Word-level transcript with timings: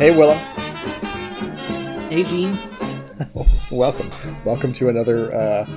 Hey, 0.00 0.16
Willow. 0.16 0.32
Hey, 2.08 2.22
Gene. 2.24 2.58
Welcome. 3.70 4.10
Welcome 4.46 4.72
to 4.72 4.88
another 4.88 5.30
uh, 5.30 5.68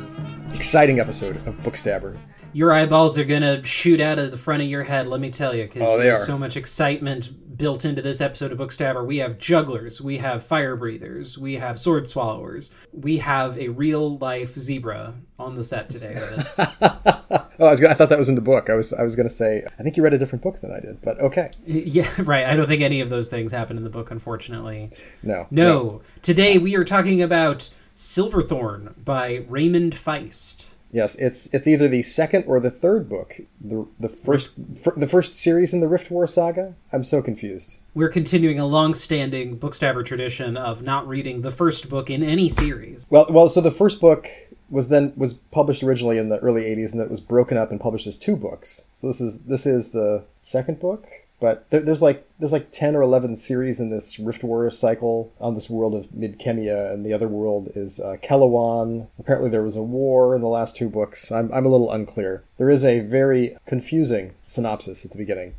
exciting 0.53 1.01
episode 1.01 1.35
of 1.45 1.55
Bookstabber. 1.55 2.17
Your 2.53 2.71
eyeballs 2.71 3.17
are 3.17 3.23
gonna 3.23 3.63
shoot 3.65 3.99
out 3.99 4.19
of 4.19 4.31
the 4.31 4.37
front 4.37 4.61
of 4.61 4.69
your 4.69 4.83
head. 4.83 5.07
Let 5.07 5.19
me 5.19 5.31
tell 5.31 5.55
you, 5.55 5.63
because 5.63 5.87
Oh, 5.87 5.97
there's 5.97 6.21
are. 6.21 6.25
so 6.25 6.37
much 6.37 6.55
excitement 6.55 7.57
built 7.57 7.85
into 7.85 8.01
this 8.01 8.19
episode 8.21 8.51
of 8.51 8.57
Bookstabber. 8.57 9.05
We 9.05 9.17
have 9.17 9.37
jugglers, 9.37 10.01
we 10.01 10.17
have 10.19 10.43
fire 10.43 10.75
breathers, 10.75 11.37
we 11.37 11.55
have 11.55 11.79
sword 11.79 12.07
swallowers, 12.07 12.71
we 12.91 13.17
have 13.17 13.57
a 13.59 13.69
real 13.69 14.17
life 14.17 14.57
zebra 14.57 15.13
on 15.39 15.55
the 15.55 15.63
set 15.63 15.89
today. 15.89 16.17
Oh, 17.59 17.67
I 17.67 17.69
was 17.71 17.79
gonna, 17.79 17.93
I 17.93 17.95
thought 17.95 18.09
that 18.09 18.17
was 18.17 18.29
in 18.29 18.35
the 18.35 18.41
book. 18.41 18.69
I 18.69 18.73
was 18.73 18.93
I 18.93 19.03
was 19.03 19.15
gonna 19.15 19.29
say 19.29 19.63
I 19.79 19.83
think 19.83 19.95
you 19.95 20.03
read 20.03 20.13
a 20.13 20.17
different 20.17 20.41
book 20.43 20.59
than 20.59 20.71
I 20.71 20.79
did, 20.79 21.01
but 21.01 21.19
okay. 21.19 21.51
yeah, 21.65 22.09
right. 22.23 22.45
I 22.45 22.55
don't 22.55 22.65
think 22.65 22.81
any 22.81 22.99
of 22.99 23.09
those 23.09 23.29
things 23.29 23.51
happen 23.51 23.77
in 23.77 23.83
the 23.83 23.91
book, 23.91 24.09
unfortunately. 24.09 24.89
No. 25.21 25.45
No. 25.51 26.01
Today 26.23 26.57
we 26.57 26.75
are 26.75 26.83
talking 26.83 27.21
about 27.21 27.69
Silverthorn 27.95 28.95
by 29.03 29.45
Raymond 29.47 29.93
Feist. 29.93 30.65
Yes, 30.93 31.15
it's 31.15 31.47
it's 31.47 31.67
either 31.67 31.87
the 31.87 32.03
second 32.03 32.45
or 32.45 32.59
the 32.59 32.69
third 32.69 33.09
book. 33.09 33.41
The 33.59 33.87
the 33.99 34.07
first 34.07 34.53
fir- 34.81 34.93
the 34.95 35.07
first 35.07 35.35
series 35.35 35.73
in 35.73 35.79
the 35.79 35.87
Rift 35.87 36.11
War 36.11 36.27
saga. 36.27 36.75
I'm 36.93 37.03
so 37.03 37.21
confused. 37.21 37.81
We're 37.95 38.09
continuing 38.09 38.59
a 38.59 38.67
long-standing 38.67 39.57
Bookstabber 39.57 40.05
tradition 40.05 40.55
of 40.55 40.83
not 40.83 41.07
reading 41.07 41.41
the 41.41 41.49
first 41.49 41.89
book 41.89 42.11
in 42.11 42.21
any 42.21 42.47
series. 42.47 43.07
Well, 43.09 43.25
well, 43.29 43.49
so 43.49 43.59
the 43.59 43.71
first 43.71 43.99
book 43.99 44.27
was 44.69 44.89
then 44.89 45.13
was 45.17 45.33
published 45.33 45.81
originally 45.83 46.19
in 46.19 46.29
the 46.29 46.37
early 46.39 46.63
80s 46.63 46.93
and 46.93 47.01
it 47.01 47.09
was 47.09 47.19
broken 47.19 47.57
up 47.57 47.71
and 47.71 47.81
published 47.81 48.07
as 48.07 48.17
two 48.17 48.35
books. 48.35 48.87
So 48.93 49.07
this 49.07 49.19
is 49.19 49.43
this 49.45 49.65
is 49.65 49.89
the 49.89 50.25
second 50.43 50.79
book, 50.79 51.07
but 51.43 51.69
there, 51.71 51.81
there's 51.81 52.01
like 52.01 52.25
there's 52.39 52.53
like 52.53 52.71
10 52.71 52.95
or 52.95 53.01
11 53.01 53.35
series 53.35 53.81
in 53.81 53.89
this 53.89 54.17
Rift 54.17 54.45
Warrior 54.45 54.69
cycle 54.69 55.33
on 55.41 55.55
this 55.55 55.69
world 55.69 55.93
of 55.93 56.07
Midkemia 56.11 56.93
and 56.93 57.05
the 57.05 57.11
other 57.11 57.27
world 57.27 57.69
is 57.75 57.99
uh, 57.99 58.15
Kelewan. 58.23 59.09
Apparently 59.19 59.49
there 59.49 59.61
was 59.61 59.75
a 59.75 59.83
war 59.83 60.35
in 60.35 60.41
the 60.41 60.47
last 60.47 60.77
two 60.77 60.87
books. 60.87 61.33
I'm 61.33 61.51
I'm 61.53 61.65
a 61.65 61.69
little 61.69 61.91
unclear. 61.91 62.45
There 62.57 62.69
is 62.69 62.85
a 62.85 63.01
very 63.01 63.57
confusing 63.65 64.35
synopsis 64.47 65.03
at 65.03 65.11
the 65.11 65.17
beginning 65.17 65.55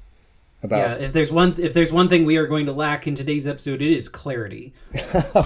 about 0.62 0.78
Yeah, 0.78 1.04
if 1.04 1.12
there's 1.12 1.30
one 1.30 1.54
if 1.58 1.74
there's 1.74 1.92
one 1.92 2.08
thing 2.08 2.24
we 2.24 2.38
are 2.38 2.46
going 2.46 2.64
to 2.64 2.72
lack 2.72 3.06
in 3.06 3.14
today's 3.14 3.46
episode, 3.46 3.82
it 3.82 3.94
is 3.94 4.08
clarity. 4.08 4.72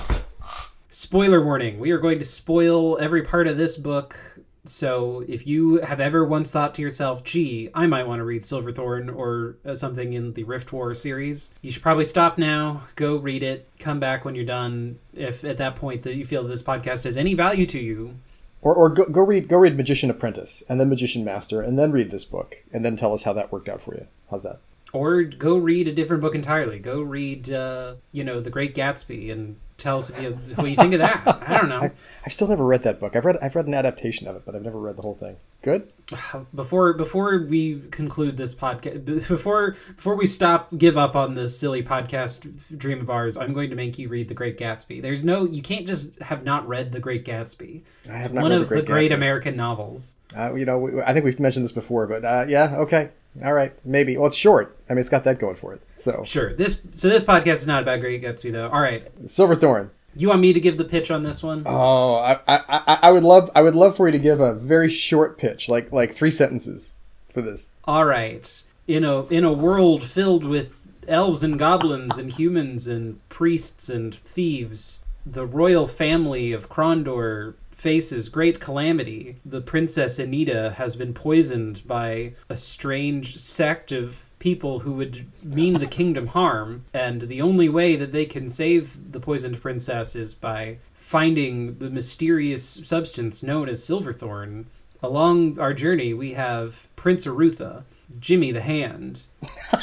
Spoiler 0.89 1.45
warning: 1.45 1.81
We 1.81 1.91
are 1.91 1.99
going 1.99 2.21
to 2.21 2.25
spoil 2.25 2.97
every 3.01 3.23
part 3.23 3.49
of 3.49 3.57
this 3.57 3.77
book. 3.77 4.38
So 4.69 5.25
if 5.27 5.47
you 5.47 5.77
have 5.81 6.01
ever 6.01 6.25
once 6.25 6.51
thought 6.53 6.75
to 6.77 6.83
yourself, 6.83 7.25
"Gee, 7.25 7.71
I 7.75 7.87
might 7.87 8.07
want 8.07 8.21
to 8.21 8.25
read 8.25 8.47
Silverthorn 8.47 9.09
or 9.09 9.57
uh, 9.67 9.75
something 9.75 10.13
in 10.13 10.35
the 10.35 10.45
Rift 10.45 10.73
War 10.73 10.95
series," 10.95 11.53
you 11.63 11.71
should 11.71 11.83
probably 11.83 12.05
stop 12.05 12.39
now, 12.39 12.83
go 12.97 13.17
read 13.17 13.43
it, 13.43 13.69
come 13.79 13.99
back 14.01 14.25
when 14.25 14.35
you're 14.35 14.45
done. 14.45 14.99
If 15.15 15.45
at 15.45 15.57
that 15.59 15.77
point 15.77 16.03
that 16.03 16.15
you 16.15 16.25
feel 16.25 16.45
this 16.45 16.63
podcast 16.63 17.05
has 17.05 17.17
any 17.17 17.35
value 17.35 17.67
to 17.67 17.79
you, 17.79 18.15
Or, 18.61 18.75
or 18.75 18.89
go, 18.91 19.05
go 19.07 19.21
read 19.23 19.49
go 19.49 19.57
read 19.57 19.77
Magician 19.77 20.11
Apprentice 20.11 20.63
and 20.69 20.81
then 20.81 20.89
Magician 20.89 21.25
Master 21.25 21.61
and 21.63 21.79
then 21.79 21.93
read 21.93 22.11
this 22.11 22.25
book 22.25 22.59
and 22.73 22.85
then 22.85 22.97
tell 22.97 23.15
us 23.15 23.23
how 23.23 23.33
that 23.33 23.51
worked 23.53 23.69
out 23.69 23.81
for 23.81 23.95
you. 23.95 24.07
How's 24.31 24.43
that? 24.43 24.61
or 24.93 25.23
go 25.23 25.57
read 25.59 25.87
a 25.87 25.93
different 25.93 26.23
book 26.23 26.35
entirely. 26.35 26.79
Go 26.79 27.03
read, 27.03 27.53
uh, 27.53 27.97
you 28.11 28.25
know, 28.25 28.41
The 28.41 28.49
Great 28.49 28.75
Gatsby, 28.75 29.31
and 29.31 29.57
tell 29.79 29.97
us 29.97 30.11
if 30.11 30.21
you, 30.21 30.33
what 30.57 30.69
you 30.69 30.77
think 30.77 30.93
of 30.93 31.01
that. 31.01 31.23
I 31.47 31.57
don't 31.57 31.69
know. 31.69 31.81
I've 32.27 32.33
still 32.33 32.49
never 32.49 32.67
read 32.67 32.83
that 32.83 33.01
book. 33.01 33.17
I've 33.17 33.25
read 33.25 33.39
I've 33.41 33.57
read 33.57 33.67
an 33.67 33.75
adaptation 33.75 34.27
of 34.27 34.37
it, 34.37 34.43
but 34.45 34.55
I've 34.55 34.63
never 34.63 34.79
read 34.79 34.97
the 34.97 35.03
whole 35.03 35.15
thing. 35.15 35.37
Good. 35.63 35.91
Before 36.55 36.93
before 36.93 37.39
we 37.49 37.81
conclude 37.91 38.37
this 38.37 38.55
podcast, 38.55 39.05
before 39.29 39.77
before 39.97 40.15
we 40.15 40.27
stop, 40.27 40.69
give 40.77 40.97
up 40.97 41.17
on 41.17 41.35
this 41.35 41.59
silly 41.59 41.83
podcast 41.83 42.79
dream 42.79 43.01
of 43.01 43.11
ours, 43.11 43.37
I'm 43.37 43.53
going 43.53 43.71
to 43.71 43.77
make 43.77 43.99
you 43.99 44.09
read 44.09 44.29
The 44.29 44.35
Great 44.35 44.59
Gatsby. 44.59 45.01
There's 45.03 45.25
no, 45.25 45.45
you 45.45 45.63
can't 45.63 45.87
just 45.87 46.19
have 46.21 46.45
not 46.45 46.67
read 46.69 46.93
The 46.93 47.01
Great 47.01 47.25
Gatsby. 47.25 47.83
I 48.11 48.17
have 48.17 48.33
not 48.33 48.43
one 48.43 48.53
read 48.53 48.63
of 48.63 48.69
The 48.69 48.77
the 48.77 48.83
Great 48.83 49.09
great 49.09 49.13
American 49.13 49.57
novels. 49.57 50.15
Uh, 50.37 50.55
you 50.55 50.65
know, 50.65 50.79
we, 50.79 51.01
I 51.03 51.13
think 51.13 51.25
we've 51.25 51.41
mentioned 51.41 51.65
this 51.65 51.73
before, 51.73 52.07
but 52.07 52.25
uh, 52.25 52.45
yeah, 52.49 52.77
okay, 52.79 53.11
all 53.45 53.53
right, 53.53 53.73
maybe. 53.85 54.17
Well, 54.17 54.27
it's 54.27 54.37
short. 54.37 54.77
I 54.89 54.93
mean, 54.93 55.01
it's 55.01 55.09
got 55.09 55.25
that 55.25 55.39
going 55.39 55.57
for 55.57 55.73
it. 55.75 55.81
So, 55.97 56.23
Sure. 56.25 56.55
This 56.55 56.83
so 56.93 57.09
this 57.09 57.25
podcast 57.25 57.55
is 57.55 57.67
not 57.67 57.83
about 57.83 58.01
Great 58.01 58.23
Gatsby 58.23 58.53
though. 58.53 58.69
All 58.69 58.81
right. 58.81 59.07
Silverthorn. 59.27 59.91
You 60.15 60.29
want 60.29 60.41
me 60.41 60.53
to 60.53 60.61
give 60.61 60.79
the 60.79 60.85
pitch 60.85 61.11
on 61.11 61.23
this 61.23 61.43
one? 61.43 61.63
Oh, 61.67 62.15
I, 62.15 62.41
I, 62.49 62.61
I, 62.69 62.99
I 63.03 63.11
would 63.13 63.23
love, 63.23 63.51
I 63.55 63.63
would 63.63 63.77
love 63.77 63.97
for 63.97 64.09
you 64.09 64.13
to 64.13 64.19
give 64.19 64.41
a 64.41 64.55
very 64.55 64.89
short 64.89 65.39
pitch, 65.39 65.69
like 65.69 65.93
like 65.93 66.15
three 66.15 66.31
sentences, 66.31 66.95
for 67.33 67.41
this. 67.43 67.75
All 67.85 68.05
right. 68.05 68.63
In 68.87 69.05
a 69.05 69.27
in 69.27 69.45
a 69.45 69.53
world 69.53 70.03
filled 70.03 70.45
with 70.45 70.87
elves 71.07 71.43
and 71.43 71.59
goblins 71.59 72.19
and 72.19 72.33
humans 72.33 72.89
and 72.89 73.21
priests 73.29 73.89
and 73.89 74.15
thieves, 74.15 75.01
the 75.25 75.47
royal 75.47 75.87
family 75.87 76.53
of 76.53 76.69
Krondor 76.69 77.55
faces 77.79 78.29
great 78.29 78.61
calamity. 78.61 79.37
The 79.47 79.61
princess 79.61 80.19
Anita 80.19 80.75
has 80.77 80.97
been 80.97 81.15
poisoned 81.15 81.87
by 81.87 82.35
a 82.49 82.57
strange 82.57 83.39
sect 83.39 83.93
of 83.93 84.25
people 84.41 84.81
who 84.81 84.93
would 84.93 85.27
mean 85.45 85.75
the 85.75 85.87
kingdom 85.87 86.29
harm, 86.29 86.85
and 86.93 87.23
the 87.23 87.41
only 87.41 87.69
way 87.69 87.97
that 87.97 88.13
they 88.13 88.27
can 88.27 88.49
save 88.49 89.13
the 89.13 89.21
poisoned 89.21 89.61
princess 89.61 90.15
is 90.15 90.35
by 90.35 90.79
finding 90.93 91.79
the 91.79 91.89
mysterious 91.89 92.65
substance 92.85 93.43
known 93.43 93.69
as 93.69 93.83
Silverthorn. 93.83 94.67
Along 95.03 95.59
our 95.59 95.73
journey, 95.73 96.13
we 96.13 96.35
have 96.35 96.89
Prince 96.97 97.27
Arutha, 97.27 97.85
Jimmy 98.19 98.51
the 98.51 98.61
Hand, 98.61 99.23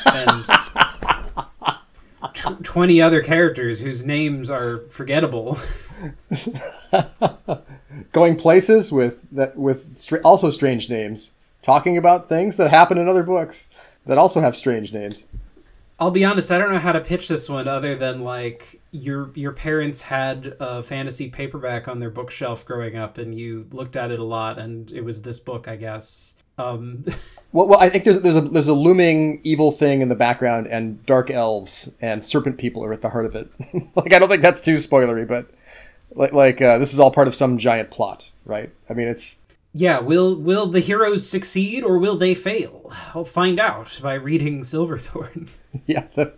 and 0.06 0.46
tw- 2.34 2.64
20 2.64 3.02
other 3.02 3.24
characters 3.24 3.80
whose 3.80 4.06
names 4.06 4.50
are 4.50 4.80
forgettable. 4.90 5.58
Going 8.12 8.36
places 8.36 8.92
with 8.92 9.22
that 9.32 9.58
with 9.58 10.00
str- 10.00 10.18
also 10.24 10.50
strange 10.50 10.90
names, 10.90 11.36
talking 11.62 11.98
about 11.98 12.30
things 12.30 12.58
that 12.58 12.70
happen 12.70 12.98
in 12.98 13.08
other 13.08 13.24
books 13.24 13.70
that 14.06 14.18
also 14.18 14.42
have 14.42 14.56
strange 14.56 14.94
names. 14.94 15.28
I'll 15.98 16.12
be 16.12 16.26
honest, 16.26 16.52
I 16.52 16.58
don't 16.58 16.74
know 16.74 16.80
how 16.80 16.92
to 16.92 17.00
pitch 17.00 17.30
this 17.30 17.48
one 17.48 17.70
other 17.70 17.96
than 17.96 18.24
like 18.24 18.82
your 18.92 19.32
your 19.34 19.54
parents 19.54 20.02
had 20.02 20.56
a 20.60 20.84
fantasy 20.84 21.30
paperback 21.30 21.88
on 21.88 22.00
their 22.00 22.10
bookshelf 22.10 22.66
growing 22.66 22.98
up 22.98 23.18
and 23.18 23.38
you 23.38 23.66
looked 23.72 23.96
at 23.96 24.12
it 24.12 24.20
a 24.20 24.24
lot 24.24 24.60
and 24.60 24.92
it 24.92 25.02
was 25.02 25.22
this 25.22 25.40
book, 25.40 25.68
I 25.68 25.78
guess. 25.78 26.36
Um 26.58 27.06
Well, 27.56 27.70
well, 27.70 27.80
I 27.80 27.88
think 27.88 28.04
there's 28.04 28.20
there's 28.20 28.36
a 28.36 28.42
there's 28.42 28.68
a 28.68 28.74
looming 28.74 29.40
evil 29.46 29.72
thing 29.72 30.02
in 30.02 30.10
the 30.10 30.16
background, 30.16 30.68
and 30.68 31.04
dark 31.06 31.32
elves 31.32 31.90
and 32.02 32.22
serpent 32.22 32.58
people 32.58 32.84
are 32.84 32.92
at 32.92 33.02
the 33.02 33.10
heart 33.10 33.26
of 33.26 33.34
it. 33.34 33.50
like, 33.96 34.12
I 34.12 34.20
don't 34.20 34.28
think 34.28 34.42
that's 34.42 34.60
too 34.60 34.76
spoilery, 34.76 35.26
but 35.26 35.50
like 36.16 36.34
like 36.34 36.62
uh, 36.62 36.78
this 36.78 36.94
is 36.94 37.00
all 37.00 37.12
part 37.12 37.28
of 37.28 37.36
some 37.36 37.58
giant 37.58 37.92
plot, 37.92 38.31
right? 38.46 38.72
I 38.90 38.94
mean, 38.94 39.08
it's 39.08 39.42
yeah, 39.74 40.00
will 40.00 40.36
will 40.36 40.68
the 40.68 40.80
heroes 40.80 41.30
succeed 41.30 41.84
or 41.84 41.98
will 41.98 42.18
they 42.18 42.34
fail? 42.34 42.92
I'll 43.14 43.26
find 43.26 43.59
out 43.59 44.00
by 44.02 44.14
reading 44.16 44.64
Silverthorn. 44.64 45.50
yeah 45.86 46.08
the 46.16 46.34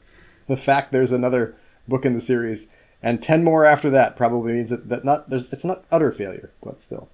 the 0.48 0.58
fact 0.58 0.92
there's 0.92 1.12
another 1.12 1.56
book 1.88 2.06
in 2.06 2.14
the 2.14 2.22
series 2.22 2.68
and 3.04 3.22
ten 3.22 3.44
more 3.44 3.64
after 3.66 3.90
that 3.92 4.16
probably 4.18 4.54
means 4.54 4.70
that, 4.72 4.90
that 4.90 5.06
not 5.06 5.30
there's 5.30 5.52
it's 5.54 5.66
not 5.66 5.86
utter 5.92 6.12
failure, 6.12 6.52
but 6.64 6.82
still. 6.82 7.10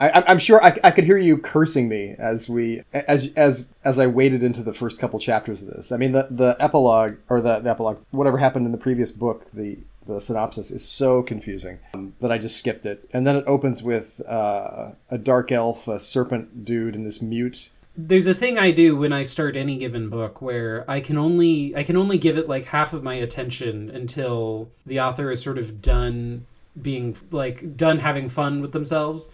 I, 0.00 0.08
I'm- 0.08 0.24
I'm 0.26 0.38
sure 0.40 0.60
I, 0.62 0.76
I 0.82 0.90
could 0.90 1.04
hear 1.04 1.16
you 1.16 1.38
cursing 1.38 1.88
me 1.88 2.16
as 2.18 2.48
we 2.48 2.82
as 2.92 3.32
as 3.36 3.72
as 3.84 3.96
I 4.00 4.08
waded 4.08 4.42
into 4.42 4.60
the 4.64 4.72
first 4.72 4.98
couple 4.98 5.20
chapters 5.20 5.62
of 5.62 5.68
this. 5.68 5.92
I 5.92 5.96
mean 5.98 6.10
the 6.10 6.26
the 6.28 6.56
epilogue 6.58 7.14
or 7.28 7.40
the, 7.40 7.60
the 7.60 7.70
epilogue 7.70 7.98
whatever 8.10 8.38
happened 8.38 8.66
in 8.66 8.72
the 8.72 8.78
previous 8.78 9.12
book 9.12 9.46
the 9.54 9.78
the 10.06 10.20
synopsis 10.20 10.70
is 10.70 10.84
so 10.84 11.22
confusing 11.22 11.78
um, 11.94 12.14
that 12.20 12.30
I 12.32 12.38
just 12.38 12.56
skipped 12.56 12.86
it. 12.86 13.08
And 13.12 13.26
then 13.26 13.36
it 13.36 13.44
opens 13.46 13.82
with 13.82 14.20
uh, 14.28 14.92
a 15.10 15.18
dark 15.18 15.50
elf, 15.52 15.88
a 15.88 15.98
serpent 15.98 16.64
dude, 16.64 16.94
and 16.94 17.06
this 17.06 17.22
mute. 17.22 17.70
there's 17.96 18.26
a 18.26 18.34
thing 18.34 18.58
I 18.58 18.70
do 18.72 18.96
when 18.96 19.12
I 19.12 19.22
start 19.22 19.56
any 19.56 19.76
given 19.78 20.08
book 20.08 20.42
where 20.42 20.84
I 20.90 21.00
can 21.00 21.16
only 21.16 21.74
I 21.76 21.84
can 21.84 21.96
only 21.96 22.18
give 22.18 22.36
it 22.36 22.48
like 22.48 22.64
half 22.66 22.92
of 22.92 23.02
my 23.02 23.14
attention 23.14 23.90
until 23.90 24.70
the 24.84 25.00
author 25.00 25.30
is 25.30 25.40
sort 25.40 25.58
of 25.58 25.80
done 25.80 26.46
being 26.80 27.16
like 27.30 27.76
done 27.76 27.98
having 27.98 28.28
fun 28.28 28.60
with 28.60 28.72
themselves. 28.72 29.28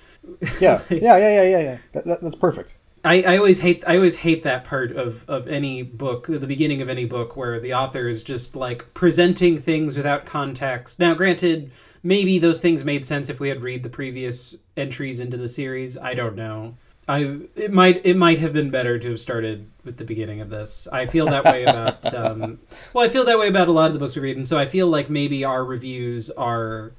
Yeah, 0.60 0.82
yeah, 0.90 1.16
yeah, 1.16 1.16
yeah, 1.16 1.42
yeah, 1.42 1.60
yeah. 1.60 1.78
That, 1.92 2.04
that, 2.04 2.20
that's 2.20 2.36
perfect. 2.36 2.76
I, 3.04 3.22
I 3.22 3.36
always 3.38 3.60
hate 3.60 3.82
I 3.86 3.96
always 3.96 4.16
hate 4.16 4.42
that 4.42 4.64
part 4.64 4.92
of, 4.92 5.28
of 5.28 5.48
any 5.48 5.82
book, 5.82 6.26
the 6.26 6.46
beginning 6.46 6.82
of 6.82 6.88
any 6.88 7.06
book 7.06 7.36
where 7.36 7.58
the 7.58 7.74
author 7.74 8.08
is 8.08 8.22
just 8.22 8.54
like 8.54 8.92
presenting 8.92 9.56
things 9.56 9.96
without 9.96 10.26
context. 10.26 10.98
Now, 10.98 11.14
granted, 11.14 11.70
maybe 12.02 12.38
those 12.38 12.60
things 12.60 12.84
made 12.84 13.06
sense 13.06 13.28
if 13.28 13.40
we 13.40 13.48
had 13.48 13.62
read 13.62 13.82
the 13.82 13.88
previous 13.88 14.56
entries 14.76 15.20
into 15.20 15.36
the 15.36 15.48
series. 15.48 15.96
I 15.96 16.14
don't 16.14 16.36
know. 16.36 16.74
I 17.08 17.40
it 17.56 17.72
might 17.72 18.04
it 18.04 18.16
might 18.16 18.38
have 18.38 18.52
been 18.52 18.70
better 18.70 18.98
to 18.98 19.08
have 19.10 19.20
started 19.20 19.68
with 19.84 19.96
the 19.96 20.04
beginning 20.04 20.40
of 20.40 20.50
this. 20.50 20.86
I 20.92 21.06
feel 21.06 21.26
that 21.26 21.44
way 21.44 21.64
about 21.64 22.14
um, 22.14 22.60
well, 22.92 23.04
I 23.04 23.08
feel 23.08 23.24
that 23.24 23.38
way 23.38 23.48
about 23.48 23.68
a 23.68 23.72
lot 23.72 23.86
of 23.86 23.94
the 23.94 23.98
books 23.98 24.14
we 24.14 24.22
read, 24.22 24.36
and 24.36 24.46
so 24.46 24.58
I 24.58 24.66
feel 24.66 24.88
like 24.88 25.08
maybe 25.08 25.42
our 25.42 25.64
reviews 25.64 26.30
are 26.30 26.92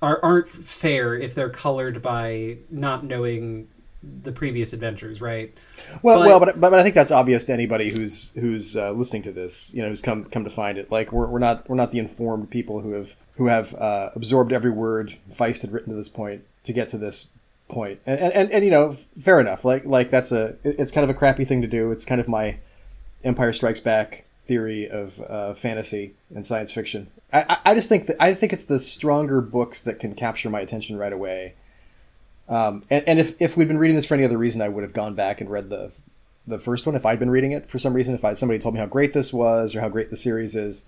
are 0.00 0.20
aren't 0.22 0.50
fair 0.50 1.14
if 1.14 1.34
they're 1.34 1.50
colored 1.50 2.00
by 2.00 2.58
not 2.70 3.04
knowing 3.04 3.68
the 4.22 4.32
previous 4.32 4.72
adventures, 4.72 5.20
right? 5.20 5.52
Well, 6.02 6.20
But- 6.20 6.26
well, 6.26 6.40
but, 6.40 6.60
but 6.60 6.70
but 6.70 6.78
I 6.80 6.82
think 6.82 6.94
that's 6.94 7.10
obvious 7.10 7.44
to 7.46 7.52
anybody 7.52 7.90
who's 7.90 8.32
who's 8.32 8.76
uh, 8.76 8.92
listening 8.92 9.22
to 9.22 9.32
this. 9.32 9.72
You 9.74 9.82
know, 9.82 9.88
who's 9.88 10.02
come 10.02 10.24
come 10.24 10.44
to 10.44 10.50
find 10.50 10.78
it. 10.78 10.90
Like 10.90 11.12
we're, 11.12 11.26
we're 11.26 11.38
not 11.38 11.68
we're 11.68 11.76
not 11.76 11.90
the 11.90 11.98
informed 11.98 12.50
people 12.50 12.80
who 12.80 12.92
have 12.92 13.16
who 13.36 13.46
have 13.46 13.74
uh, 13.74 14.10
absorbed 14.14 14.52
every 14.52 14.70
word 14.70 15.16
Feist 15.30 15.62
had 15.62 15.72
written 15.72 15.90
to 15.90 15.96
this 15.96 16.08
point 16.08 16.44
to 16.64 16.72
get 16.72 16.88
to 16.88 16.98
this 16.98 17.28
point. 17.68 18.00
And 18.06 18.18
and, 18.20 18.32
and, 18.32 18.52
and 18.52 18.64
you 18.64 18.70
know, 18.70 18.96
fair 19.20 19.40
enough. 19.40 19.64
Like 19.64 19.84
like 19.84 20.10
that's 20.10 20.32
a 20.32 20.56
it's 20.64 20.92
kind 20.92 21.04
of 21.04 21.10
a 21.10 21.18
crappy 21.18 21.44
thing 21.44 21.62
to 21.62 21.68
do. 21.68 21.90
It's 21.90 22.04
kind 22.04 22.20
of 22.20 22.28
my 22.28 22.58
Empire 23.24 23.52
Strikes 23.52 23.80
Back 23.80 24.24
theory 24.46 24.88
of 24.88 25.20
uh, 25.22 25.54
fantasy 25.54 26.14
and 26.34 26.46
science 26.46 26.70
fiction. 26.72 27.08
I, 27.32 27.44
I, 27.48 27.58
I 27.70 27.74
just 27.74 27.88
think 27.88 28.06
that 28.06 28.16
I 28.20 28.32
think 28.34 28.52
it's 28.52 28.64
the 28.64 28.78
stronger 28.78 29.40
books 29.40 29.82
that 29.82 29.98
can 29.98 30.14
capture 30.14 30.48
my 30.48 30.60
attention 30.60 30.96
right 30.96 31.12
away. 31.12 31.54
Um, 32.48 32.84
and, 32.90 33.06
and 33.08 33.18
if, 33.18 33.34
if 33.40 33.56
we'd 33.56 33.68
been 33.68 33.78
reading 33.78 33.96
this 33.96 34.06
for 34.06 34.14
any 34.14 34.24
other 34.24 34.38
reason, 34.38 34.62
I 34.62 34.68
would 34.68 34.82
have 34.82 34.92
gone 34.92 35.14
back 35.14 35.40
and 35.40 35.50
read 35.50 35.70
the 35.70 35.92
the 36.46 36.58
first 36.60 36.86
one. 36.86 36.94
If 36.94 37.04
I'd 37.04 37.18
been 37.18 37.30
reading 37.30 37.52
it 37.52 37.68
for 37.68 37.78
some 37.78 37.92
reason, 37.92 38.14
if 38.14 38.24
I, 38.24 38.32
somebody 38.34 38.60
told 38.60 38.74
me 38.74 38.80
how 38.80 38.86
great 38.86 39.12
this 39.12 39.32
was 39.32 39.74
or 39.74 39.80
how 39.80 39.88
great 39.88 40.10
the 40.10 40.16
series 40.16 40.54
is, 40.54 40.84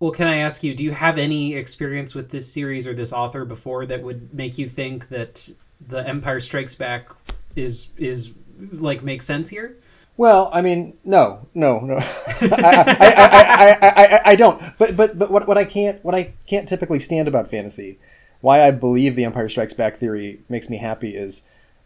Well, 0.00 0.10
can 0.10 0.28
I 0.28 0.36
ask 0.36 0.62
you, 0.62 0.74
do 0.74 0.84
you 0.84 0.92
have 0.92 1.16
any 1.18 1.54
experience 1.54 2.14
with 2.14 2.30
this 2.30 2.52
series 2.52 2.86
or 2.86 2.92
this 2.94 3.12
author 3.12 3.44
before 3.46 3.86
that 3.86 4.02
would 4.02 4.34
make 4.34 4.58
you 4.58 4.68
think 4.68 5.08
that 5.08 5.50
the 5.80 6.06
Empire 6.06 6.40
Strikes 6.40 6.74
Back 6.74 7.10
is 7.56 7.88
is 7.96 8.32
like 8.72 9.02
makes 9.02 9.24
sense 9.24 9.48
here? 9.48 9.76
Well, 10.18 10.50
I 10.52 10.62
mean, 10.62 10.98
no, 11.04 11.46
no, 11.54 11.78
no. 11.78 11.94
I, 12.40 12.96
I, 12.98 13.16
I, 13.38 13.76
I, 13.80 14.04
I, 14.16 14.20
I 14.32 14.36
don't. 14.36 14.60
But 14.76 14.96
but 14.96 15.18
but 15.18 15.30
what, 15.30 15.46
what 15.46 15.56
I 15.56 15.64
can't 15.64 16.04
what 16.04 16.14
I 16.14 16.34
can't 16.46 16.68
typically 16.68 16.98
stand 16.98 17.28
about 17.28 17.48
fantasy, 17.48 17.98
why 18.40 18.62
I 18.62 18.70
believe 18.70 19.16
the 19.16 19.24
Empire 19.24 19.48
Strikes 19.48 19.74
Back 19.74 19.96
theory 19.96 20.40
makes 20.48 20.68
me 20.70 20.76
happy 20.78 21.16
is, 21.16 21.44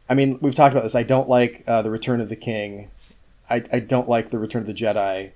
I 0.08 0.14
mean, 0.14 0.38
we've 0.40 0.54
talked 0.54 0.72
about 0.72 0.82
this. 0.84 0.94
I 0.94 1.02
don't 1.02 1.28
like 1.28 1.64
uh, 1.66 1.82
the 1.82 1.90
Return 1.90 2.20
of 2.20 2.28
the 2.28 2.36
King. 2.36 2.90
I, 3.48 3.62
I 3.72 3.78
don't 3.80 4.08
like 4.08 4.30
the 4.30 4.38
Return 4.38 4.60
of 4.62 4.66
the 4.66 4.74
Jedi. 4.74 5.30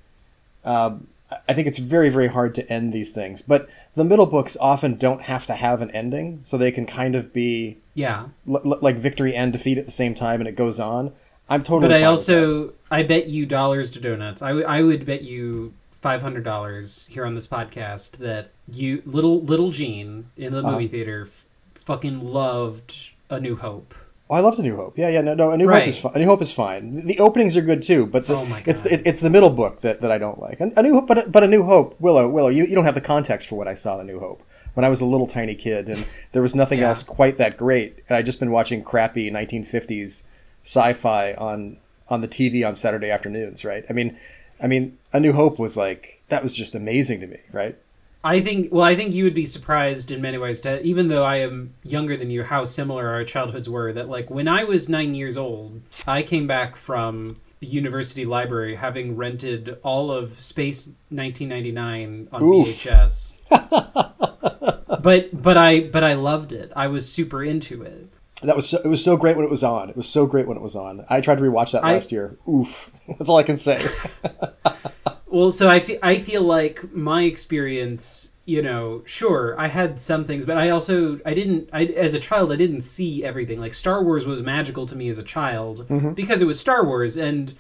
Um, 0.65 1.09
I- 1.49 1.55
think 1.55 1.67
it's 1.67 1.79
very 1.79 2.09
very 2.09 2.29
hard 2.29 2.55
to 2.57 2.71
end 2.73 2.93
these 2.93 3.13
things. 3.13 3.43
But 3.43 3.69
the 3.95 4.05
middle 4.05 4.27
books 4.27 4.57
often 4.61 4.97
don't 4.97 5.23
have 5.23 5.47
to 5.47 5.55
have 5.55 5.81
an 5.83 5.91
ending, 5.91 6.41
so 6.45 6.57
they 6.57 6.71
can 6.71 6.87
kind 6.87 7.15
of 7.17 7.33
be 7.33 7.79
Yeah, 7.95 8.27
l- 8.49 8.61
l- 8.65 8.79
like 8.81 8.97
victory 8.97 9.35
and 9.35 9.53
defeat 9.53 9.79
at 9.79 9.87
the 9.87 9.93
same 9.93 10.15
time, 10.15 10.41
and 10.41 10.49
it 10.49 10.55
goes 10.57 10.79
on. 10.79 11.13
I'm 11.49 11.63
totally. 11.63 11.89
but 11.89 11.97
I 11.97 12.01
fine 12.03 12.11
with 12.13 12.27
that. 12.27 12.33
also 12.37 12.73
I 12.91 13.03
bet 13.05 13.27
you 13.29 13.47
dollars 13.47 13.91
to 13.93 14.01
donuts. 14.01 14.43
I, 14.43 14.49
w- 14.49 14.67
I 14.67 14.83
would 14.83 15.05
bet 15.07 15.23
you 15.23 15.73
five 16.01 16.23
hundred 16.23 16.45
dollars 16.45 17.07
here 17.11 17.25
on 17.27 17.35
this 17.35 17.47
podcast 17.47 18.13
that 18.19 18.51
you 18.73 19.03
little 19.05 19.41
little 19.43 19.71
Gene 19.71 20.31
in 20.37 20.53
the 20.53 20.61
Uh-huh. 20.61 20.73
movie 20.73 20.89
theater 20.89 21.25
f- 21.29 21.45
fucking 21.75 22.21
loved 22.21 23.11
A 23.31 23.41
New 23.41 23.57
Hope. 23.57 23.95
Oh, 24.29 24.35
I 24.35 24.41
loved 24.41 24.59
A 24.59 24.63
New 24.63 24.75
Hope. 24.77 24.99
Yeah, 24.99 25.09
yeah, 25.09 25.21
no, 25.21 25.35
no, 25.35 25.53
A 25.53 25.57
New 25.57 25.67
Right. 25.69 25.81
Hope 25.83 25.89
is 25.89 25.99
fine. 25.99 26.13
A 26.15 26.19
New 26.19 26.27
Hope 26.27 26.43
is 26.43 26.53
fine. 26.53 26.95
The, 26.97 27.03
the 27.03 27.19
openings 27.21 27.57
are 27.57 27.61
good 27.63 27.81
too, 27.83 28.07
but 28.07 28.27
the, 28.27 28.35
Oh 28.37 28.45
my 28.47 28.63
it's 28.67 28.85
it, 28.85 29.03
it's 29.07 29.21
the 29.21 29.31
middle 29.31 29.51
book 29.51 29.81
that, 29.83 30.01
that 30.01 30.11
I 30.11 30.19
don't 30.19 30.41
like. 30.41 30.61
A, 30.61 30.71
a 30.77 30.83
New 30.83 30.95
Hope, 30.95 31.07
but 31.07 31.31
but 31.33 31.43
A 31.45 31.47
New 31.49 31.63
Hope, 31.65 31.95
Willow, 32.01 32.29
Willow, 32.29 32.49
you, 32.49 32.65
you 32.65 32.75
don't 32.75 32.85
have 32.85 32.95
the 32.95 33.01
context 33.01 33.49
for 33.49 33.57
what 33.57 33.69
I 33.69 33.75
saw 33.75 33.95
in 33.95 34.01
A 34.09 34.13
New 34.13 34.19
Hope 34.21 34.43
when 34.75 34.85
I 34.85 34.89
was 34.91 35.01
a 35.01 35.07
little 35.07 35.27
tiny 35.27 35.55
kid, 35.55 35.89
and 35.89 36.05
there 36.33 36.43
was 36.43 36.55
nothing 36.55 36.81
Yeah. 36.81 36.89
else 36.89 37.03
quite 37.03 37.39
that 37.39 37.57
great, 37.57 38.03
and 38.09 38.17
I'd 38.17 38.27
just 38.27 38.39
been 38.41 38.51
watching 38.51 38.83
crappy 38.83 39.31
1950s 39.31 40.25
sci-fi 40.65 41.33
on 41.35 41.79
on 42.09 42.21
the 42.21 42.29
TV 42.29 42.67
on 42.67 42.75
Saturday 42.75 43.11
afternoons, 43.11 43.65
right? 43.65 43.85
I 43.89 43.93
mean, 43.93 44.17
I 44.63 44.67
mean, 44.67 44.99
A 45.17 45.21
New 45.21 45.33
Hope 45.33 45.59
was 45.59 45.79
like 45.79 46.21
that 46.29 46.43
was 46.43 46.53
just 46.55 46.75
amazing 46.75 47.21
to 47.21 47.27
me, 47.27 47.39
right? 47.51 47.79
I 48.23 48.43
think 48.43 48.71
well, 48.71 48.85
I 48.85 48.95
think 48.95 49.15
you 49.15 49.25
would 49.25 49.33
be 49.33 49.47
surprised 49.47 50.11
in 50.11 50.21
many 50.21 50.37
ways 50.37 50.61
to 50.61 50.83
even 50.83 51.09
though 51.09 51.25
I 51.25 51.37
am 51.37 51.73
younger 51.83 52.19
than 52.19 52.29
you, 52.29 52.43
how 52.43 52.65
similar 52.65 53.09
our 53.09 53.25
childhoods 53.25 53.67
were. 53.67 53.95
That 53.95 54.11
like 54.11 54.29
when 54.29 54.47
I 54.47 54.65
was 54.65 54.91
nine 54.91 55.15
years 55.15 55.39
old, 55.39 55.81
I 56.07 56.23
came 56.23 56.47
back 56.47 56.77
from 56.77 57.31
university 57.61 58.27
library 58.27 58.77
having 58.77 59.17
rented 59.17 59.79
all 59.83 60.11
of 60.11 60.39
Space 60.39 60.89
1999 61.09 62.29
on 62.31 62.43
Oof. 62.43 62.69
VHS. 62.69 63.39
but 65.03 65.43
but 65.43 65.57
I 65.57 65.81
but 65.81 66.05
I 66.05 66.13
loved 66.13 66.53
it. 66.53 66.73
I 66.77 66.89
was 66.89 67.11
super 67.11 67.43
into 67.43 67.83
it. 67.83 68.11
That 68.43 68.55
was 68.55 68.69
so, 68.69 68.79
it 68.85 68.89
was 68.89 69.03
so 69.03 69.17
great 69.17 69.35
when 69.37 69.47
it 69.47 69.51
was 69.51 69.65
on. 69.65 69.89
It 69.89 69.97
was 69.97 70.09
so 70.09 70.27
great 70.27 70.47
when 70.47 70.59
it 70.59 70.63
was 70.63 70.77
on. 70.77 71.07
I 71.09 71.23
tried 71.23 71.39
to 71.39 71.43
rewatch 71.43 71.73
that 71.73 71.83
I- 71.85 71.95
last 71.95 72.13
year. 72.13 72.37
Oof, 72.47 72.91
that's 73.09 73.31
all 73.31 73.39
I 73.39 73.45
can 73.45 73.57
say. 73.57 73.83
Well, 75.27 75.51
so 75.51 75.69
I 75.69 75.81
feel 75.81 75.99
I 76.03 76.19
feel 76.19 76.43
like 76.43 76.93
my 76.95 77.23
experience, 77.23 78.31
you 78.45 78.63
know, 78.63 79.03
sure, 79.07 79.59
I 79.59 79.69
had 79.69 80.01
some 80.01 80.25
things, 80.25 80.47
but 80.47 80.57
I 80.57 80.71
also 80.71 81.21
I 81.27 81.35
didn't 81.35 81.69
I 81.73 81.85
as 81.85 82.15
a 82.15 82.21
child 82.21 82.53
I 82.53 82.57
didn't 82.57 82.83
see 82.83 83.25
everything. 83.25 83.61
Like 83.61 83.75
Star 83.75 84.03
Wars 84.03 84.25
was 84.25 84.43
magical 84.43 84.87
to 84.87 84.97
me 84.97 85.09
as 85.09 85.19
a 85.19 85.23
child 85.25 85.87
because 86.15 86.41
it 86.43 86.47
was 86.47 86.61
Star 86.61 86.85
Wars 86.85 87.17
and 87.17 87.55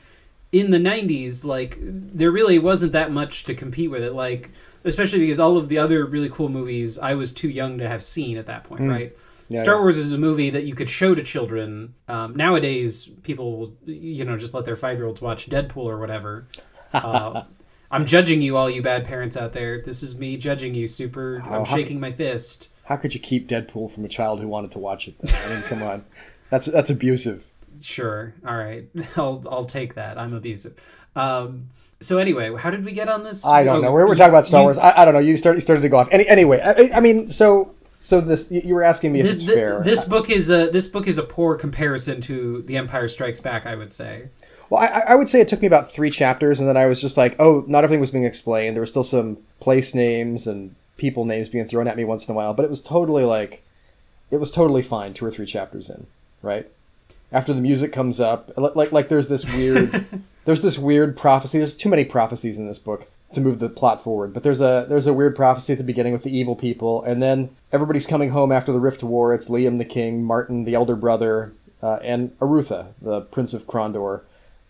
in 0.53 0.71
the 0.71 0.79
90s 0.79 1.45
like 1.45 1.77
there 1.81 2.31
really 2.31 2.59
wasn't 2.59 2.93
that 2.93 3.11
much 3.11 3.43
to 3.43 3.53
compete 3.53 3.91
with 3.91 4.01
it 4.01 4.13
like 4.13 4.49
especially 4.85 5.19
because 5.19 5.41
all 5.41 5.57
of 5.57 5.69
the 5.69 5.77
other 5.77 6.05
really 6.07 6.31
cool 6.31 6.49
movies 6.49 6.99
I 6.99 7.15
was 7.15 7.33
too 7.33 7.49
young 7.49 7.79
to 7.79 7.89
have 7.89 8.03
seen 8.03 8.37
at 8.39 8.47
that 8.47 8.63
point, 8.65 8.83
right? 8.83 9.17
Yeah, 9.49 9.63
Star 9.63 9.75
yeah. 9.75 9.81
Wars 9.81 9.97
is 9.97 10.13
a 10.13 10.19
movie 10.19 10.51
that 10.51 10.65
you 10.65 10.75
could 10.75 10.91
show 10.91 11.15
to 11.15 11.23
children. 11.23 11.95
Um, 12.09 12.37
nowadays, 12.37 13.09
people 13.23 13.73
you 13.85 14.25
know, 14.25 14.37
just 14.37 14.55
let 14.55 14.65
their 14.65 14.77
five 14.77 14.99
year 14.99 15.07
olds 15.07 15.21
watch 15.21 15.49
Deadpool 15.49 15.85
or 15.85 15.99
whatever. 15.99 16.47
Uh, 17.05 17.45
I'm 17.91 18.07
judging 18.07 18.43
you, 18.43 18.57
all 18.57 18.69
you 18.69 18.83
bad 18.83 19.05
parents 19.05 19.37
out 19.37 19.53
there. 19.53 19.81
This 19.81 20.03
is 20.03 20.19
me 20.19 20.37
judging 20.37 20.75
you, 20.75 20.87
super. 20.89 21.43
Oh, 21.47 21.55
I'm 21.55 21.65
shaking 21.65 22.01
my 22.01 22.13
fist. 22.13 22.69
How 22.85 22.97
could 22.97 23.15
you 23.15 23.21
keep 23.21 23.49
Deadpool 23.49 23.91
from 23.91 24.05
a 24.05 24.09
child 24.09 24.41
who 24.41 24.49
wanted 24.49 24.73
to 24.73 24.79
watch 24.79 25.09
it? 25.09 25.15
Though? 25.21 25.37
I 25.37 25.49
mean, 25.55 25.63
come 25.63 25.83
on, 25.83 26.05
that's 26.51 26.67
that's 26.67 26.91
abusive. 26.91 27.45
Sure, 27.83 28.33
all 28.47 28.57
right, 28.57 28.85
I'll 29.17 29.43
I'll 29.51 29.65
take 29.65 29.95
that. 29.95 30.19
I'm 30.19 30.35
abusive. 30.35 30.79
Um, 31.15 31.69
so 32.01 32.19
anyway, 32.19 32.55
how 32.57 32.71
did 32.71 32.85
we 32.85 32.93
get 32.93 33.09
on 33.09 33.23
this? 33.25 33.47
I 33.47 33.65
don't 33.65 33.79
Oh, 33.79 33.81
know. 33.83 33.93
We're, 33.93 34.07
we're 34.07 34.15
talking 34.17 34.31
about 34.33 34.47
Star 34.47 34.61
you- 34.61 34.67
Wars. 34.67 34.79
I, 34.79 35.03
I 35.03 35.05
don't 35.05 35.15
know. 35.15 35.21
You 35.21 35.37
started 35.37 35.57
you 35.59 35.61
started 35.63 35.81
to 35.83 35.89
go 35.89 35.97
off. 35.97 36.09
Any, 36.13 36.27
anyway, 36.29 36.61
I, 36.61 36.97
I 36.97 37.01
mean, 37.01 37.29
so 37.29 37.75
so 38.01 38.21
this 38.21 38.51
you 38.51 38.75
were 38.75 38.83
asking 38.83 39.13
me 39.13 39.21
if 39.21 39.27
it's 39.27 39.43
th- 39.45 39.55
fair. 39.55 39.81
This 39.83 40.05
book 40.05 40.29
is 40.31 40.51
a 40.51 40.69
this 40.71 40.87
book 40.89 41.07
is 41.07 41.19
a 41.19 41.23
poor 41.23 41.55
comparison 41.57 42.21
to 42.23 42.63
The 42.63 42.77
Empire 42.77 43.09
Strikes 43.09 43.41
Back. 43.41 43.65
I 43.67 43.75
would 43.75 43.93
say. 43.95 44.29
Well, 44.71 44.81
I, 44.81 45.13
I 45.13 45.15
would 45.15 45.29
say 45.29 45.41
it 45.41 45.49
took 45.49 45.61
me 45.61 45.67
about 45.67 45.91
three 45.91 46.11
chapters, 46.11 46.61
and 46.61 46.69
then 46.69 46.77
I 46.77 46.87
was 46.87 47.01
just 47.01 47.17
like, 47.17 47.37
oh, 47.39 47.65
not 47.69 47.85
everything 47.85 48.01
was 48.01 48.11
being 48.11 48.25
explained. 48.25 48.77
There 48.77 48.83
were 48.83 48.87
still 48.87 49.05
some 49.05 49.39
place 49.61 49.95
names 49.95 50.47
and 50.47 50.75
people 50.97 51.25
names 51.25 51.49
being 51.49 51.67
thrown 51.67 51.87
at 51.89 51.97
me 51.97 52.05
once 52.05 52.27
in 52.27 52.33
a 52.33 52.37
while, 52.37 52.55
but 52.55 52.65
it 52.65 52.71
was 52.71 52.81
totally 52.81 53.25
like, 53.25 53.63
it 54.31 54.39
was 54.39 54.51
totally 54.51 54.83
fine. 54.83 55.15
Two 55.15 55.27
or 55.27 55.31
three 55.31 55.47
chapters 55.47 55.89
in, 55.89 56.07
right? 56.43 56.69
After 57.31 57.53
the 57.53 57.61
music 57.61 57.93
comes 57.93 58.21
up, 58.21 58.51
li- 58.57 58.71
like 58.75 58.93
like 58.93 59.09
there's 59.09 59.29
this 59.29 59.45
weird, 59.45 60.07
there's 60.45 60.63
this 60.63 60.79
weird 60.79 61.17
prophecy. 61.17 61.59
There's 61.59 61.77
too 61.77 61.89
many 61.89 62.05
prophecies 62.05 62.59
in 62.59 62.67
this 62.67 62.79
book 62.79 63.09
to 63.33 63.41
move 63.41 63.59
the 63.59 63.69
plot 63.69 64.03
forward, 64.03 64.33
but 64.33 64.43
there's 64.43 64.61
a 64.61 64.87
there's 64.89 65.09
a 65.09 65.13
weird 65.13 65.35
prophecy 65.35 65.73
at 65.73 65.79
the 65.79 65.85
beginning 65.85 66.13
with 66.13 66.23
the 66.23 66.37
evil 66.37 66.55
people, 66.55 67.03
and 67.03 67.21
then 67.21 67.51
everybody's 67.73 68.07
coming 68.07 68.31
home 68.31 68.53
after 68.53 68.73
the 68.73 68.81
Rift 68.81 69.03
War. 69.03 69.35
It's 69.35 69.49
Lyam 69.49 69.79
the 69.79 69.85
King, 69.85 70.23
Martin 70.23 70.65
the 70.65 70.75
elder 70.75 70.95
brother, 70.95 71.53
uh, 71.83 71.99
and 72.03 72.39
Arutha, 72.39 72.89
the 73.03 73.23
Prince 73.23 73.55
of 73.55 73.67
Krondor. 73.67 74.23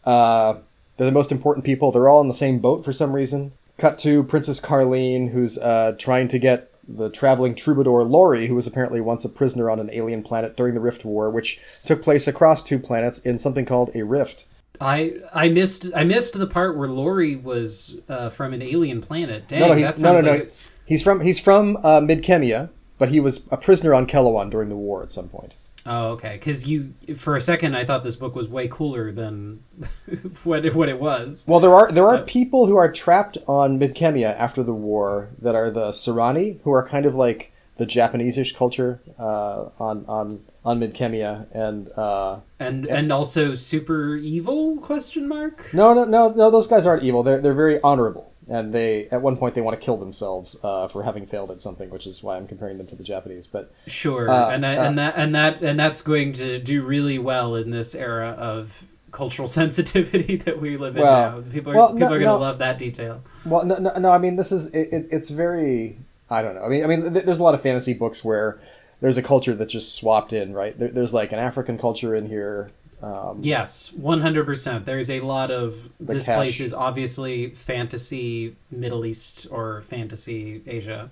Uh, 0.07 0.59
they're 0.97 1.07
the 1.07 1.13
most 1.13 1.33
important 1.33 1.65
people. 1.65 1.93
They're 1.93 2.09
all 2.09 2.21
in 2.21 2.29
the 2.29 2.35
same 2.35 2.59
boat 2.59 2.85
for 2.85 2.93
some 2.93 3.15
reason. 3.15 3.53
Cut 3.77 3.99
to 4.01 4.23
Princess 4.25 4.61
Carline, 4.61 5.29
who's 5.29 5.59
uh, 5.59 5.95
trying 5.99 6.29
to 6.29 6.39
get 6.39 6.73
the 6.89 7.11
traveling 7.11 7.55
troubadour 7.55 8.05
Laurie, 8.05 8.47
who 8.47 8.55
was 8.55 8.67
apparently 8.67 9.01
once 9.01 9.25
a 9.25 9.29
prisoner 9.29 9.69
on 9.69 9.81
an 9.81 9.91
alien 9.93 10.23
planet 10.23 10.57
during 10.57 10.75
the 10.75 10.81
Rift 10.81 11.05
War, 11.05 11.29
which 11.31 11.61
took 11.85 12.01
place 12.01 12.27
across 12.27 12.63
two 12.63 12.79
planets 12.79 13.19
in 13.19 13.39
something 13.39 13.65
called 13.65 13.91
a 13.95 14.05
rift. 14.05 14.47
I 14.81 15.15
I 15.35 15.49
missed 15.49 15.87
I 15.95 16.05
missed 16.05 16.39
the 16.39 16.47
part 16.47 16.77
where 16.77 16.89
Laurie 16.89 17.37
was 17.37 17.97
uh, 18.09 18.29
from 18.29 18.53
an 18.53 18.63
alien 18.63 19.01
planet. 19.01 19.49
Dang, 19.49 19.61
No, 19.61 19.69
no, 19.69 19.75
he, 19.75 19.83
no, 19.83 19.93
no, 19.97 20.21
no. 20.21 20.31
like 20.33 20.53
He's 20.87 21.03
from 21.03 21.21
he's 21.21 21.41
from 21.41 21.77
uh, 21.79 22.01
Midkemia, 22.01 22.71
but 22.99 23.09
he 23.09 23.19
was 23.19 23.45
a 23.51 23.57
prisoner 23.57 23.95
on 23.95 24.07
Kelewan 24.07 24.51
during 24.51 24.69
the 24.69 24.77
war 24.77 25.03
at 25.03 25.11
some 25.11 25.29
point. 25.29 25.55
Oh, 25.87 26.09
okay. 26.13 26.33
Because 26.35 26.67
you, 26.67 26.95
for 27.15 27.37
a 27.37 27.41
second, 27.41 27.77
I 27.77 27.85
thought 27.85 28.03
this 28.03 28.17
book 28.17 28.35
was 28.35 28.49
way 28.49 28.69
cooler 28.69 29.13
than 29.13 29.61
what 30.45 30.65
it, 30.67 30.75
what 30.75 30.89
it 30.89 30.99
was. 31.01 31.45
Well, 31.47 31.61
there 31.61 31.75
are 31.75 31.91
there 31.93 32.07
are 32.07 32.17
Uh, 32.17 32.25
people 32.27 32.67
who 32.67 32.77
are 32.77 32.91
trapped 32.91 33.39
on 33.47 33.79
Midkemia 33.79 34.37
after 34.37 34.63
the 34.63 34.75
war 34.75 35.29
that 35.41 35.55
are 35.55 35.71
the 35.71 35.91
Tsurani, 35.91 36.59
who 36.65 36.73
are 36.73 36.87
kind 36.87 37.07
of 37.07 37.15
like 37.15 37.53
the 37.79 37.87
Japanese-ish 37.87 38.55
culture 38.57 39.01
uh, 39.19 39.69
on 39.79 40.05
on 40.09 40.41
on 40.65 40.81
Midkemia, 40.81 41.47
and 41.53 41.91
uh, 41.97 42.39
And 42.59 42.87
and 42.87 43.13
also 43.13 43.55
super 43.55 44.17
evil? 44.17 44.79
Question 44.79 45.29
mark. 45.29 45.69
no, 45.73 45.95
no, 45.95 46.05
no, 46.05 46.31
no, 46.31 46.51
those 46.51 46.67
guys 46.67 46.87
aren't 46.87 47.05
evil. 47.05 47.23
They're 47.23 47.41
they're 47.41 47.55
very 47.55 47.81
honorable, 47.83 48.33
and 48.49 48.73
they 48.73 49.09
at 49.09 49.23
one 49.23 49.37
point 49.37 49.55
they 49.55 49.61
want 49.61 49.79
to 49.79 49.85
kill 49.85 49.97
themselves 49.97 50.57
uh, 50.63 50.89
for 50.89 51.03
having 51.03 51.27
failed 51.27 51.51
at 51.51 51.61
something, 51.61 51.91
which 51.91 52.07
is 52.07 52.23
why 52.23 52.37
I'm 52.37 52.47
comparing 52.47 52.79
them 52.79 52.87
to 52.89 52.97
the 52.97 53.05
Japanese. 53.05 53.47
But 53.47 53.73
Sure. 53.87 54.29
Uh, 54.29 54.51
and 54.51 54.65
I, 54.65 54.77
uh, 54.77 54.89
and 54.89 54.99
that 54.99 55.15
and 55.17 55.35
that 55.35 55.63
and 55.63 55.79
that's 55.79 56.03
going 56.03 56.33
to 56.35 56.59
do 56.59 56.83
really 56.83 57.19
well 57.19 57.55
in 57.57 57.71
this 57.71 57.95
era 57.95 58.31
of 58.39 58.87
cultural 59.11 59.49
sensitivity 59.61 60.37
that 60.37 60.61
we 60.61 60.77
live 60.77 60.97
in 60.97 61.03
Well- 61.03 61.43
now. 61.43 61.51
People 61.51 61.73
are 61.73 61.77
well, 61.77 61.89
people 61.89 62.01
no- 62.01 62.07
are 62.07 62.19
going 62.19 62.21
to 62.21 62.27
no. 62.27 62.39
love 62.39 62.59
that 62.59 62.79
detail. 62.79 63.23
Well, 63.45 63.65
no, 63.65 63.77
no, 63.79 63.93
no 63.99 64.11
I 64.11 64.19
mean, 64.19 64.37
this 64.37 64.53
is 64.53 64.67
it, 64.69 64.93
it, 64.93 65.09
it's 65.11 65.31
very. 65.31 65.99
I 66.29 66.43
don't 66.43 66.57
know. 66.57 66.65
I 66.65 66.69
mean, 66.69 66.83
I 66.85 66.87
mean, 66.89 67.13
th- 67.13 67.25
there's 67.25 67.39
a 67.39 67.45
lot 67.45 67.55
of 67.55 67.63
fantasy 67.63 67.95
books 67.95 68.25
where 68.25 68.61
there's 69.01 69.17
a 69.17 69.23
culture 69.23 69.55
that's 69.55 69.73
just 69.73 69.95
swapped 69.95 70.33
in, 70.33 70.53
right? 70.55 70.77
There, 70.77 70.89
there's 70.89 71.15
like 71.15 71.31
an 71.33 71.39
African 71.39 71.79
culture 71.79 72.15
in 72.15 72.27
here, 72.27 72.71
Um, 73.03 73.41
Yes, 73.43 73.93
one 73.93 74.23
hundred 74.23 74.47
percent. 74.47 74.87
There's 74.87 75.11
a 75.11 75.21
lot 75.21 75.51
of 75.51 75.91
this 76.01 76.27
Kesh. 76.27 76.37
place 76.37 76.61
is 76.61 76.73
obviously 76.73 77.51
fantasy 77.51 78.57
Middle 78.71 79.05
East 79.05 79.47
or 79.51 79.83
fantasy 79.83 80.63
Asia. 80.67 81.11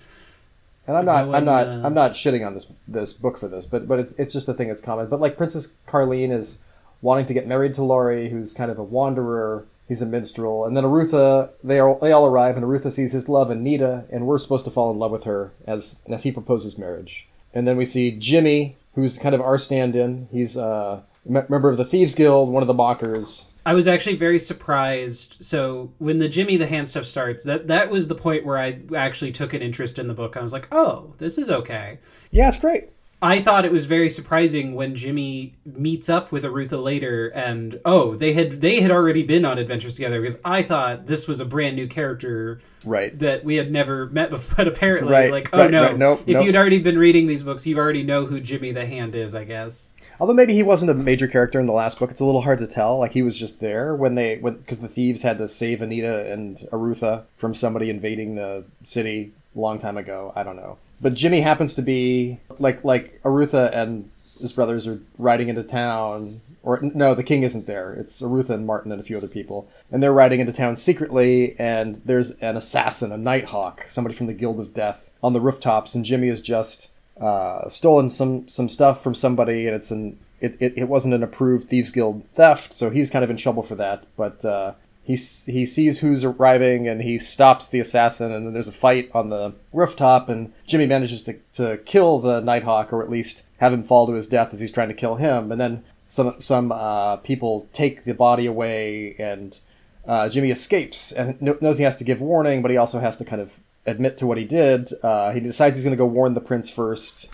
And 0.86 0.96
I'm 0.96 1.04
not, 1.04 1.26
No 1.26 1.34
I'm 1.34 1.44
not, 1.44 1.66
uh, 1.66 1.82
I'm 1.84 1.94
not 1.94 2.12
shitting 2.12 2.46
on 2.46 2.54
this 2.54 2.66
this 2.88 3.12
book 3.12 3.38
for 3.38 3.48
this, 3.48 3.66
but 3.66 3.86
but 3.86 3.98
it's 3.98 4.12
it's 4.14 4.32
just 4.32 4.48
a 4.48 4.54
thing 4.54 4.68
that's 4.68 4.82
common. 4.82 5.08
But 5.08 5.20
like 5.20 5.36
Princess 5.36 5.74
Carline 5.86 6.30
is 6.30 6.60
wanting 7.02 7.26
to 7.26 7.34
get 7.34 7.46
married 7.46 7.74
to 7.74 7.82
Laurie, 7.84 8.30
who's 8.30 8.54
kind 8.54 8.70
of 8.70 8.78
a 8.78 8.82
wanderer. 8.82 9.66
He's 9.86 10.00
a 10.00 10.06
minstrel, 10.06 10.64
and 10.64 10.74
then 10.74 10.84
Arutha. 10.84 11.50
They 11.62 11.78
are 11.78 11.98
they 12.00 12.12
all 12.12 12.26
arrive, 12.26 12.56
and 12.56 12.64
Arutha 12.64 12.90
sees 12.90 13.12
his 13.12 13.28
love 13.28 13.50
Anita, 13.50 14.04
and 14.10 14.26
we're 14.26 14.38
supposed 14.38 14.64
to 14.64 14.70
fall 14.70 14.90
in 14.90 14.98
love 14.98 15.10
with 15.10 15.24
her 15.24 15.52
as 15.66 15.96
as 16.08 16.22
he 16.22 16.32
proposes 16.32 16.78
marriage. 16.78 17.26
And 17.52 17.68
then 17.68 17.76
we 17.76 17.84
see 17.84 18.10
Jimmy, 18.10 18.76
who's 18.94 19.18
kind 19.18 19.34
of 19.34 19.42
our 19.42 19.58
stand-in. 19.58 20.28
He's 20.32 20.56
uh, 20.56 21.02
member 21.24 21.68
of 21.68 21.76
the 21.76 21.84
Thieves 21.84 22.14
Guild, 22.14 22.50
one 22.50 22.62
of 22.62 22.66
the 22.66 22.74
mockers. 22.74 23.48
I 23.66 23.72
was 23.72 23.88
actually 23.88 24.16
very 24.16 24.38
surprised. 24.38 25.36
So 25.40 25.92
when 25.98 26.18
the 26.18 26.28
Jimmy 26.28 26.56
the 26.56 26.66
Hand 26.66 26.88
stuff 26.88 27.06
starts, 27.06 27.44
that 27.44 27.66
that 27.68 27.90
was 27.90 28.08
the 28.08 28.14
point 28.14 28.44
where 28.44 28.58
I 28.58 28.80
actually 28.94 29.32
took 29.32 29.54
an 29.54 29.62
interest 29.62 29.98
in 29.98 30.06
the 30.06 30.14
book. 30.14 30.36
I 30.36 30.42
was 30.42 30.52
like, 30.52 30.68
oh, 30.70 31.14
this 31.18 31.38
is 31.38 31.48
okay. 31.48 31.98
Yeah, 32.30 32.48
it's 32.48 32.58
great. 32.58 32.90
I 33.24 33.40
thought 33.40 33.64
it 33.64 33.72
was 33.72 33.86
very 33.86 34.10
surprising 34.10 34.74
when 34.74 34.94
Jimmy 34.94 35.54
meets 35.64 36.10
up 36.10 36.30
with 36.30 36.44
Arutha 36.44 36.80
later, 36.82 37.28
and 37.28 37.80
oh, 37.86 38.14
they 38.16 38.34
had 38.34 38.60
they 38.60 38.80
had 38.82 38.90
already 38.90 39.22
been 39.22 39.46
on 39.46 39.56
adventures 39.56 39.94
together. 39.94 40.20
Because 40.20 40.38
I 40.44 40.62
thought 40.62 41.06
this 41.06 41.26
was 41.26 41.40
a 41.40 41.46
brand 41.46 41.74
new 41.74 41.86
character 41.86 42.60
Right. 42.84 43.18
that 43.20 43.42
we 43.42 43.54
had 43.54 43.72
never 43.72 44.06
met 44.10 44.28
before. 44.28 44.56
But 44.64 44.68
apparently, 44.68 45.10
Right, 45.10 45.30
like, 45.30 45.48
oh 45.54 45.58
right, 45.58 45.70
no, 45.70 45.82
right. 45.84 45.96
Nope, 45.96 46.24
if 46.26 46.34
nope. 46.34 46.44
you'd 46.44 46.54
already 46.54 46.78
been 46.80 46.98
reading 46.98 47.26
these 47.26 47.42
books, 47.42 47.66
you 47.66 47.78
already 47.78 48.02
know 48.02 48.26
who 48.26 48.40
Jimmy 48.40 48.72
the 48.72 48.84
Hand 48.84 49.14
is. 49.14 49.34
I 49.34 49.44
guess. 49.44 49.94
Although 50.20 50.34
maybe 50.34 50.52
he 50.52 50.62
wasn't 50.62 50.90
a 50.90 50.94
major 50.94 51.26
character 51.26 51.58
in 51.58 51.64
the 51.64 51.72
last 51.72 51.98
book, 51.98 52.10
it's 52.10 52.20
a 52.20 52.26
little 52.26 52.42
hard 52.42 52.58
to 52.58 52.66
tell. 52.66 52.98
Like 52.98 53.12
he 53.12 53.22
was 53.22 53.38
just 53.38 53.60
there 53.60 53.94
when 53.96 54.16
they 54.16 54.36
when 54.36 54.58
because 54.58 54.80
the 54.80 54.88
thieves 54.88 55.22
had 55.22 55.38
to 55.38 55.48
save 55.48 55.80
Anita 55.80 56.30
and 56.30 56.58
Arutha 56.70 57.22
from 57.38 57.54
somebody 57.54 57.88
invading 57.88 58.34
the 58.34 58.64
city 58.82 59.32
long 59.54 59.78
time 59.78 59.96
ago. 59.96 60.32
I 60.34 60.42
don't 60.42 60.56
know. 60.56 60.78
But 61.00 61.14
Jimmy 61.14 61.40
happens 61.40 61.74
to 61.74 61.82
be 61.82 62.40
like 62.58 62.84
like 62.84 63.20
Arutha 63.22 63.70
and 63.74 64.10
his 64.40 64.52
brothers 64.52 64.86
are 64.86 65.00
riding 65.18 65.48
into 65.48 65.62
town. 65.62 66.40
Or 66.62 66.80
no, 66.82 67.14
the 67.14 67.22
king 67.22 67.42
isn't 67.42 67.66
there. 67.66 67.92
It's 67.92 68.22
Arutha 68.22 68.50
and 68.50 68.66
Martin 68.66 68.90
and 68.90 69.00
a 69.00 69.04
few 69.04 69.18
other 69.18 69.28
people, 69.28 69.68
and 69.90 70.02
they're 70.02 70.14
riding 70.14 70.40
into 70.40 70.52
town 70.52 70.76
secretly. 70.76 71.54
And 71.58 72.00
there's 72.06 72.30
an 72.32 72.56
assassin, 72.56 73.12
a 73.12 73.18
Nighthawk, 73.18 73.84
somebody 73.88 74.14
from 74.14 74.28
the 74.28 74.32
Guild 74.32 74.58
of 74.58 74.72
Death, 74.72 75.10
on 75.22 75.34
the 75.34 75.42
rooftops, 75.42 75.94
and 75.94 76.06
Jimmy 76.06 76.28
is 76.28 76.40
just 76.40 76.90
uh, 77.20 77.68
stolen 77.68 78.08
some 78.08 78.48
some 78.48 78.70
stuff 78.70 79.02
from 79.02 79.14
somebody, 79.14 79.66
and 79.66 79.76
it's 79.76 79.90
an 79.90 80.18
it, 80.40 80.56
it, 80.60 80.78
it 80.78 80.88
wasn't 80.88 81.14
an 81.14 81.22
approved 81.22 81.68
thieves 81.68 81.92
guild 81.92 82.26
theft, 82.34 82.72
so 82.72 82.90
he's 82.90 83.10
kind 83.10 83.24
of 83.24 83.30
in 83.30 83.36
trouble 83.36 83.62
for 83.62 83.74
that. 83.76 84.04
But 84.16 84.44
uh, 84.44 84.74
he 85.04 85.14
he 85.16 85.66
sees 85.66 85.98
who's 86.00 86.24
arriving, 86.24 86.88
and 86.88 87.02
he 87.02 87.18
stops 87.18 87.68
the 87.68 87.78
assassin, 87.78 88.32
and 88.32 88.46
then 88.46 88.54
there's 88.54 88.68
a 88.68 88.72
fight 88.72 89.10
on 89.14 89.28
the 89.28 89.54
rooftop, 89.72 90.30
and 90.30 90.52
Jimmy 90.66 90.86
manages 90.86 91.22
to 91.24 91.38
to 91.52 91.76
kill 91.84 92.18
the 92.18 92.40
Nighthawk, 92.40 92.92
or 92.92 93.02
at 93.02 93.10
least 93.10 93.44
have 93.58 93.72
him 93.72 93.84
fall 93.84 94.06
to 94.06 94.14
his 94.14 94.28
death 94.28 94.54
as 94.54 94.60
he's 94.60 94.72
trying 94.72 94.88
to 94.88 94.94
kill 94.94 95.16
him, 95.16 95.52
and 95.52 95.60
then 95.60 95.84
some 96.06 96.34
some 96.38 96.72
uh, 96.72 97.16
people 97.18 97.68
take 97.74 98.04
the 98.04 98.14
body 98.14 98.46
away, 98.46 99.14
and 99.18 99.60
uh, 100.06 100.28
Jimmy 100.30 100.50
escapes 100.50 101.12
and 101.12 101.40
knows 101.60 101.76
he 101.76 101.84
has 101.84 101.98
to 101.98 102.04
give 102.04 102.20
warning, 102.20 102.62
but 102.62 102.70
he 102.70 102.76
also 102.78 103.00
has 103.00 103.18
to 103.18 103.24
kind 103.24 103.42
of 103.42 103.60
admit 103.86 104.16
to 104.18 104.26
what 104.26 104.38
he 104.38 104.44
did. 104.44 104.90
Uh, 105.02 105.32
he 105.32 105.40
decides 105.40 105.76
he's 105.76 105.84
going 105.84 105.96
to 105.96 106.02
go 106.02 106.06
warn 106.06 106.32
the 106.32 106.40
prince 106.40 106.70
first, 106.70 107.30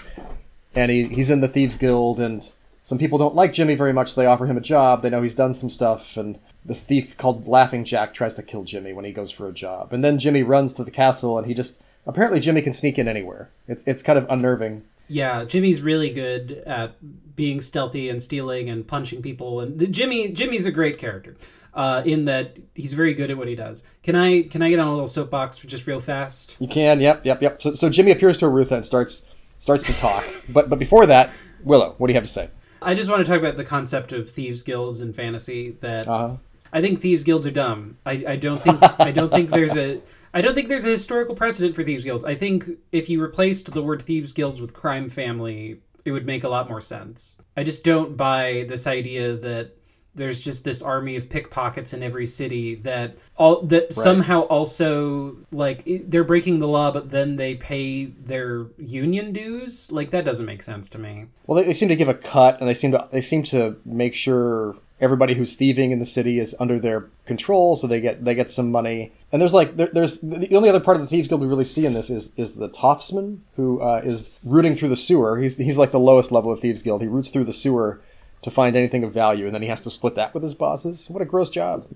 and 0.74 0.90
he, 0.90 1.04
he's 1.04 1.30
in 1.30 1.40
the 1.40 1.48
thieves 1.48 1.78
guild, 1.78 2.18
and 2.18 2.50
some 2.82 2.98
people 2.98 3.18
don't 3.18 3.34
like 3.34 3.52
Jimmy 3.52 3.74
very 3.74 3.92
much. 3.92 4.14
They 4.14 4.26
offer 4.26 4.46
him 4.46 4.56
a 4.56 4.62
job. 4.62 5.02
They 5.02 5.10
know 5.10 5.22
he's 5.22 5.34
done 5.34 5.54
some 5.54 5.70
stuff, 5.70 6.16
and 6.16 6.38
this 6.64 6.84
thief 6.84 7.16
called 7.16 7.46
Laughing 7.46 7.84
Jack 7.84 8.14
tries 8.14 8.34
to 8.36 8.42
kill 8.42 8.64
Jimmy 8.64 8.92
when 8.92 9.04
he 9.04 9.12
goes 9.12 9.30
for 9.30 9.48
a 9.48 9.52
job. 9.52 9.92
And 9.92 10.02
then 10.02 10.18
Jimmy 10.18 10.42
runs 10.42 10.72
to 10.74 10.84
the 10.84 10.90
castle, 10.90 11.36
and 11.38 11.46
he 11.46 11.54
just 11.54 11.80
apparently 12.06 12.40
Jimmy 12.40 12.62
can 12.62 12.72
sneak 12.72 12.98
in 12.98 13.08
anywhere. 13.08 13.50
It's 13.68 13.84
it's 13.84 14.02
kind 14.02 14.18
of 14.18 14.26
unnerving. 14.30 14.84
Yeah, 15.08 15.44
Jimmy's 15.44 15.82
really 15.82 16.10
good 16.10 16.62
at 16.66 16.94
being 17.34 17.60
stealthy 17.60 18.08
and 18.08 18.22
stealing 18.22 18.70
and 18.70 18.86
punching 18.86 19.22
people. 19.22 19.60
And 19.60 19.78
the, 19.78 19.88
Jimmy, 19.88 20.30
Jimmy's 20.30 20.66
a 20.66 20.70
great 20.70 20.98
character 20.98 21.36
uh, 21.74 22.02
in 22.04 22.26
that 22.26 22.56
he's 22.74 22.92
very 22.92 23.12
good 23.14 23.30
at 23.30 23.36
what 23.36 23.48
he 23.48 23.56
does. 23.56 23.82
Can 24.02 24.14
I 24.16 24.42
can 24.42 24.62
I 24.62 24.70
get 24.70 24.78
on 24.78 24.86
a 24.86 24.92
little 24.92 25.08
soapbox 25.08 25.58
for 25.58 25.66
just 25.66 25.86
real 25.86 26.00
fast? 26.00 26.56
You 26.60 26.68
can, 26.68 27.00
yep, 27.00 27.26
yep, 27.26 27.42
yep. 27.42 27.60
So, 27.60 27.72
so 27.72 27.90
Jimmy 27.90 28.12
appears 28.12 28.38
to 28.38 28.46
Arutha 28.46 28.72
and 28.72 28.84
starts 28.84 29.24
starts 29.58 29.84
to 29.84 29.92
talk. 29.94 30.24
but 30.48 30.70
but 30.70 30.78
before 30.78 31.06
that, 31.06 31.30
Willow, 31.62 31.94
what 31.98 32.06
do 32.06 32.12
you 32.12 32.16
have 32.16 32.24
to 32.24 32.30
say? 32.30 32.50
I 32.82 32.94
just 32.94 33.10
want 33.10 33.24
to 33.24 33.30
talk 33.30 33.40
about 33.40 33.56
the 33.56 33.64
concept 33.64 34.12
of 34.12 34.30
thieves 34.30 34.62
guilds 34.62 35.00
in 35.00 35.12
fantasy. 35.12 35.72
That 35.80 36.08
Uh-huh. 36.08 36.36
I 36.72 36.80
think 36.80 37.00
thieves 37.00 37.24
guilds 37.24 37.46
are 37.46 37.50
dumb. 37.50 37.96
I, 38.06 38.24
I 38.28 38.36
don't 38.36 38.60
think 38.60 38.78
I 39.00 39.10
don't 39.10 39.30
think 39.30 39.50
there's 39.50 39.76
a 39.76 40.00
I 40.32 40.40
don't 40.40 40.54
think 40.54 40.68
there's 40.68 40.84
a 40.84 40.90
historical 40.90 41.34
precedent 41.34 41.74
for 41.74 41.82
thieves 41.82 42.04
guilds. 42.04 42.24
I 42.24 42.34
think 42.36 42.68
if 42.92 43.08
you 43.08 43.20
replaced 43.20 43.72
the 43.72 43.82
word 43.82 44.02
thieves 44.02 44.32
guilds 44.32 44.60
with 44.60 44.72
crime 44.72 45.08
family, 45.08 45.80
it 46.04 46.12
would 46.12 46.26
make 46.26 46.44
a 46.44 46.48
lot 46.48 46.68
more 46.68 46.80
sense. 46.80 47.36
I 47.56 47.64
just 47.64 47.84
don't 47.84 48.16
buy 48.16 48.64
this 48.68 48.86
idea 48.86 49.34
that 49.36 49.72
there's 50.14 50.40
just 50.40 50.64
this 50.64 50.82
army 50.82 51.16
of 51.16 51.28
pickpockets 51.28 51.92
in 51.92 52.02
every 52.02 52.26
city 52.26 52.74
that 52.74 53.16
all 53.36 53.62
that 53.62 53.92
somehow 53.92 54.40
also 54.42 55.36
like 55.52 55.82
they're 55.86 56.24
breaking 56.24 56.58
the 56.58 56.68
law 56.68 56.90
but 56.90 57.10
then 57.10 57.36
they 57.36 57.54
pay 57.54 58.06
their 58.06 58.66
union 58.78 59.32
dues 59.32 59.90
like 59.92 60.10
that 60.10 60.24
doesn't 60.24 60.46
make 60.46 60.62
sense 60.62 60.88
to 60.88 60.98
me 60.98 61.26
Well, 61.46 61.56
they, 61.56 61.64
they 61.64 61.74
seem 61.74 61.88
to 61.88 61.96
give 61.96 62.08
a 62.08 62.14
cut, 62.14 62.58
and 62.60 62.68
they 62.68 62.74
seem 62.74 62.92
to 62.92 63.08
they 63.10 63.20
seem 63.20 63.42
to 63.44 63.76
make 63.84 64.14
sure 64.14 64.76
everybody 65.00 65.34
who's 65.34 65.56
thieving 65.56 65.92
in 65.92 65.98
the 65.98 66.06
city 66.06 66.38
is 66.38 66.54
under 66.60 66.78
their 66.78 67.08
control, 67.24 67.76
so 67.76 67.86
they 67.86 68.00
get 68.00 68.24
they 68.24 68.34
get 68.34 68.50
some 68.50 68.70
money. 68.70 69.12
And 69.32 69.40
there's 69.40 69.54
like 69.54 69.76
there, 69.76 69.88
there's 69.92 70.20
the 70.20 70.54
only 70.54 70.68
other 70.68 70.80
part 70.80 70.96
of 70.96 71.02
the 71.02 71.06
thieves 71.06 71.28
guild 71.28 71.40
we 71.40 71.46
really 71.46 71.64
see 71.64 71.86
in 71.86 71.94
this 71.94 72.10
is 72.10 72.32
is 72.36 72.56
the 72.56 72.68
Toffsman 72.68 73.38
who 73.56 73.80
uh, 73.80 74.02
is 74.04 74.38
rooting 74.44 74.76
through 74.76 74.90
the 74.90 74.96
sewer. 74.96 75.38
He's 75.38 75.56
he's 75.56 75.78
like 75.78 75.90
the 75.92 75.98
lowest 75.98 76.30
level 76.32 76.52
of 76.52 76.60
thieves 76.60 76.82
guild. 76.82 77.02
He 77.02 77.08
roots 77.08 77.30
through 77.30 77.44
the 77.44 77.52
sewer 77.52 78.00
to 78.42 78.50
find 78.50 78.76
anything 78.76 79.04
of 79.04 79.12
value, 79.12 79.46
and 79.46 79.54
then 79.54 79.62
he 79.62 79.68
has 79.68 79.82
to 79.82 79.90
split 79.90 80.14
that 80.14 80.34
with 80.34 80.42
his 80.42 80.54
bosses. 80.54 81.08
What 81.10 81.22
a 81.22 81.26
gross 81.26 81.50
job! 81.50 81.86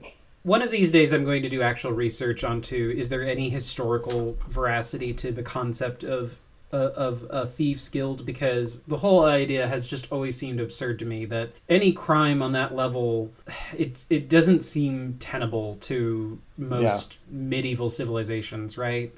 One 0.42 0.60
of 0.60 0.70
these 0.70 0.90
days, 0.90 1.12
I'm 1.12 1.24
going 1.24 1.42
to 1.42 1.48
do 1.48 1.62
actual 1.62 1.92
research 1.92 2.44
onto 2.44 2.92
is 2.96 3.08
there 3.08 3.22
any 3.22 3.48
historical 3.48 4.36
veracity 4.48 5.14
to 5.14 5.32
the 5.32 5.42
concept 5.42 6.04
of 6.04 6.38
uh, 6.74 6.90
of 6.96 7.24
a 7.30 7.46
thieves 7.46 7.88
guild 7.88 8.26
because 8.26 8.82
the 8.82 8.96
whole 8.96 9.24
idea 9.24 9.68
has 9.68 9.86
just 9.86 10.10
always 10.10 10.36
seemed 10.36 10.60
absurd 10.60 10.98
to 10.98 11.04
me 11.04 11.24
that 11.24 11.52
any 11.68 11.92
crime 11.92 12.42
on 12.42 12.52
that 12.52 12.74
level 12.74 13.30
it 13.76 13.96
it 14.10 14.28
doesn't 14.28 14.62
seem 14.62 15.16
tenable 15.20 15.76
to 15.76 16.38
most 16.58 17.18
medieval 17.30 17.88
civilizations 17.88 18.76
right 18.76 19.04
it, 19.04 19.12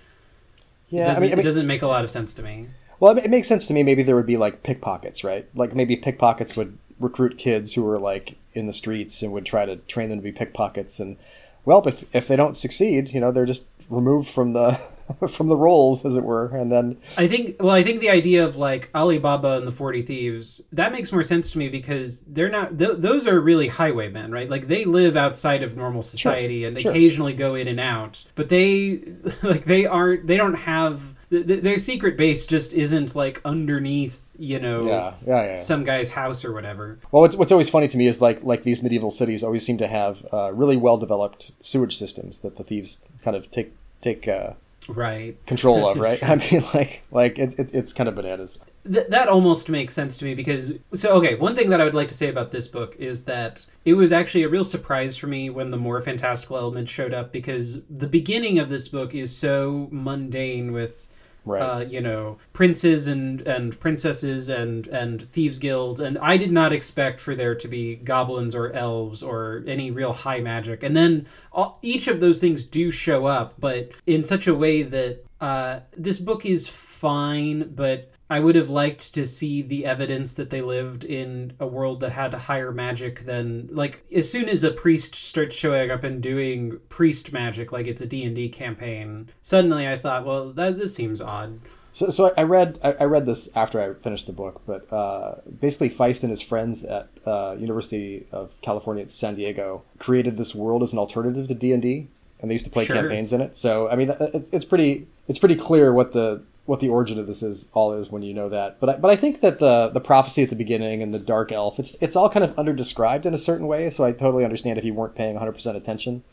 Yeah, 0.91 1.15
I 1.17 1.21
mean, 1.21 1.39
it 1.39 1.43
doesn't 1.43 1.67
make 1.67 1.81
a 1.81 1.87
lot 1.87 2.05
of 2.05 2.11
sense 2.11 2.35
to 2.35 2.43
me 2.43 2.69
Well, 3.01 3.17
it 3.17 3.31
makes 3.31 3.49
sense 3.49 3.67
to 3.69 3.75
me. 3.75 3.83
Maybe 3.83 4.03
there 4.03 4.17
would 4.17 4.27
be 4.27 4.39
like 4.39 4.63
pickpockets, 4.63 5.23
right? 5.23 5.47
Like 5.55 5.75
maybe 5.75 5.97
pickpockets 5.97 6.57
would 6.57 6.79
recruit 6.99 7.39
kids 7.39 7.75
who 7.75 7.83
were 7.83 7.99
like 7.99 8.37
in 8.55 8.67
the 8.67 8.73
streets 8.73 9.23
and 9.23 9.33
would 9.33 9.45
try 9.45 9.67
to 9.67 9.77
train 9.77 10.09
them 10.09 10.19
to 10.19 10.23
be 10.23 10.33
pickpockets. 10.33 10.99
And 10.99 11.17
well, 11.65 11.87
if 11.87 12.05
if 12.15 12.29
they 12.29 12.37
don't 12.37 12.57
succeed, 12.57 13.11
you 13.11 13.21
know, 13.21 13.33
they're 13.33 13.47
just 13.47 13.67
removed 13.89 14.29
from 14.29 14.53
the 14.53 14.81
from 15.29 15.49
the 15.49 15.57
roles, 15.57 16.05
as 16.05 16.17
it 16.17 16.25
were. 16.25 16.49
And 16.49 16.71
then 16.73 16.97
I 17.17 17.29
think 17.29 17.57
well, 17.61 17.75
I 17.75 17.83
think 17.83 18.01
the 18.01 18.11
idea 18.11 18.45
of 18.45 18.57
like 18.57 18.91
Alibaba 18.95 19.57
and 19.57 19.67
the 19.67 19.73
Forty 19.73 20.03
Thieves 20.03 20.63
that 20.73 20.93
makes 20.93 21.13
more 21.13 21.23
sense 21.23 21.51
to 21.53 21.59
me 21.59 21.69
because 21.69 22.23
they're 22.23 22.49
not 22.49 22.79
th- 22.79 22.99
those 22.99 23.27
are 23.27 23.41
really 23.41 23.69
highwaymen, 23.69 24.33
right? 24.33 24.49
Like 24.49 24.69
they 24.69 24.85
live 24.85 25.17
outside 25.17 25.63
of 25.63 25.77
normal 25.77 26.03
society 26.03 26.65
and 26.65 26.81
sure. 26.81 26.91
occasionally 26.91 27.35
go 27.35 27.55
in 27.55 27.69
and 27.69 27.81
out, 27.81 28.25
but 28.35 28.49
they 28.49 29.03
like 29.43 29.65
they 29.65 29.87
aren't 29.87 30.27
they 30.27 30.37
don't 30.37 30.55
have 30.55 31.15
th- 31.31 31.47
th- 31.47 31.63
their 31.63 31.79
secret 31.79 32.17
base 32.17 32.47
just 32.47 32.73
isn't 32.73 33.15
like 33.15 33.41
underneath 33.45 34.26
you 34.39 34.59
know 34.59 34.87
yeah, 34.87 35.15
yeah, 35.27 35.43
yeah. 35.51 35.57
some 35.57 35.85
guy's 35.85 36.11
house 36.11 36.45
or 36.45 36.53
whatever. 36.53 36.99
Well, 37.11 37.23
what's, 37.23 37.37
what's 37.37 37.53
always 37.53 37.71
funny 37.71 37.89
to 37.89 37.97
me 37.97 38.07
is 38.07 38.21
like 38.21 38.43
like 38.43 38.63
these 38.63 38.83
medieval 38.83 39.11
cities 39.11 39.43
always 39.43 39.65
seem 39.65 39.79
to 39.79 39.87
have 39.87 40.27
uh, 40.33 40.53
really 40.53 40.77
well 40.77 40.97
developed 40.99 41.53
sewage 41.61 41.97
systems 41.97 42.41
that 42.41 42.57
the 42.57 42.65
thieves 42.65 43.03
kind 43.23 43.37
of 43.37 43.51
take 43.51 43.73
take 44.01 44.29
uh, 44.29 44.55
Right. 44.89 45.45
control 45.47 45.89
of, 45.89 45.97
right? 45.99 46.19
true. 46.19 46.29
I 46.29 46.37
mean, 46.37 46.63
like 46.75 47.03
like 47.11 47.39
it, 47.39 47.59
it, 47.59 47.75
it's 47.75 47.93
kind 47.93 48.09
of 48.09 48.15
bananas. 48.15 48.61
Th- 48.91 49.07
that 49.09 49.27
almost 49.29 49.69
makes 49.69 49.95
sense 49.95 50.17
to 50.19 50.25
me 50.25 50.35
because 50.35 50.75
so 50.95 51.11
okay 51.15 51.35
one 51.35 51.57
thing 51.57 51.71
that 51.71 51.81
i 51.81 51.85
would 51.85 51.93
like 51.95 52.07
to 52.07 52.15
say 52.15 52.29
about 52.29 52.53
this 52.53 52.69
book 52.69 52.95
is 53.01 53.25
that 53.25 53.67
it 53.85 53.95
was 53.95 54.13
actually 54.13 54.45
a 54.45 54.49
real 54.49 54.63
surprise 54.63 55.17
for 55.17 55.27
me 55.27 55.51
when 55.51 55.73
the 55.73 55.77
more 55.77 56.01
fantastical 56.01 56.57
elements 56.57 56.93
showed 56.93 57.13
up 57.13 57.33
because 57.33 57.83
the 57.91 58.07
beginning 58.07 58.61
of 58.61 58.69
this 58.69 58.87
book 58.87 59.13
is 59.13 59.37
so 59.37 59.89
mundane 59.91 60.71
with 60.71 61.09
Right. 61.47 61.63
uh, 61.63 61.79
you 61.81 62.01
know 62.01 62.39
princes 62.53 63.07
and 63.07 63.41
and 63.43 63.79
princesses 63.79 64.49
and 64.49 64.89
and 64.89 65.23
thieves 65.23 65.61
guilds 65.61 66.01
and 66.01 66.19
i 66.19 66.37
did 66.37 66.51
not 66.51 66.73
expect 66.73 67.21
for 67.21 67.37
there 67.37 67.55
to 67.55 67.69
be 67.69 67.95
goblins 67.95 68.53
or 68.53 68.73
elves 68.73 69.23
or 69.23 69.63
any 69.67 69.93
real 69.93 70.13
high 70.13 70.41
magic 70.41 70.83
and 70.83 70.97
then 70.97 71.27
all, 71.53 71.79
each 71.83 72.09
of 72.09 72.19
those 72.19 72.41
things 72.41 72.65
do 72.65 72.91
show 72.91 73.27
up 73.27 73.55
but 73.61 73.93
in 74.07 74.25
such 74.25 74.49
a 74.49 74.55
way 74.55 74.83
that 74.83 75.25
uh, 75.41 75.81
this 75.97 76.19
book 76.19 76.45
is 76.45 76.67
fine 76.67 77.71
but 77.75 78.11
I 78.29 78.41
would 78.41 78.57
have 78.57 78.69
liked 78.69 79.15
to 79.15 79.25
see 79.25 79.63
the 79.63 79.87
evidence 79.87 80.35
that 80.35 80.51
they 80.51 80.61
lived 80.61 81.05
in 81.05 81.53
a 81.61 81.67
world 81.67 82.01
that 82.01 82.11
had 82.13 82.35
higher 82.35 82.73
magic 82.73 83.25
than 83.25 83.69
like 83.71 84.05
as 84.13 84.31
soon 84.31 84.49
as 84.49 84.65
a 84.65 84.71
priest 84.73 85.15
starts 85.15 85.55
showing 85.55 85.91
up 85.91 86.03
and 86.03 86.21
doing 86.23 86.81
priest 86.89 87.33
magic 87.33 87.71
like 87.71 87.87
it's 87.87 88.01
a 88.03 88.07
D&D 88.07 88.49
campaign 88.49 89.29
suddenly 89.43 89.87
I 89.87 89.97
thought 89.97 90.27
well 90.27 90.53
that 90.53 90.77
this 90.79 90.95
seems 90.95 91.21
odd 91.21 91.61
So, 91.93 92.11
so 92.11 92.35
I 92.37 92.43
read 92.43 92.79
I, 92.83 93.05
read 93.05 93.27
this 93.27 93.49
after 93.55 93.81
I 93.81 93.95
finished 93.95 94.27
the 94.27 94.33
book, 94.33 94.61
but 94.67 94.93
uh, 94.93 95.37
basically 95.61 95.89
Feist 95.89 96.23
and 96.23 96.31
his 96.31 96.43
friends 96.43 96.85
at 96.85 97.09
uh, 97.25 97.55
University 97.59 98.27
of 98.33 98.53
California 98.61 99.03
at 99.05 99.11
San 99.11 99.35
Diego 99.37 99.83
created 99.99 100.37
this 100.37 100.55
world 100.55 100.83
as 100.83 100.93
an 100.93 100.99
alternative 100.99 101.49
to 101.49 101.55
D 101.55 101.73
and 101.73 101.81
D, 101.81 102.09
and 102.41 102.51
they 102.51 102.55
used 102.55 102.67
to 102.67 102.71
play 102.71 102.85
Sure. 102.85 102.97
campaigns 102.97 103.33
in 103.33 103.41
it. 103.41 103.57
So 103.57 103.89
I 103.89 103.97
mean, 103.97 104.13
it's, 104.21 104.51
it's 104.53 104.65
pretty 104.67 105.07
it's 105.29 105.39
pretty 105.39 105.57
clear 105.57 105.93
what 105.93 106.13
the 106.13 106.43
what 106.67 106.81
the 106.81 106.89
origin 106.89 107.17
of 107.19 107.29
this 107.29 107.43
is 107.45 107.69
all 107.75 107.93
is 107.93 108.11
when 108.11 108.23
you 108.23 108.35
know 108.35 108.49
that. 108.49 108.81
But 108.81 108.89
I, 108.89 108.97
but 108.97 109.11
I 109.11 109.17
think 109.17 109.41
that 109.41 109.59
the 109.61 109.89
the 109.89 110.01
prophecy 110.01 110.43
at 110.43 110.49
the 110.51 110.57
beginning 110.57 111.03
and 111.03 111.15
the 111.15 111.19
dark 111.19 111.53
elf 111.53 111.79
it's 111.79 111.97
it's 112.01 112.17
all 112.17 112.29
kind 112.29 112.45
of 112.45 112.55
underdescribed 112.57 113.25
in 113.27 113.35
a 113.35 113.39
certain 113.39 113.67
way. 113.67 113.89
So 113.91 114.05
I 114.05 114.13
totally 114.13 114.45
understand 114.45 114.79
if 114.79 114.85
you 114.85 114.93
weren't 114.95 115.15
paying 115.15 115.35
100 115.35 115.53
percent 115.53 115.77
attention 115.77 116.25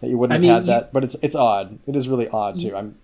that 0.00 0.08
you 0.08 0.18
wouldn't 0.18 0.42
I 0.42 0.46
have 0.46 0.54
had 0.54 0.62
you- 0.64 0.66
that. 0.66 0.92
But 0.92 1.04
it's 1.04 1.16
it's 1.22 1.36
odd. 1.36 1.78
It 1.86 1.94
is 1.96 2.08
really 2.08 2.28
odd 2.28 2.58
too. 2.60 2.74
I'm 2.76 2.96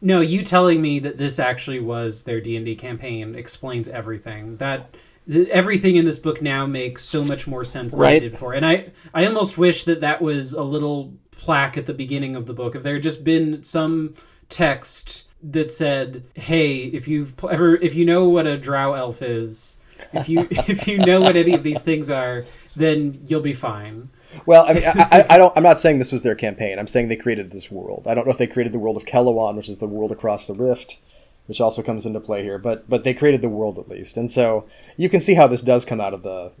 No, 0.00 0.20
you 0.20 0.42
telling 0.44 0.80
me 0.80 0.98
that 1.00 1.18
this 1.18 1.38
actually 1.38 1.80
was 1.80 2.22
their 2.24 2.40
D 2.40 2.56
and 2.56 2.64
D 2.64 2.76
campaign 2.76 3.34
explains 3.34 3.88
everything. 3.88 4.58
That 4.58 4.94
th- 5.30 5.48
everything 5.48 5.96
in 5.96 6.04
this 6.04 6.18
book 6.20 6.40
now 6.42 6.66
makes 6.66 7.02
so 7.04 7.24
much 7.24 7.46
more 7.48 7.64
sense 7.64 7.96
than 7.96 8.00
it 8.16 8.20
did 8.20 8.32
before. 8.32 8.52
And 8.52 8.64
I, 8.66 8.90
I 9.14 9.26
almost 9.26 9.58
wish 9.58 9.84
that 9.84 10.00
that 10.02 10.20
was 10.22 10.52
a 10.52 10.62
little 10.62 11.14
plaque 11.32 11.76
at 11.76 11.86
the 11.86 11.94
beginning 11.94 12.36
of 12.36 12.46
the 12.46 12.52
book. 12.54 12.76
If 12.76 12.82
there 12.84 12.94
had 12.94 13.02
just 13.02 13.24
been 13.24 13.64
some 13.64 14.14
text 14.52 15.24
that 15.42 15.72
said, 15.72 16.22
"Hey, 16.34 16.84
if 16.84 17.08
you've 17.08 17.36
pl- 17.36 17.50
ever, 17.50 17.76
if 17.76 17.94
you 17.94 18.04
know 18.04 18.28
what 18.28 18.46
a 18.46 18.56
Drow 18.56 18.94
elf 18.94 19.22
is, 19.22 19.78
if 20.12 20.28
you 20.28 20.46
if 20.50 20.86
you 20.86 20.98
know 20.98 21.20
what 21.20 21.36
any 21.36 21.54
of 21.54 21.62
these 21.62 21.82
things 21.82 22.10
are, 22.10 22.44
then 22.76 23.20
you'll 23.26 23.40
be 23.40 23.52
fine." 23.52 24.10
Well, 24.46 24.64
I 24.66 24.72
mean, 24.72 24.84
I, 24.86 25.08
I, 25.10 25.34
I 25.34 25.38
don't. 25.38 25.56
I'm 25.56 25.62
not 25.62 25.80
saying 25.80 25.98
this 25.98 26.12
was 26.12 26.22
their 26.22 26.34
campaign. 26.34 26.78
I'm 26.78 26.86
saying 26.86 27.08
they 27.08 27.16
created 27.16 27.50
this 27.50 27.70
world. 27.70 28.06
I 28.06 28.14
don't 28.14 28.26
know 28.26 28.32
if 28.32 28.38
they 28.38 28.46
created 28.46 28.72
the 28.72 28.78
world 28.78 28.96
of 28.96 29.04
Kelewan, 29.04 29.56
which 29.56 29.68
is 29.68 29.78
the 29.78 29.86
world 29.86 30.12
across 30.12 30.46
the 30.46 30.54
rift, 30.54 30.98
which 31.46 31.60
also 31.60 31.82
comes 31.82 32.06
into 32.06 32.20
play 32.20 32.42
here. 32.42 32.58
But 32.58 32.88
but 32.88 33.04
they 33.04 33.14
created 33.14 33.42
the 33.42 33.48
world 33.48 33.78
at 33.78 33.88
least, 33.88 34.16
and 34.16 34.30
so 34.30 34.66
you 34.96 35.08
can 35.08 35.20
see 35.20 35.34
how 35.34 35.46
this 35.46 35.62
does 35.62 35.84
come 35.84 36.00
out 36.00 36.14
of 36.14 36.22
the 36.22 36.52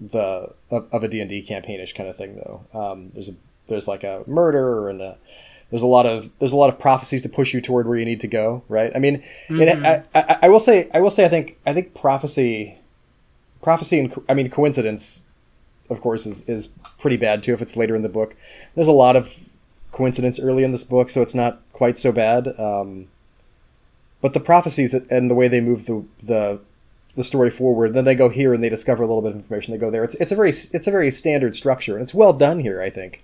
the 0.00 0.54
of, 0.70 0.88
of 0.92 1.04
a 1.04 1.08
D 1.08 1.20
and 1.20 1.30
D 1.30 1.42
campaignish 1.42 1.92
kind 1.92 2.08
of 2.08 2.16
thing. 2.16 2.36
Though 2.36 2.64
um, 2.74 3.10
there's 3.14 3.28
a 3.28 3.34
there's 3.68 3.88
like 3.88 4.04
a 4.04 4.24
murder 4.26 4.88
and 4.88 5.00
a, 5.00 5.16
there's 5.72 5.82
a 5.82 5.88
lot 5.88 6.06
of 6.06 6.30
there's 6.38 6.52
a 6.52 6.56
lot 6.56 6.72
of 6.72 6.78
prophecies 6.78 7.22
to 7.22 7.28
push 7.28 7.52
you 7.52 7.60
toward 7.60 7.88
where 7.88 7.98
you 7.98 8.04
need 8.04 8.20
to 8.20 8.28
go. 8.28 8.62
Right. 8.68 8.92
I 8.94 9.00
mean, 9.00 9.24
and 9.48 9.84
I, 9.84 10.04
I, 10.14 10.38
I 10.42 10.48
will 10.48 10.60
say 10.60 10.88
I 10.94 11.00
will 11.00 11.10
say 11.10 11.24
I 11.24 11.28
think 11.28 11.58
I 11.66 11.74
think 11.74 11.94
prophecy 11.94 12.78
prophecy 13.60 13.98
and 13.98 14.14
I 14.28 14.34
mean 14.34 14.48
coincidence 14.48 15.24
of 15.92 16.00
course, 16.00 16.26
is, 16.26 16.48
is 16.48 16.68
pretty 16.98 17.16
bad 17.16 17.42
too 17.42 17.52
if 17.52 17.62
it's 17.62 17.76
later 17.76 17.94
in 17.94 18.02
the 18.02 18.08
book. 18.08 18.34
There's 18.74 18.88
a 18.88 18.92
lot 18.92 19.14
of 19.14 19.34
coincidence 19.92 20.40
early 20.40 20.64
in 20.64 20.72
this 20.72 20.84
book, 20.84 21.10
so 21.10 21.22
it's 21.22 21.34
not 21.34 21.60
quite 21.72 21.98
so 21.98 22.10
bad. 22.10 22.58
Um, 22.58 23.08
but 24.20 24.32
the 24.32 24.40
prophecies 24.40 24.94
and 24.94 25.30
the 25.30 25.34
way 25.34 25.48
they 25.48 25.60
move 25.60 25.86
the, 25.86 26.04
the 26.22 26.60
the 27.14 27.24
story 27.24 27.50
forward, 27.50 27.92
then 27.92 28.06
they 28.06 28.14
go 28.14 28.30
here 28.30 28.54
and 28.54 28.64
they 28.64 28.70
discover 28.70 29.02
a 29.02 29.06
little 29.06 29.20
bit 29.20 29.32
of 29.32 29.36
information. 29.36 29.72
They 29.72 29.78
go 29.78 29.90
there. 29.90 30.04
It's 30.04 30.14
it's 30.16 30.32
a 30.32 30.36
very 30.36 30.50
it's 30.50 30.86
a 30.86 30.90
very 30.90 31.10
standard 31.10 31.54
structure, 31.54 31.94
and 31.94 32.02
it's 32.02 32.14
well 32.14 32.32
done 32.32 32.60
here, 32.60 32.80
I 32.80 32.88
think, 32.88 33.22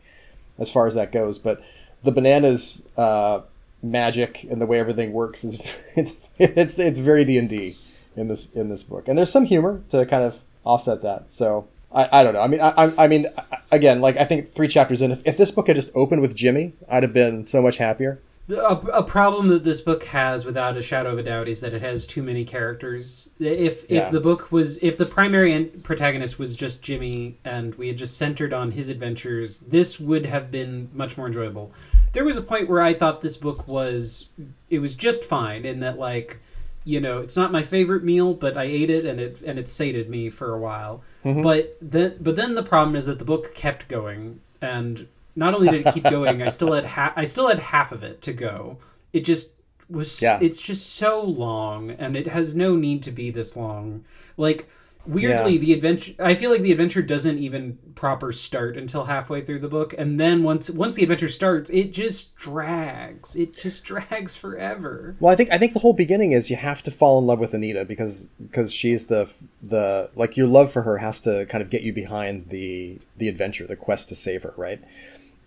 as 0.59 0.71
far 0.71 0.87
as 0.87 0.95
that 0.95 1.13
goes. 1.13 1.39
But 1.39 1.63
the 2.03 2.13
bananas 2.13 2.87
uh, 2.97 3.41
magic 3.83 4.45
and 4.51 4.61
the 4.61 4.67
way 4.67 4.79
everything 4.79 5.13
works 5.13 5.45
is 5.45 5.77
it's 5.97 6.17
it's 6.39 6.79
it's 6.79 6.99
very 6.99 7.25
D 7.25 7.39
and 7.39 7.49
D 7.49 7.77
in 8.17 8.29
this 8.29 8.51
in 8.53 8.69
this 8.69 8.83
book, 8.83 9.09
and 9.09 9.17
there's 9.19 9.31
some 9.33 9.45
humor 9.45 9.83
to 9.91 10.05
kind 10.07 10.25
of 10.25 10.37
offset 10.65 11.03
that. 11.03 11.33
So 11.33 11.67
I, 11.93 12.21
I 12.21 12.23
don't 12.23 12.35
know. 12.35 12.41
I 12.41 12.47
mean, 12.49 12.61
I, 12.61 12.93
I- 12.99 13.07
mean, 13.09 13.27
again, 13.71 14.01
like 14.01 14.17
I 14.17 14.25
think 14.25 14.53
three 14.53 14.69
chapters 14.69 15.01
in, 15.01 15.11
if, 15.13 15.23
if 15.25 15.37
this 15.37 15.51
book 15.51 15.67
had 15.69 15.77
just 15.77 15.91
opened 15.95 16.21
with 16.21 16.35
Jimmy, 16.35 16.73
I'd 16.89 17.03
have 17.03 17.15
been 17.15 17.45
so 17.45 17.63
much 17.63 17.79
happier. 17.79 18.21
A, 18.51 18.77
a 18.95 19.03
problem 19.03 19.49
that 19.49 19.63
this 19.65 19.81
book 19.83 20.05
has, 20.05 20.47
without 20.47 20.77
a 20.77 20.83
shadow 20.83 21.13
of 21.13 21.19
a 21.19 21.23
doubt, 21.23 21.49
is 21.49 21.61
that 21.61 21.75
it 21.75 21.83
has 21.83 22.07
too 22.07 22.23
many 22.23 22.45
characters. 22.45 23.31
If 23.39 23.85
Yeah. 23.91 24.07
if 24.07 24.11
the 24.11 24.21
book 24.21 24.51
was, 24.51 24.79
if 24.83 24.97
the 24.97 25.05
primary 25.05 25.65
protagonist 25.83 26.39
was 26.39 26.55
just 26.55 26.83
Jimmy, 26.83 27.37
and 27.45 27.75
we 27.75 27.89
had 27.89 27.99
just 27.99 28.17
centered 28.17 28.55
on 28.55 28.71
his 28.73 28.89
adventures, 28.89 29.61
this 29.61 30.01
would 30.01 30.25
have 30.27 30.51
been 30.51 30.89
much 30.95 31.19
more 31.19 31.27
enjoyable. 31.27 31.73
There 32.15 32.25
was 32.25 32.39
a 32.39 32.43
point 32.43 32.69
where 32.71 32.81
I 32.81 32.95
thought 32.95 33.21
this 33.21 33.37
book 33.37 33.69
was, 33.69 34.29
it 34.71 34.79
was 34.79 34.97
just 34.97 35.25
fine 35.27 35.67
in 35.67 35.81
that 35.81 35.99
like, 35.99 36.39
you 36.85 37.01
know, 37.01 37.19
it's 37.19 37.37
not 37.37 37.53
my 37.53 37.61
favorite 37.63 38.03
meal, 38.03 38.33
but 38.33 38.57
I 38.57 38.65
ate 38.65 38.89
it 38.89 39.05
and 39.05 39.21
it 39.21 39.43
and 39.45 39.59
it 39.59 39.69
sated 39.69 40.09
me 40.09 40.31
for 40.31 40.55
a 40.55 40.59
while. 40.59 41.03
Mm-hmm. 41.23 41.43
But 41.43 41.77
then, 41.83 42.17
but 42.19 42.35
then 42.35 42.55
the 42.55 42.63
problem 42.63 42.97
is 42.97 43.05
that 43.07 43.19
the 43.19 43.27
book 43.27 43.55
kept 43.55 43.89
going, 43.89 44.41
and 44.63 45.07
not 45.39 45.55
only 45.55 45.69
did 45.69 45.87
it 45.87 45.95
keep 45.95 46.05
going, 46.05 46.43
I 46.43 46.49
still 46.49 46.73
had 46.73 46.85
ha- 46.85 47.13
I 47.17 47.25
still 47.25 47.49
had 47.49 47.59
half 47.61 47.93
of 47.93 48.03
it 48.03 48.21
to 48.23 48.33
go. 48.33 48.79
It 49.13 49.21
just 49.25 49.55
was. 49.89 50.21
Yeah. 50.21 50.39
It's 50.43 50.61
just 50.61 50.95
so 50.97 51.23
long, 51.23 51.91
and 51.91 52.17
it 52.17 52.27
has 52.29 52.55
no 52.55 52.77
need 52.77 53.03
to 53.05 53.11
be 53.11 53.31
this 53.31 53.57
long. 53.57 54.05
Like 54.37 54.69
weirdly, 55.07 55.53
Yeah. 55.55 55.59
the 55.61 55.73
adventure. 55.73 56.13
I 56.19 56.35
feel 56.35 56.51
like 56.51 56.61
the 56.61 56.73
adventure 56.73 57.01
doesn't 57.01 57.39
even 57.39 57.79
proper 57.95 58.31
start 58.31 58.77
until 58.77 59.05
halfway 59.07 59.41
through 59.43 59.61
the 59.61 59.69
book, 59.69 59.95
and 59.97 60.21
then 60.21 60.43
once 60.43 60.69
once 60.69 60.97
the 60.97 61.03
adventure 61.03 61.29
starts, 61.29 61.71
it 61.71 61.93
just 61.95 62.37
drags. 62.37 63.35
It 63.35 63.57
just 63.57 63.85
drags 63.85 64.37
forever. 64.37 65.17
Well, 65.21 65.33
I 65.33 65.37
think 65.37 65.51
I 65.51 65.57
think 65.59 65.73
the 65.73 65.79
whole 65.81 65.95
beginning 65.95 66.33
is 66.33 66.51
you 66.51 66.57
have 66.57 66.83
to 66.83 66.91
fall 66.91 67.19
in 67.19 67.27
love 67.27 67.39
with 67.39 67.55
Anita 67.55 67.87
because 67.87 68.29
because 68.41 68.73
she's 68.75 69.07
the 69.07 69.33
the 69.63 70.11
like 70.15 70.37
your 70.37 70.47
love 70.47 70.71
for 70.71 70.83
her 70.83 70.99
has 70.99 71.21
to 71.23 71.47
kind 71.47 71.63
of 71.63 71.71
get 71.71 71.83
you 71.83 71.93
behind 71.95 72.51
the 72.51 72.99
the 73.17 73.29
adventure, 73.29 73.67
the 73.67 73.77
quest 73.77 74.11
to 74.11 74.15
save 74.15 74.43
her, 74.43 74.53
right? 74.59 74.81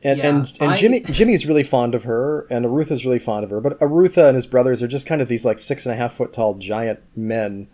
And 0.03 0.17
Yeah, 0.19 0.29
and, 0.29 0.53
and 0.59 0.71
I- 0.71 0.75
Jimmy 0.75 0.99
Jimmy's 1.19 1.45
really 1.45 1.63
fond 1.63 1.93
of 1.95 2.03
her, 2.03 2.47
and 2.49 2.65
Arutha's 2.65 3.05
really 3.05 3.19
fond 3.19 3.43
of 3.43 3.49
her, 3.51 3.59
but 3.61 3.79
Arutha 3.79 4.27
and 4.27 4.35
his 4.35 4.47
brothers 4.47 4.81
are 4.81 4.87
just 4.87 5.05
kind 5.07 5.21
of 5.21 5.27
these 5.27 5.45
like 5.45 5.59
six 5.59 5.85
and 5.85 5.93
a 5.93 5.95
half 5.97 6.13
foot 6.13 6.33
tall 6.33 6.55
giant 6.55 6.99
men 7.15 7.67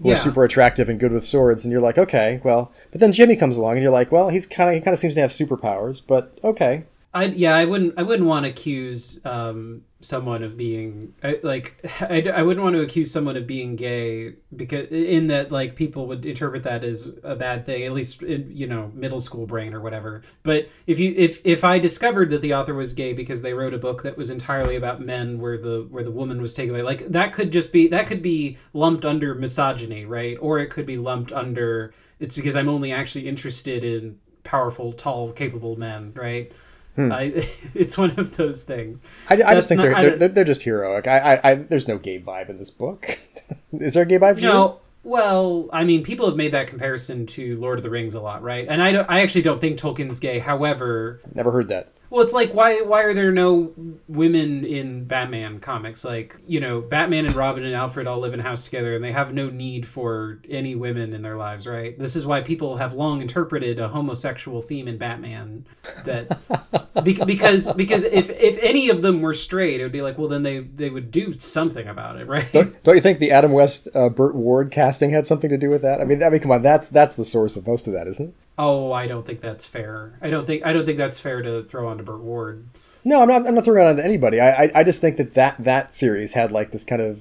who 0.00 0.08
Yeah. 0.08 0.14
are 0.14 0.18
super 0.18 0.44
attractive 0.44 0.88
and 0.88 0.98
good 1.00 1.12
with 1.12 1.24
swords, 1.24 1.64
and 1.64 1.72
you're 1.72 1.80
like, 1.80 1.96
okay, 1.98 2.40
well, 2.44 2.70
but 2.92 3.00
then 3.00 3.12
Jimmy 3.12 3.36
comes 3.36 3.56
along, 3.56 3.74
and 3.74 3.82
you're 3.82 3.90
like, 3.92 4.10
well, 4.12 4.28
he's 4.30 4.46
kind 4.46 4.68
of 4.70 4.74
he 4.74 4.80
kind 4.80 4.92
of 4.92 4.98
seems 4.98 5.14
to 5.14 5.20
have 5.20 5.30
superpowers, 5.30 6.00
but 6.06 6.38
okay, 6.44 6.84
I 7.14 7.24
yeah, 7.26 7.54
I 7.56 7.64
wouldn't 7.64 7.94
I 7.96 8.02
wouldn't 8.02 8.28
want 8.28 8.44
to 8.44 8.50
accuse 8.50 9.20
um, 9.24 9.82
someone 10.06 10.42
of 10.42 10.56
being 10.56 11.12
like 11.42 11.84
I, 12.00 12.22
I 12.32 12.42
wouldn't 12.42 12.62
want 12.62 12.76
to 12.76 12.82
accuse 12.82 13.10
someone 13.10 13.36
of 13.36 13.46
being 13.46 13.74
gay 13.74 14.34
because 14.54 14.90
in 14.90 15.26
that 15.26 15.50
like 15.50 15.74
people 15.74 16.06
would 16.06 16.24
interpret 16.24 16.62
that 16.62 16.84
as 16.84 17.12
a 17.24 17.34
bad 17.34 17.66
thing 17.66 17.84
at 17.84 17.92
least 17.92 18.22
in 18.22 18.48
you 18.50 18.66
know 18.66 18.92
middle 18.94 19.20
school 19.20 19.46
brain 19.46 19.74
or 19.74 19.80
whatever. 19.80 20.22
But 20.44 20.68
if 20.86 20.98
you 21.00 21.12
if 21.16 21.40
if 21.44 21.64
I 21.64 21.78
discovered 21.78 22.30
that 22.30 22.40
the 22.40 22.54
author 22.54 22.74
was 22.74 22.92
gay 22.92 23.12
because 23.12 23.42
they 23.42 23.52
wrote 23.52 23.74
a 23.74 23.78
book 23.78 24.02
that 24.04 24.16
was 24.16 24.30
entirely 24.30 24.76
about 24.76 25.00
men 25.00 25.40
where 25.40 25.58
the 25.58 25.86
where 25.90 26.04
the 26.04 26.12
woman 26.12 26.40
was 26.40 26.54
taken 26.54 26.74
away 26.74 26.82
like 26.82 27.08
that 27.08 27.32
could 27.32 27.50
just 27.50 27.72
be 27.72 27.88
that 27.88 28.06
could 28.06 28.22
be 28.22 28.58
lumped 28.72 29.04
under 29.04 29.34
misogyny, 29.34 30.04
right? 30.04 30.36
Or 30.40 30.60
it 30.60 30.70
could 30.70 30.86
be 30.86 30.98
lumped 30.98 31.32
under 31.32 31.92
it's 32.20 32.36
because 32.36 32.54
I'm 32.54 32.68
only 32.68 32.92
actually 32.92 33.28
interested 33.28 33.82
in 33.82 34.18
powerful, 34.44 34.92
tall, 34.92 35.32
capable 35.32 35.76
men, 35.76 36.12
right? 36.14 36.52
Hmm. 36.96 37.12
I, 37.12 37.46
it's 37.74 37.96
one 37.96 38.18
of 38.18 38.36
those 38.36 38.64
things. 38.64 39.00
I, 39.28 39.34
I 39.34 39.54
just 39.54 39.68
think 39.68 39.82
not- 39.82 40.00
they're, 40.02 40.16
they're, 40.16 40.28
they're 40.28 40.44
just 40.44 40.62
heroic. 40.62 41.06
I, 41.06 41.18
I, 41.18 41.50
I 41.50 41.54
there's 41.54 41.86
no 41.86 41.98
gay 41.98 42.18
vibe 42.18 42.48
in 42.48 42.58
this 42.58 42.70
book. 42.70 43.18
Is 43.72 43.94
there 43.94 44.02
a 44.02 44.06
gay 44.06 44.18
vibe? 44.18 44.34
for 44.34 44.40
you? 44.40 44.48
No, 44.48 44.80
well, 45.04 45.68
I 45.72 45.84
mean, 45.84 46.02
people 46.02 46.26
have 46.26 46.36
made 46.36 46.52
that 46.52 46.66
comparison 46.66 47.26
to 47.26 47.56
Lord 47.60 47.78
of 47.78 47.84
the 47.84 47.90
Rings 47.90 48.14
a 48.14 48.20
lot, 48.20 48.42
right? 48.42 48.66
And 48.68 48.82
I, 48.82 48.90
don't, 48.90 49.08
I 49.08 49.20
actually 49.20 49.42
don't 49.42 49.60
think 49.60 49.78
Tolkien's 49.78 50.18
gay. 50.18 50.40
However, 50.40 51.20
Never 51.32 51.52
heard 51.52 51.68
that. 51.68 51.92
Well, 52.10 52.22
it's 52.22 52.32
like 52.32 52.52
why 52.52 52.80
why 52.82 53.02
are 53.02 53.14
there 53.14 53.32
no 53.32 53.72
women 54.08 54.64
in 54.64 55.04
Batman 55.04 55.60
comics? 55.60 56.04
Like 56.04 56.36
you 56.46 56.60
know, 56.60 56.80
Batman 56.80 57.26
and 57.26 57.34
Robin 57.34 57.64
and 57.64 57.74
Alfred 57.74 58.06
all 58.06 58.20
live 58.20 58.34
in 58.34 58.40
a 58.40 58.42
house 58.42 58.64
together, 58.64 58.94
and 58.94 59.02
they 59.02 59.12
have 59.12 59.34
no 59.34 59.50
need 59.50 59.86
for 59.86 60.40
any 60.48 60.74
women 60.74 61.12
in 61.12 61.22
their 61.22 61.36
lives, 61.36 61.66
right? 61.66 61.98
This 61.98 62.16
is 62.16 62.26
why 62.26 62.42
people 62.42 62.76
have 62.76 62.92
long 62.92 63.20
interpreted 63.20 63.78
a 63.80 63.88
homosexual 63.88 64.60
theme 64.60 64.88
in 64.88 64.98
Batman. 64.98 65.66
That 66.04 66.38
be- 67.04 67.24
because 67.24 67.72
because 67.72 68.04
if 68.04 68.30
if 68.30 68.58
any 68.62 68.88
of 68.88 69.02
them 69.02 69.20
were 69.22 69.34
straight, 69.34 69.80
it 69.80 69.82
would 69.82 69.92
be 69.92 70.02
like, 70.02 70.18
well, 70.18 70.28
then 70.28 70.42
they 70.42 70.60
they 70.60 70.90
would 70.90 71.10
do 71.10 71.38
something 71.38 71.86
about 71.86 72.18
it, 72.18 72.26
right? 72.26 72.50
Don't, 72.52 72.82
don't 72.84 72.94
you 72.94 73.02
think 73.02 73.18
the 73.18 73.32
Adam 73.32 73.52
West 73.52 73.88
uh, 73.94 74.08
Burt 74.08 74.34
Ward 74.34 74.70
casting 74.70 75.10
had 75.10 75.26
something 75.26 75.50
to 75.50 75.58
do 75.58 75.70
with 75.70 75.82
that? 75.82 76.00
I 76.00 76.04
mean, 76.04 76.22
I 76.22 76.30
mean, 76.30 76.40
come 76.40 76.52
on, 76.52 76.62
that's 76.62 76.88
that's 76.88 77.16
the 77.16 77.24
source 77.24 77.56
of 77.56 77.66
most 77.66 77.86
of 77.86 77.92
that, 77.92 78.06
isn't 78.06 78.28
it? 78.28 78.34
Oh, 78.58 78.92
I 78.92 79.06
don't 79.06 79.26
think 79.26 79.40
that's 79.40 79.64
fair. 79.66 80.18
I 80.22 80.30
don't 80.30 80.46
think 80.46 80.64
I 80.64 80.72
don't 80.72 80.86
think 80.86 80.98
that's 80.98 81.18
fair 81.18 81.42
to 81.42 81.62
throw 81.64 81.88
onto 81.88 82.04
Burt 82.04 82.20
Ward. 82.20 82.66
No, 83.04 83.22
I'm 83.22 83.28
not. 83.28 83.46
I'm 83.46 83.54
not 83.54 83.64
throwing 83.64 83.84
it 83.86 83.88
on 83.88 83.96
to 83.96 84.04
anybody. 84.04 84.40
I, 84.40 84.64
I 84.64 84.70
I 84.76 84.84
just 84.84 85.00
think 85.00 85.16
that 85.18 85.34
that 85.34 85.56
that 85.58 85.94
series 85.94 86.32
had 86.32 86.52
like 86.52 86.72
this 86.72 86.84
kind 86.84 87.02
of 87.02 87.20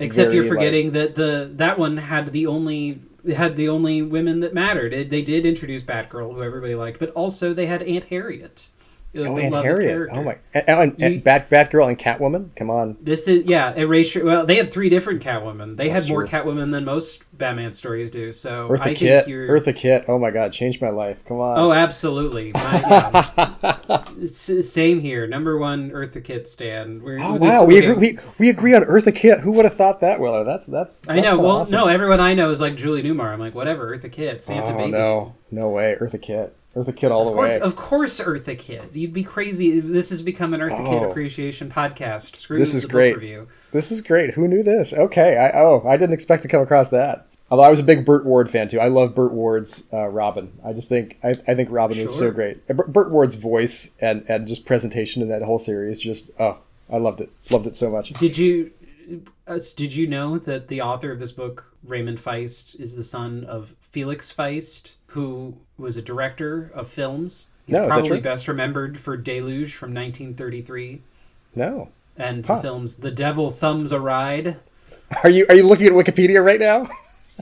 Except 0.00 0.32
you're 0.32 0.42
Very, 0.44 0.50
like- 0.56 0.58
forgetting 0.58 0.90
that 0.92 1.14
the 1.14 1.50
that 1.54 1.78
one 1.78 1.96
had 1.96 2.28
the 2.32 2.46
only 2.46 3.00
had 3.34 3.56
the 3.56 3.68
only 3.68 4.00
women 4.02 4.40
that 4.40 4.54
mattered. 4.54 4.92
It, 4.92 5.10
they 5.10 5.22
did 5.22 5.44
introduce 5.44 5.82
Batgirl, 5.82 6.34
who 6.34 6.42
everybody 6.42 6.74
liked, 6.74 6.98
but 6.98 7.10
also 7.10 7.52
they 7.52 7.66
had 7.66 7.82
Aunt 7.82 8.04
Harriet. 8.04 8.68
Oh, 9.16 9.36
and 9.36 9.50
beloved 9.50 9.64
Harriet. 9.64 10.08
Oh 10.12 10.22
my! 10.22 10.38
And, 10.52 10.94
and, 11.00 11.14
You- 11.14 11.20
Bat 11.20 11.48
Batgirl 11.50 11.88
and 11.88 11.98
Catwoman. 11.98 12.54
Come 12.56 12.68
on. 12.70 12.96
This 13.00 13.26
is 13.26 13.44
yeah, 13.46 13.72
erasure. 13.74 14.22
Well, 14.24 14.44
they 14.44 14.56
had 14.56 14.70
three 14.70 14.90
different 14.90 15.22
Catwomen. 15.22 15.76
They 15.76 15.88
That's 15.88 16.04
had 16.04 16.12
more 16.12 16.26
true. 16.26 16.38
Catwomen 16.38 16.70
than 16.72 16.84
most 16.84 17.22
Batman 17.32 17.72
stories 17.72 18.10
do. 18.10 18.32
So 18.32 18.68
Eartha 18.68 19.22
I 19.22 19.26
you're. 19.26 19.48
Eartha 19.48 19.74
Kitt. 19.74 20.04
Oh 20.08 20.18
my 20.18 20.30
God! 20.30 20.52
Changed 20.52 20.82
my 20.82 20.90
life. 20.90 21.24
Come 21.26 21.38
on. 21.38 21.58
Oh, 21.58 21.72
absolutely. 21.72 22.52
My, 22.52 24.04
Same 24.26 25.00
here. 25.00 25.26
Number 25.26 25.56
one 25.56 25.90
Eartha 25.90 26.22
Kitt 26.22 26.46
stand. 26.46 27.02
We're, 27.02 27.18
Oh 27.18 27.34
wow, 27.34 27.64
we 27.64 27.78
okay. 27.78 27.86
agree, 27.88 28.12
we 28.12 28.18
we 28.38 28.48
agree 28.50 28.74
on 28.74 28.82
Eartha 28.84 29.14
Kitt. 29.14 29.40
Who 29.40 29.52
would 29.52 29.64
have 29.64 29.74
thought 29.74 30.00
that, 30.02 30.20
Willow? 30.20 30.44
That's 30.44 30.66
that's. 30.66 31.02
I 31.08 31.20
know. 31.20 31.38
Well, 31.38 31.56
awesome. 31.58 31.78
no, 31.78 31.86
everyone 31.86 32.20
I 32.20 32.34
know 32.34 32.50
is 32.50 32.60
like 32.60 32.76
Julie 32.76 33.02
Newmar. 33.02 33.32
I'm 33.32 33.40
like, 33.40 33.54
whatever, 33.54 33.96
Eartha 33.96 34.12
Kitt, 34.12 34.42
Santa 34.42 34.74
oh 34.74 34.76
Baby. 34.76 34.90
no, 34.92 35.34
no 35.50 35.68
way, 35.70 35.96
Eartha 35.98 36.20
Kitt, 36.20 36.54
Eartha 36.78 36.94
Kitt 36.94 37.10
all 37.10 37.22
Of 37.22 37.26
the 37.28 37.32
course, 37.32 37.50
way. 37.52 37.60
of 37.60 37.76
course, 37.76 38.20
Eartha 38.20 38.58
Kitt. 38.58 38.94
You'd 38.94 39.12
be 39.12 39.24
crazy. 39.24 39.80
This 39.80 40.10
has 40.10 40.22
become 40.22 40.54
an 40.54 40.60
Eartha 40.60 40.86
Oh. 40.86 40.90
Kitt 40.90 41.10
appreciation 41.10 41.70
podcast. 41.70 42.36
Screw 42.36 42.58
This 42.58 42.74
is 42.74 42.86
great. 42.86 43.14
Review. 43.16 43.48
This 43.72 43.90
is 43.90 44.00
great. 44.00 44.34
Who 44.34 44.46
knew 44.48 44.62
this? 44.62 44.94
Okay, 44.94 45.36
I 45.36 45.58
oh 45.60 45.82
I 45.86 45.96
didn't 45.96 46.14
expect 46.14 46.42
to 46.42 46.48
come 46.48 46.62
across 46.62 46.90
that. 46.90 47.26
Although 47.50 47.62
I 47.64 47.70
was 47.70 47.80
a 47.80 47.84
big 47.84 48.04
Burt 48.04 48.26
Ward 48.26 48.50
fan 48.50 48.68
too. 48.68 48.78
I 48.78 48.88
love 48.88 49.14
Burt 49.14 49.32
Ward's 49.32 49.84
uh, 49.92 50.06
Robin. 50.08 50.52
I 50.64 50.72
just 50.74 50.88
think 50.88 51.18
I, 51.24 51.30
I 51.48 51.54
think 51.54 51.70
Robin 51.70 51.96
is 51.96 52.14
so 52.14 52.30
great. 52.30 52.66
Burt 52.68 53.10
Ward's 53.10 53.34
voice 53.36 53.90
and 54.00 54.24
and 54.28 54.46
just 54.46 54.66
presentation 54.66 55.22
in 55.22 55.28
that 55.28 55.42
whole 55.42 55.58
series 55.58 56.00
just 56.00 56.30
oh 56.38 56.58
I 56.90 56.98
loved 56.98 57.20
it. 57.20 57.30
Loved 57.50 57.66
it 57.66 57.76
so 57.76 57.90
much. 57.90 58.12
Did 58.14 58.36
you 58.38 58.70
uh, 59.46 59.58
did 59.76 59.94
you 59.94 60.06
know 60.06 60.38
that 60.38 60.68
the 60.68 60.82
author 60.82 61.10
of 61.10 61.18
this 61.20 61.32
book, 61.32 61.72
Raymond 61.82 62.18
Feist, 62.18 62.78
is 62.78 62.94
the 62.94 63.02
son 63.02 63.44
of 63.44 63.74
Felix 63.80 64.30
Feist, 64.30 64.96
who 65.08 65.54
was 65.76 65.96
a 65.96 66.02
director 66.02 66.70
of 66.74 66.88
films? 66.88 67.48
He's 67.66 67.76
No, 67.76 67.86
probably 67.88 68.20
best 68.20 68.48
remembered 68.48 68.98
for 68.98 69.16
Deluge 69.16 69.74
from 69.74 69.92
1933 69.94 71.02
No. 71.54 71.88
and 72.16 72.44
Huh. 72.46 72.56
the 72.56 72.62
films 72.62 72.94
The 72.96 73.10
Devil 73.10 73.50
Thumbs 73.50 73.92
a 73.92 74.00
Ride. 74.00 74.56
Are 75.22 75.28
you 75.30 75.44
are 75.48 75.54
you 75.54 75.64
looking 75.64 75.86
at 75.86 75.92
Wikipedia 75.92 76.44
right 76.44 76.60
now? 76.60 76.88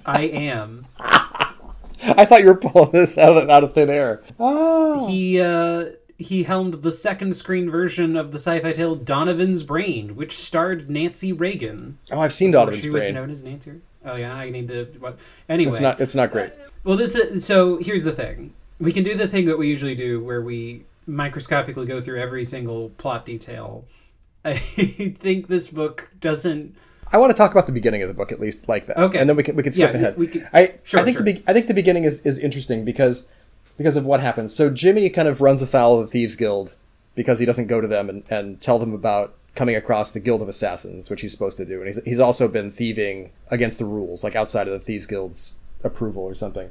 I 0.05 0.23
am. 0.23 0.87
I 0.99 2.25
thought 2.25 2.41
you 2.41 2.49
were 2.49 2.57
pulling 2.57 2.91
this 2.93 3.17
out 3.17 3.37
of 3.37 3.49
out 3.49 3.65
of 3.65 3.73
thin 3.75 3.89
air. 3.91 4.23
Oh. 4.39 5.07
He 5.07 5.41
uh 5.41 5.87
he 6.19 6.45
helmed 6.45 6.75
the 6.83 6.91
second 6.91 7.35
screen 7.37 7.71
version 7.71 8.17
of 8.17 8.33
the 8.33 8.39
sci-fi 8.39 8.73
tale 8.73 8.95
Donovan's 8.97 9.63
Brain, 9.63 10.17
which 10.17 10.39
starred 10.39 10.89
Nancy 10.91 11.33
Reagan. 11.33 11.99
Oh, 12.11 12.19
I've 12.19 12.33
seen 12.33 12.51
Donovan's 12.51 12.83
she 12.83 12.91
was 12.91 13.11
known 13.11 13.31
as 13.31 13.45
Nancy. 13.45 13.73
Oh 14.07 14.17
yeah, 14.17 14.33
I 14.35 14.49
need 14.51 14.69
to. 14.69 14.85
What? 15.01 15.19
Anyway, 15.49 15.71
It's 15.73 15.81
not. 15.81 16.01
It's 16.01 16.15
not 16.15 16.31
great. 16.31 16.53
Well, 16.85 16.97
this 16.97 17.15
is 17.17 17.45
so. 17.45 17.77
Here's 17.79 18.05
the 18.05 18.13
thing: 18.13 18.55
we 18.79 18.93
can 18.93 19.03
do 19.05 19.15
the 19.17 19.29
thing 19.29 19.47
that 19.47 19.59
we 19.59 19.69
usually 19.69 19.95
do, 19.97 20.23
where 20.25 20.41
we 20.41 20.85
microscopically 21.07 21.87
go 21.87 22.01
through 22.01 22.21
every 22.21 22.45
single 22.45 22.91
plot 22.91 23.27
detail. 23.27 23.85
I 24.45 24.57
think 24.57 25.49
this 25.49 25.69
book 25.69 26.11
doesn't. 26.21 26.77
I 27.13 27.19
want 27.19 27.31
to 27.31 27.37
talk 27.37 27.53
about 27.53 27.67
the 27.67 27.73
beginning 27.73 28.03
of 28.03 28.09
the 28.09 28.15
book 28.15 28.33
at 28.33 28.41
least, 28.41 28.69
like 28.69 28.87
that. 28.87 28.97
Okay. 28.97 29.19
And 29.19 29.29
then 29.29 29.37
we 29.37 29.43
can 29.43 29.57
we 29.57 29.63
can 29.63 29.73
skip 29.73 29.93
Yeah, 29.93 29.97
ahead. 29.97 30.17
we 30.17 30.27
can- 30.27 30.49
I 30.53 30.75
Sure, 30.85 31.01
I 31.01 31.05
think 31.05 31.17
sure. 31.19 31.25
the 31.25 31.35
be- 31.35 31.45
I 31.47 31.53
think 31.53 31.67
the 31.69 31.75
beginning 31.75 32.05
is, 32.05 32.25
is 32.27 32.39
interesting 32.39 32.85
because 32.85 33.29
because 33.77 33.97
of 33.97 34.05
what 34.05 34.21
happens. 34.21 34.55
So 34.55 34.71
Jimmy 34.71 35.09
kind 35.11 35.29
of 35.29 35.41
runs 35.41 35.63
afoul 35.63 36.01
of 36.01 36.07
the 36.07 36.11
Thieves 36.13 36.35
Guild 36.37 36.77
because 37.15 37.39
he 37.39 37.47
doesn't 37.47 37.67
go 37.69 37.81
to 37.81 37.87
them 37.87 38.09
and, 38.09 38.25
and 38.29 38.61
tell 38.61 38.79
them 38.81 38.93
about 38.93 39.36
coming 39.57 39.75
across 39.75 40.13
the 40.13 40.21
Guild 40.21 40.43
of 40.43 40.49
Assassins, 40.49 41.11
which 41.11 41.23
he's 41.23 41.33
supposed 41.33 41.57
to 41.57 41.65
do. 41.65 41.79
And 41.79 41.87
he's 41.87 42.03
he's 42.05 42.21
also 42.21 42.47
been 42.47 42.71
thieving 42.71 43.33
against 43.51 43.79
the 43.79 43.85
rules, 43.85 44.23
like 44.23 44.37
outside 44.37 44.69
of 44.69 44.73
the 44.73 44.81
Thieves 44.81 45.07
Guild's 45.07 45.57
approval 45.83 46.23
or 46.23 46.35
something. 46.35 46.71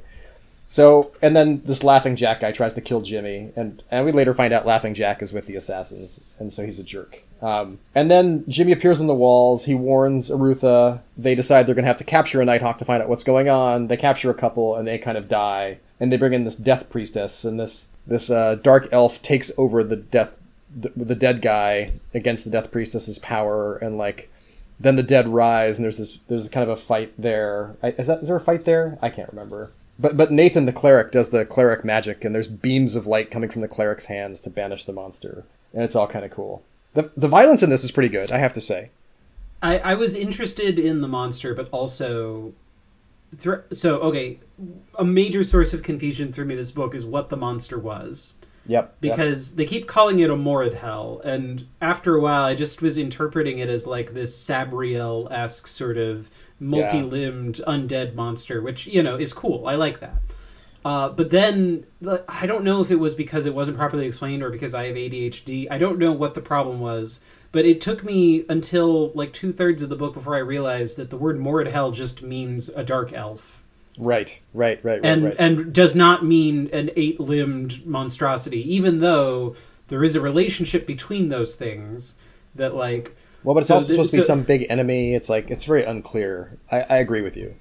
So, 0.68 1.12
and 1.22 1.36
then 1.36 1.62
this 1.64 1.84
Laughing 1.84 2.16
Jack 2.16 2.40
guy 2.40 2.50
tries 2.50 2.74
to 2.74 2.80
kill 2.80 3.00
Jimmy, 3.00 3.52
and, 3.54 3.82
and 3.90 4.04
we 4.04 4.10
later 4.10 4.34
find 4.34 4.52
out 4.52 4.66
Laughing 4.66 4.94
Jack 4.94 5.22
is 5.22 5.32
with 5.32 5.46
the 5.46 5.54
assassins, 5.54 6.24
and 6.40 6.52
so 6.52 6.64
he's 6.64 6.80
a 6.80 6.82
jerk. 6.82 7.22
Um, 7.40 7.78
and 7.94 8.10
then 8.10 8.44
Jimmy 8.48 8.72
appears 8.72 9.00
on 9.00 9.06
the 9.06 9.14
walls. 9.14 9.66
He 9.66 9.74
warns 9.74 10.28
Arutha. 10.28 11.02
They 11.16 11.36
decide 11.36 11.66
they're 11.66 11.74
going 11.74 11.84
to 11.84 11.88
have 11.88 11.96
to 11.98 12.04
capture 12.04 12.40
a 12.40 12.44
Nighthawk 12.44 12.78
to 12.78 12.84
find 12.84 13.00
out 13.00 13.08
what's 13.08 13.22
going 13.22 13.48
on. 13.48 13.86
They 13.86 13.96
capture 13.96 14.30
a 14.30 14.34
couple, 14.34 14.74
and 14.74 14.88
they 14.88 14.98
kind 14.98 15.16
of 15.16 15.28
die. 15.28 15.78
And 16.00 16.10
they 16.10 16.16
bring 16.16 16.32
in 16.32 16.44
this 16.44 16.56
Death 16.56 16.90
Priestess, 16.90 17.44
and 17.44 17.60
this 17.60 17.88
this 18.06 18.30
uh, 18.30 18.56
dark 18.56 18.88
elf 18.92 19.22
takes 19.22 19.50
over 19.56 19.82
the 19.84 19.96
death 19.96 20.36
the, 20.76 20.92
the 20.94 21.14
dead 21.14 21.40
guy 21.40 21.90
against 22.14 22.44
the 22.44 22.50
Death 22.50 22.70
Priestess's 22.70 23.18
power, 23.18 23.76
and 23.76 23.96
like 23.96 24.28
then 24.78 24.96
the 24.96 25.02
dead 25.02 25.28
rise, 25.28 25.78
and 25.78 25.84
there's 25.84 25.98
this 25.98 26.18
there's 26.28 26.48
kind 26.48 26.68
of 26.68 26.78
a 26.78 26.80
fight 26.80 27.14
there. 27.16 27.76
I, 27.82 27.88
is 27.92 28.06
that 28.06 28.20
is 28.20 28.28
there 28.28 28.36
a 28.36 28.40
fight 28.40 28.64
there? 28.64 28.98
I 29.00 29.08
can't 29.08 29.30
remember. 29.30 29.72
But 29.98 30.16
but 30.16 30.30
Nathan 30.30 30.66
the 30.66 30.72
cleric 30.72 31.10
does 31.12 31.30
the 31.30 31.44
cleric 31.46 31.84
magic, 31.84 32.24
and 32.24 32.34
there's 32.34 32.48
beams 32.48 32.94
of 32.94 33.06
light 33.06 33.30
coming 33.30 33.50
from 33.50 33.62
the 33.62 33.68
cleric's 33.68 34.06
hands 34.06 34.40
to 34.42 34.50
banish 34.50 34.84
the 34.84 34.92
monster, 34.92 35.44
and 35.72 35.82
it's 35.82 35.96
all 35.96 36.06
kind 36.06 36.24
of 36.24 36.30
cool. 36.30 36.62
the 36.92 37.10
The 37.16 37.28
violence 37.28 37.62
in 37.62 37.70
this 37.70 37.84
is 37.84 37.90
pretty 37.90 38.10
good, 38.10 38.30
I 38.30 38.38
have 38.38 38.52
to 38.52 38.60
say. 38.60 38.90
I, 39.62 39.78
I 39.78 39.94
was 39.94 40.14
interested 40.14 40.78
in 40.78 41.00
the 41.00 41.08
monster, 41.08 41.54
but 41.54 41.68
also. 41.70 42.52
So, 43.72 43.96
okay, 43.98 44.38
a 44.96 45.04
major 45.04 45.42
source 45.42 45.74
of 45.74 45.82
confusion 45.82 46.32
through 46.32 46.44
me 46.44 46.54
this 46.54 46.70
book 46.70 46.94
is 46.94 47.04
what 47.04 47.28
the 47.28 47.36
monster 47.36 47.76
was. 47.76 48.34
Yep. 48.68 48.98
yep. 49.00 49.00
because 49.00 49.56
they 49.56 49.64
keep 49.64 49.86
calling 49.86 50.20
it 50.20 50.30
a 50.30 50.36
Moredhel, 50.36 51.24
and 51.24 51.66
after 51.80 52.16
a 52.16 52.20
while, 52.20 52.44
I 52.44 52.54
just 52.54 52.82
was 52.82 52.98
interpreting 52.98 53.58
it 53.58 53.68
as 53.68 53.86
like 53.86 54.12
this 54.14 54.36
Sabriel 54.36 55.30
esque 55.30 55.66
sort 55.66 55.96
of 55.96 56.30
multi-limbed 56.58 57.60
undead 57.66 58.14
monster, 58.14 58.60
which 58.60 58.86
you 58.86 59.02
know 59.02 59.16
is 59.16 59.32
cool. 59.32 59.66
I 59.66 59.74
like 59.74 60.00
that. 60.00 60.16
Uh, 60.84 61.08
but 61.08 61.30
then 61.30 61.84
I 62.28 62.46
don't 62.46 62.62
know 62.62 62.80
if 62.80 62.92
it 62.92 63.00
was 63.00 63.16
because 63.16 63.44
it 63.44 63.54
wasn't 63.54 63.76
properly 63.76 64.06
explained 64.06 64.44
or 64.44 64.50
because 64.50 64.72
I 64.72 64.86
have 64.86 64.94
ADHD. 64.94 65.66
I 65.68 65.78
don't 65.78 65.98
know 65.98 66.12
what 66.12 66.34
the 66.34 66.40
problem 66.40 66.78
was, 66.78 67.22
but 67.50 67.64
it 67.64 67.80
took 67.80 68.04
me 68.04 68.44
until 68.48 69.10
like 69.12 69.32
two 69.32 69.52
thirds 69.52 69.82
of 69.82 69.88
the 69.88 69.96
book 69.96 70.14
before 70.14 70.36
I 70.36 70.38
realized 70.38 70.96
that 70.98 71.10
the 71.10 71.16
word 71.16 71.38
Moredhel 71.38 71.92
just 71.92 72.22
means 72.22 72.68
a 72.68 72.84
dark 72.84 73.12
elf 73.12 73.64
right, 73.98 74.42
right, 74.54 74.82
right, 74.84 75.02
right, 75.02 75.04
and 75.04 75.24
right. 75.24 75.36
and 75.38 75.72
does 75.72 75.94
not 75.96 76.24
mean 76.24 76.68
an 76.72 76.90
eight-limbed 76.96 77.86
monstrosity 77.86 78.60
even 78.74 79.00
though 79.00 79.54
there 79.88 80.02
is 80.04 80.14
a 80.14 80.20
relationship 80.20 80.86
between 80.86 81.28
those 81.28 81.54
things 81.54 82.14
that 82.54 82.74
like 82.74 83.16
well, 83.44 83.54
but 83.54 83.60
it's 83.60 83.68
so 83.68 83.76
also 83.76 83.92
supposed 83.92 84.10
to 84.10 84.16
be 84.16 84.22
some 84.22 84.42
big 84.42 84.66
enemy. 84.68 85.14
It's 85.14 85.28
like 85.28 85.50
it's 85.50 85.64
very 85.64 85.84
unclear. 85.84 86.58
I, 86.72 86.80
I 86.80 86.96
agree 86.98 87.22
with 87.22 87.36
you. 87.36 87.54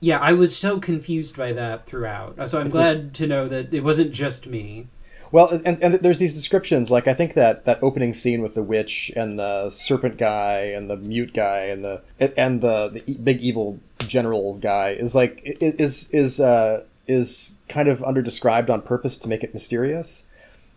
yeah 0.00 0.18
i 0.18 0.32
was 0.32 0.54
so 0.54 0.78
confused 0.78 1.36
by 1.36 1.52
that 1.52 1.86
throughout 1.86 2.38
uh, 2.38 2.46
so 2.46 2.60
i'm 2.60 2.66
It's 2.66 2.74
glad 2.76 3.14
to 3.14 3.26
know 3.26 3.48
that 3.48 3.72
it 3.72 3.80
wasn't 3.80 4.12
just 4.12 4.46
me 4.46 4.88
Well, 5.32 5.48
and, 5.64 5.82
and 5.82 5.94
there's 5.94 6.18
these 6.18 6.34
descriptions. 6.34 6.90
Like 6.92 7.08
I 7.08 7.14
think 7.14 7.34
that 7.34 7.64
that 7.64 7.82
opening 7.82 8.14
scene 8.14 8.40
with 8.40 8.54
the 8.54 8.62
witch 8.62 9.10
and 9.16 9.36
the 9.38 9.68
serpent 9.70 10.16
guy 10.16 10.58
and 10.76 10.88
the 10.88 10.96
mute 10.96 11.32
guy 11.34 11.62
and 11.72 11.82
the 11.82 12.02
and 12.38 12.60
the 12.60 12.88
the 12.88 13.14
big 13.14 13.40
evil 13.40 13.80
general 14.00 14.54
guy 14.54 14.90
is 14.90 15.14
like 15.14 15.40
is 15.60 16.08
is 16.10 16.40
uh, 16.40 16.84
is 17.06 17.56
kind 17.68 17.88
of 17.88 18.02
under 18.04 18.22
described 18.22 18.70
on 18.70 18.82
purpose 18.82 19.16
to 19.18 19.28
make 19.28 19.42
it 19.42 19.52
mysterious, 19.52 20.24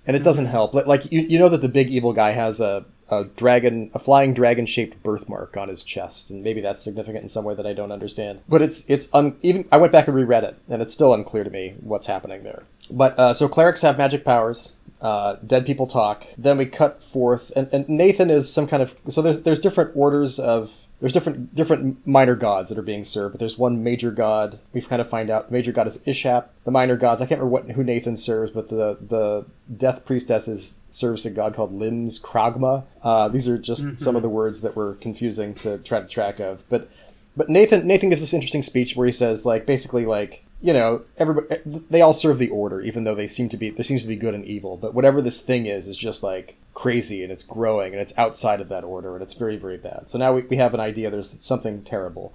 and 0.05 0.15
it 0.15 0.23
doesn't 0.23 0.47
help. 0.47 0.73
Like, 0.73 0.87
like 0.87 1.11
you 1.11 1.21
you 1.21 1.39
know 1.39 1.49
that 1.49 1.61
the 1.61 1.69
big 1.69 1.89
evil 1.89 2.13
guy 2.13 2.31
has 2.31 2.59
a 2.59 2.85
a 3.09 3.25
dragon, 3.25 3.89
a 3.93 3.99
flying 3.99 4.33
dragon 4.33 4.65
shaped 4.65 5.01
birthmark 5.01 5.55
on 5.55 5.69
his 5.69 5.83
chest, 5.83 6.29
and 6.29 6.43
maybe 6.43 6.59
that's 6.59 6.83
significant 6.83 7.23
in 7.23 7.29
some 7.29 7.45
way 7.45 7.55
that 7.55 7.65
I 7.65 7.73
don't 7.73 7.91
understand. 7.91 8.41
But 8.49 8.61
it's 8.61 8.83
it's 8.87 9.07
un, 9.13 9.37
even 9.41 9.67
I 9.71 9.77
went 9.77 9.93
back 9.93 10.07
and 10.07 10.15
reread 10.15 10.43
it, 10.43 10.59
and 10.69 10.81
it's 10.81 10.93
still 10.93 11.13
unclear 11.13 11.43
to 11.43 11.49
me 11.49 11.75
what's 11.79 12.07
happening 12.07 12.43
there. 12.43 12.63
But 12.91 13.17
uh, 13.17 13.33
so 13.33 13.47
clerics 13.47 13.81
have 13.81 13.97
magic 13.97 14.25
powers. 14.25 14.73
Uh, 14.99 15.35
dead 15.45 15.65
people 15.65 15.85
talk. 15.85 16.25
Then 16.37 16.57
we 16.57 16.65
cut 16.65 17.03
forth, 17.03 17.51
and, 17.55 17.69
and 17.71 17.87
Nathan 17.87 18.29
is 18.29 18.51
some 18.51 18.67
kind 18.67 18.81
of 18.81 18.95
so 19.07 19.21
there's 19.21 19.41
there's 19.41 19.59
different 19.59 19.91
orders 19.95 20.39
of 20.39 20.86
there's 20.99 21.13
different 21.13 21.53
different 21.53 22.05
minor 22.07 22.35
gods 22.35 22.69
that 22.69 22.77
are 22.77 22.83
being 22.83 23.03
served, 23.03 23.33
but 23.33 23.39
there's 23.39 23.57
one 23.57 23.83
major 23.83 24.09
god. 24.09 24.59
we've 24.73 24.89
kind 24.89 25.01
of 25.01 25.09
find 25.09 25.29
out 25.29 25.47
the 25.47 25.53
major 25.53 25.71
god 25.71 25.87
is 25.87 25.99
Ishap. 25.99 26.47
The 26.63 26.71
minor 26.71 26.97
gods, 26.97 27.21
I 27.21 27.25
can't 27.25 27.39
remember 27.39 27.51
what 27.51 27.75
who 27.75 27.83
Nathan 27.83 28.17
serves, 28.17 28.51
but 28.51 28.69
the 28.69 28.97
the 28.99 29.45
death 29.75 30.05
priestess 30.05 30.47
is 30.47 30.79
serves 30.89 31.25
a 31.25 31.29
god 31.29 31.53
called 31.55 31.77
Lims-Kragma. 31.77 32.85
Uh, 33.03 33.27
these 33.27 33.47
are 33.47 33.57
just 33.57 33.99
some 33.99 34.15
of 34.15 34.23
the 34.23 34.29
words 34.29 34.61
that 34.61 34.75
were 34.75 34.95
confusing 34.95 35.53
to 35.55 35.77
try 35.79 35.99
to 35.99 36.07
track 36.07 36.39
of, 36.39 36.67
but 36.67 36.89
but 37.35 37.49
Nathan 37.49 37.85
Nathan 37.85 38.09
gives 38.09 38.21
this 38.21 38.33
interesting 38.33 38.63
speech 38.63 38.95
where 38.95 39.05
he 39.05 39.11
says 39.11 39.45
like 39.45 39.67
basically 39.67 40.05
like 40.07 40.43
you 40.61 40.73
know 40.73 41.03
everybody 41.17 41.61
they 41.65 42.01
all 42.01 42.13
serve 42.13 42.39
the 42.39 42.49
order 42.49 42.81
even 42.81 43.03
though 43.03 43.15
they 43.15 43.27
seem 43.27 43.47
to 43.49 43.57
be 43.57 43.69
there 43.69 43.83
seems 43.83 44.01
to 44.01 44.07
be 44.07 44.15
good 44.15 44.33
and 44.33 44.45
evil. 44.45 44.77
But 44.77 44.93
whatever 44.93 45.21
this 45.21 45.41
thing 45.41 45.65
is 45.65 45.87
is 45.87 45.97
just 45.97 46.23
like 46.23 46.57
crazy 46.73 47.23
and 47.23 47.31
it's 47.31 47.43
growing 47.43 47.93
and 47.93 48.01
it's 48.01 48.13
outside 48.17 48.61
of 48.61 48.69
that 48.69 48.83
order 48.83 49.13
and 49.13 49.23
it's 49.23 49.33
very 49.33 49.57
very 49.57 49.77
bad. 49.77 50.05
So 50.09 50.17
now 50.17 50.33
we, 50.33 50.43
we 50.43 50.57
have 50.57 50.73
an 50.73 50.79
idea 50.79 51.09
there's 51.09 51.37
something 51.39 51.83
terrible. 51.83 52.33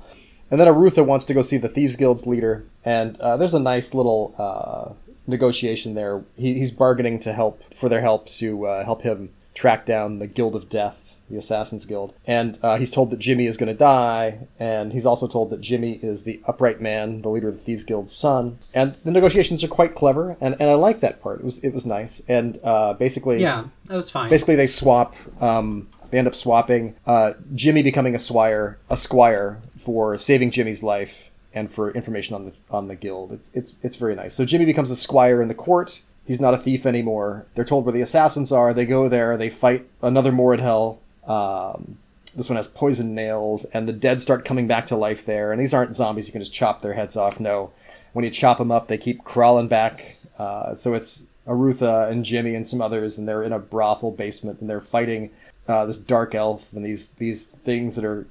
And 0.50 0.61
then 0.61 0.68
Arutha 0.68 1.04
wants 1.04 1.24
to 1.26 1.35
go 1.35 1.40
see 1.40 1.56
the 1.56 1.68
Thieves 1.68 1.96
Guild's 1.96 2.26
leader 2.26 2.64
and 2.85 3.18
uh, 3.20 3.37
there's 3.37 3.54
a 3.54 3.61
nice 3.61 3.94
little 3.94 4.35
uh, 4.38 4.92
negotiation 5.26 5.94
there. 5.94 6.24
He, 6.37 6.54
he's 6.54 6.70
bargaining 6.70 7.18
to 7.20 7.32
help 7.32 7.74
for 7.74 7.88
their 7.88 8.02
help 8.02 8.26
to 8.30 8.66
uh, 8.66 8.85
help 8.85 9.02
him 9.02 9.30
track 9.54 9.87
down 9.87 10.18
the 10.18 10.26
Guild 10.26 10.54
of 10.54 10.68
Death 10.68 11.12
the 11.33 11.38
Assassins 11.38 11.85
Guild, 11.87 12.16
and 12.27 12.59
uh, 12.62 12.77
he's 12.77 12.90
told 12.92 13.11
that 13.11 13.18
Jimmy 13.18 13.47
is 13.47 13.57
going 13.57 13.73
to 13.73 13.75
die, 13.79 14.47
and 14.61 14.92
he's 14.92 15.07
also 15.07 15.27
told 15.27 15.51
that 15.51 15.61
Jimmy 15.61 15.95
is 16.03 16.23
the 16.23 16.40
upright 16.47 16.81
man, 16.81 17.23
the 17.23 17.29
leader 17.31 17.49
of 17.49 17.55
the 17.57 17.61
Thieves 17.61 17.83
Guild's 17.85 18.14
son. 18.14 18.59
And 18.75 18.95
the 19.05 19.11
negotiations 19.11 19.64
are 19.64 19.68
quite 19.68 19.95
clever, 19.97 20.37
and, 20.40 20.55
and 20.61 20.71
I 20.71 20.75
like 20.75 21.01
that 21.01 21.21
part. 21.23 21.40
It 21.40 21.45
was 21.45 21.59
it 21.61 21.73
was 21.75 21.85
nice, 21.87 22.23
and 22.29 22.59
uh, 22.62 22.92
basically, 22.95 23.40
Yeah, 23.42 23.64
that 23.87 23.97
was 23.97 24.11
fine. 24.11 24.29
basically 24.31 24.55
they 24.57 24.66
swap. 24.68 25.14
Um, 25.40 25.88
they 26.11 26.18
end 26.18 26.29
up 26.29 26.35
swapping 26.35 26.95
uh, 27.07 27.33
Jimmy 27.55 27.83
becoming 27.83 28.14
a 28.14 28.18
squire, 28.18 28.79
a 28.90 28.97
squire 28.99 29.61
for 29.79 30.18
saving 30.18 30.51
Jimmy's 30.51 30.83
life 30.83 31.31
and 31.55 31.73
for 31.73 31.90
information 31.92 32.35
on 32.35 32.45
the 32.45 32.53
on 32.71 32.88
the 32.88 32.95
guild. 32.97 33.33
It's 33.33 33.51
it's 33.55 33.77
it's 33.83 33.97
very 33.97 34.14
nice. 34.14 34.35
So 34.35 34.45
Jimmy 34.45 34.66
becomes 34.66 34.90
a 34.90 34.97
squire 34.97 35.40
in 35.40 35.49
the 35.49 35.55
court. 35.55 36.03
He's 36.25 36.40
not 36.40 36.55
a 36.55 36.59
thief 36.59 36.87
anymore. 36.87 37.47
They're 37.55 37.64
told 37.64 37.85
where 37.85 37.92
the 37.92 38.01
assassins 38.01 38.53
are. 38.53 38.73
They 38.73 38.85
go 38.87 39.09
there. 39.09 39.37
They 39.37 39.51
fight 39.51 39.88
another 40.03 40.31
Moredhel. 40.31 40.99
Um, 41.26 41.98
this 42.35 42.48
one 42.48 42.56
has 42.56 42.68
poison 42.68 43.14
nails, 43.14 43.64
and 43.66 43.87
the 43.88 43.92
dead 43.92 44.22
start 44.22 44.44
coming 44.44 44.66
back 44.66 44.87
to 44.87 44.96
life 44.96 45.24
there. 45.24 45.52
And 45.52 45.61
these 45.61 45.74
aren't 45.74 45.94
zombies 45.94 46.26
you 46.26 46.32
can 46.32 46.40
just 46.40 46.54
chop 46.54 46.80
their 46.80 46.94
heads 46.94 47.16
off. 47.16 47.38
No, 47.38 47.72
when 48.12 48.24
you 48.24 48.30
chop 48.30 48.58
them 48.58 48.70
up, 48.70 48.88
they 48.88 48.98
keep 48.98 49.24
crawling 49.24 49.68
back. 49.68 50.16
Uh, 50.38 50.74
so 50.74 50.94
it's 50.94 51.26
Arutha 51.46 52.11
and 52.11 52.24
Jimmy 52.24 52.54
and 52.54 52.66
some 52.66 52.80
others, 52.80 53.18
and 53.18 53.28
they're 53.28 53.42
in 53.42 53.52
a 53.52 53.58
brothel 53.58 54.11
basement, 54.11 54.61
and 54.61 54.70
they're 54.70 54.80
fighting 54.80 55.30
uh, 55.68 55.85
this 55.87 55.98
dark 55.98 56.35
elf 56.35 56.72
and 56.72 56.85
these 56.85 57.11
these 57.11 57.46
things 57.46 57.96
that 57.96 58.04
are 58.04 58.26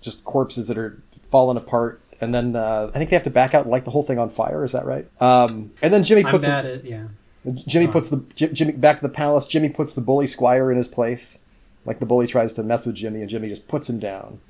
just 0.00 0.24
corpses 0.24 0.68
that 0.68 0.78
are 0.78 1.00
falling 1.30 1.56
apart. 1.56 2.00
And 2.20 2.34
then 2.34 2.56
uh, 2.56 2.90
I 2.94 2.98
think 2.98 3.10
they 3.10 3.16
have 3.16 3.24
to 3.24 3.30
back 3.30 3.54
out 3.54 3.62
and 3.62 3.70
light 3.70 3.84
the 3.84 3.90
whole 3.90 4.02
thing 4.02 4.18
on 4.18 4.30
fire. 4.30 4.64
Is 4.64 4.72
that 4.72 4.86
right? 4.86 5.06
Um, 5.20 5.72
and 5.82 5.92
then 5.92 6.04
Jimmy 6.04 6.24
I'm 6.24 6.30
puts 6.30 6.46
a, 6.46 6.50
at 6.50 6.84
yeah. 6.84 7.08
Jimmy 7.54 7.86
puts 7.86 8.10
the 8.10 8.24
J- 8.34 8.52
Jimmy 8.52 8.72
back 8.72 8.96
to 8.96 9.02
the 9.02 9.12
palace. 9.12 9.46
Jimmy 9.46 9.68
puts 9.68 9.94
the 9.94 10.00
bully 10.00 10.26
squire 10.26 10.70
in 10.70 10.76
his 10.76 10.88
place. 10.88 11.38
Like 11.86 12.00
the 12.00 12.06
bully 12.06 12.26
tries 12.26 12.52
to 12.54 12.62
mess 12.62 12.84
with 12.86 12.96
Jimmy, 12.96 13.20
and 13.20 13.30
Jimmy 13.30 13.48
just 13.48 13.68
puts 13.68 13.88
him 13.88 13.98
down. 13.98 14.40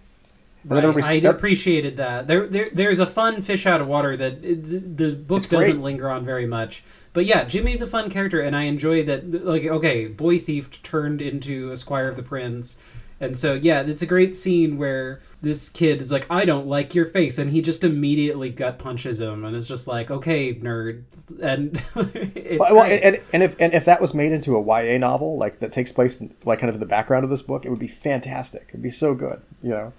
Right. 0.64 0.82
I 1.04 1.20
appreciated 1.30 1.96
that. 1.98 2.26
There, 2.26 2.46
there, 2.48 2.68
there's 2.72 2.98
a 2.98 3.06
fun 3.06 3.40
fish 3.42 3.66
out 3.66 3.80
of 3.80 3.86
water 3.86 4.16
that 4.16 4.42
the, 4.42 4.78
the 4.78 5.12
book 5.12 5.42
doesn't 5.48 5.80
linger 5.82 6.10
on 6.10 6.24
very 6.24 6.46
much. 6.46 6.82
But 7.12 7.24
yeah, 7.24 7.44
Jimmy's 7.44 7.80
a 7.80 7.86
fun 7.86 8.10
character, 8.10 8.40
and 8.40 8.56
I 8.56 8.64
enjoy 8.64 9.04
that. 9.04 9.44
Like, 9.44 9.64
okay, 9.64 10.06
boy 10.06 10.38
thief 10.38 10.82
turned 10.82 11.22
into 11.22 11.70
a 11.70 11.76
squire 11.76 12.08
of 12.08 12.16
the 12.16 12.22
prince, 12.24 12.78
and 13.18 13.36
so 13.36 13.54
yeah, 13.54 13.80
it's 13.80 14.02
a 14.02 14.06
great 14.06 14.36
scene 14.36 14.76
where 14.76 15.20
this 15.40 15.68
kid 15.68 16.02
is 16.02 16.12
like, 16.12 16.26
"I 16.30 16.44
don't 16.44 16.66
like 16.66 16.94
your 16.94 17.06
face," 17.06 17.38
and 17.38 17.50
he 17.50 17.62
just 17.62 17.82
immediately 17.82 18.50
gut 18.50 18.78
punches 18.78 19.20
him, 19.20 19.44
and 19.44 19.56
it's 19.56 19.68
just 19.68 19.88
like, 19.88 20.10
"Okay, 20.10 20.54
nerd," 20.54 21.04
and 21.40 21.82
it's 21.96 22.60
Well, 22.60 22.74
well, 22.74 22.84
and, 22.84 23.20
and 23.32 23.42
if 23.42 23.56
and 23.58 23.72
if 23.72 23.84
that 23.86 24.00
was 24.00 24.12
made 24.12 24.32
into 24.32 24.56
a 24.56 24.62
YA 24.62 24.98
novel, 24.98 25.38
like 25.38 25.60
that 25.60 25.72
takes 25.72 25.92
place 25.92 26.20
in, 26.20 26.34
like 26.44 26.58
kind 26.58 26.68
of 26.68 26.76
in 26.76 26.80
the 26.80 26.86
background 26.86 27.24
of 27.24 27.30
this 27.30 27.42
book, 27.42 27.64
it 27.64 27.70
would 27.70 27.78
be 27.78 27.88
fantastic. 27.88 28.66
It'd 28.68 28.82
be 28.82 28.90
so 28.90 29.14
good, 29.14 29.40
you 29.62 29.70
know. 29.70 29.92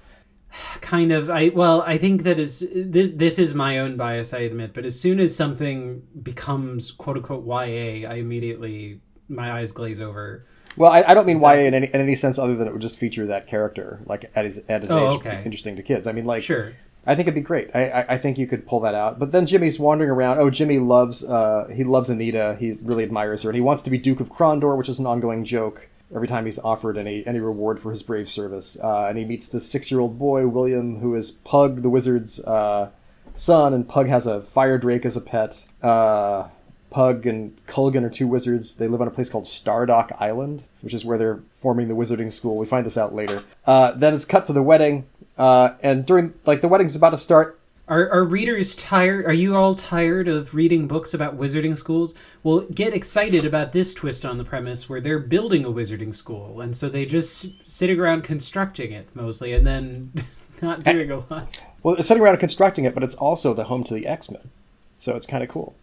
kind 0.82 1.12
of 1.12 1.30
i 1.30 1.50
well 1.50 1.82
i 1.82 1.98
think 1.98 2.24
that 2.24 2.40
is 2.40 2.66
this, 2.74 3.10
this 3.14 3.38
is 3.38 3.54
my 3.54 3.80
own 3.80 3.98
bias 3.98 4.34
i 4.34 4.40
admit 4.40 4.74
but 4.74 4.86
as 4.86 4.98
soon 4.98 5.20
as 5.20 5.36
something 5.36 6.02
becomes 6.24 6.92
quote 6.92 7.18
unquote 7.18 7.46
ya 7.46 8.10
i 8.10 8.14
immediately 8.16 9.02
my 9.28 9.52
eyes 9.60 9.74
glaze 9.74 10.02
over 10.02 10.46
Well, 10.78 10.92
I, 10.92 11.04
I 11.08 11.14
don't 11.14 11.26
mean 11.26 11.40
YA 11.42 11.66
in 11.66 11.74
any 11.74 11.88
in 11.88 12.00
any 12.00 12.16
sense 12.16 12.38
other 12.40 12.56
than 12.56 12.68
it 12.68 12.72
would 12.72 12.82
just 12.82 12.98
feature 13.00 13.26
that 13.28 13.48
character 13.48 14.00
like 14.06 14.32
at 14.36 14.46
his 14.46 14.62
at 14.70 14.82
his 14.84 14.92
Oh, 14.92 15.08
age, 15.10 15.14
okay. 15.16 15.42
interesting 15.44 15.76
to 15.76 15.84
kids. 15.84 16.08
I 16.08 16.12
mean, 16.12 16.26
like 16.26 16.44
sure 16.44 16.74
I 17.06 17.16
think 17.16 17.26
it'd 17.28 17.36
be 17.36 17.42
great. 17.42 17.70
I, 17.74 17.90
I, 17.90 18.06
I 18.16 18.18
think 18.18 18.38
you 18.38 18.48
could 18.48 18.68
pull 18.68 18.82
that 18.82 18.94
out. 18.94 19.18
But 19.18 19.32
then 19.32 19.46
Jimmy's 19.46 19.80
wandering 19.80 20.10
around. 20.10 20.40
Oh, 20.40 20.50
Jimmy 20.50 20.78
loves 20.78 21.24
uh, 21.24 21.68
he 21.74 21.84
loves 21.84 22.10
Anita. 22.10 22.58
He 22.60 22.74
really 22.82 23.04
admires 23.04 23.44
her, 23.44 23.50
and 23.50 23.56
he 23.56 23.62
wants 23.62 23.82
to 23.84 23.90
be 23.90 23.98
Duke 23.98 24.20
of 24.20 24.30
Krondor, 24.30 24.78
which 24.78 24.90
is 24.90 25.00
an 25.00 25.06
ongoing 25.06 25.46
joke 25.46 25.88
every 26.14 26.28
time 26.28 26.46
he's 26.46 26.60
offered 26.60 26.98
any 26.98 27.26
any 27.26 27.40
reward 27.40 27.80
for 27.80 27.90
his 27.92 28.04
brave 28.04 28.28
service. 28.28 28.78
Uh, 28.84 29.06
and 29.08 29.18
he 29.18 29.24
meets 29.26 29.48
this 29.48 29.68
six 29.70 29.90
year 29.90 30.02
old 30.02 30.20
boy, 30.20 30.48
William, 30.48 31.00
who 31.00 31.16
is 31.16 31.32
Pug 31.32 31.82
the 31.82 31.90
wizard's 31.90 32.42
uh, 32.44 32.90
son, 33.34 33.74
and 33.74 33.88
Pug 33.88 34.08
has 34.08 34.28
a 34.28 34.42
fire 34.42 34.78
drake 34.78 35.06
as 35.06 35.16
a 35.16 35.22
pet. 35.22 35.64
Uh, 35.82 36.50
Pug 36.90 37.26
and 37.26 37.58
Kulgan 37.68 38.04
are 38.04 38.10
two 38.10 38.28
wizards. 38.28 38.76
They 38.78 38.88
live 38.88 39.02
on 39.02 39.08
a 39.08 39.12
place 39.12 39.30
called 39.30 39.46
Stardock 39.46 40.16
Island, 40.20 40.64
which 40.82 40.94
is 40.94 41.04
where 41.06 41.18
they're 41.18 41.40
forming 41.52 41.88
the 41.88 41.96
wizarding 41.96 42.32
school. 42.32 42.58
We 42.58 42.66
find 42.66 42.86
this 42.86 42.98
out 42.98 43.14
later. 43.14 43.44
Uh, 43.66 43.92
then 43.92 44.14
it's 44.14 44.26
cut 44.26 44.46
to 44.46 44.54
the 44.54 44.64
wedding, 44.64 45.06
uh, 45.38 45.72
and 45.84 46.06
during 46.06 46.34
like 46.46 46.62
the 46.62 46.68
wedding's 46.68 46.96
about 46.96 47.10
to 47.12 47.18
start. 47.18 47.60
are, 47.88 48.10
are 48.10 48.24
readers 48.24 48.76
tired 48.76 49.26
are 49.26 49.34
you 49.34 49.56
all 49.56 49.74
tired 49.74 50.28
of 50.28 50.54
reading 50.54 50.88
books 50.88 51.14
about 51.14 51.38
wizarding 51.40 51.78
schools 51.78 52.14
well 52.44 52.62
get 52.62 52.94
excited 52.94 53.46
about 53.46 53.72
this 53.72 53.94
twist 53.94 54.26
on 54.26 54.38
the 54.38 54.44
premise 54.44 54.90
where 54.90 55.00
they're 55.00 55.20
building 55.20 55.64
a 55.64 55.70
wizarding 55.70 56.14
school 56.14 56.60
and 56.60 56.76
so 56.76 56.90
they 56.90 57.06
just 57.06 57.48
sitting 57.66 57.98
around 57.98 58.24
constructing 58.24 58.92
it 58.92 59.08
mostly 59.16 59.54
and 59.54 59.66
then 59.66 60.12
not 60.62 60.84
doing 60.84 61.10
a 61.12 61.18
lot 61.18 61.62
Well, 61.84 61.96
sitting 62.04 62.22
around 62.22 62.38
constructing 62.40 62.84
it, 62.84 62.94
but 62.94 63.04
it's 63.04 63.16
also 63.16 63.54
the 63.54 63.66
home 63.66 63.84
to 63.86 63.94
the 63.94 64.06
X 64.08 64.30
Men, 64.30 64.50
so 64.98 65.16
it's 65.16 65.26
kind 65.28 65.44
of 65.44 65.48
cool. 65.50 65.76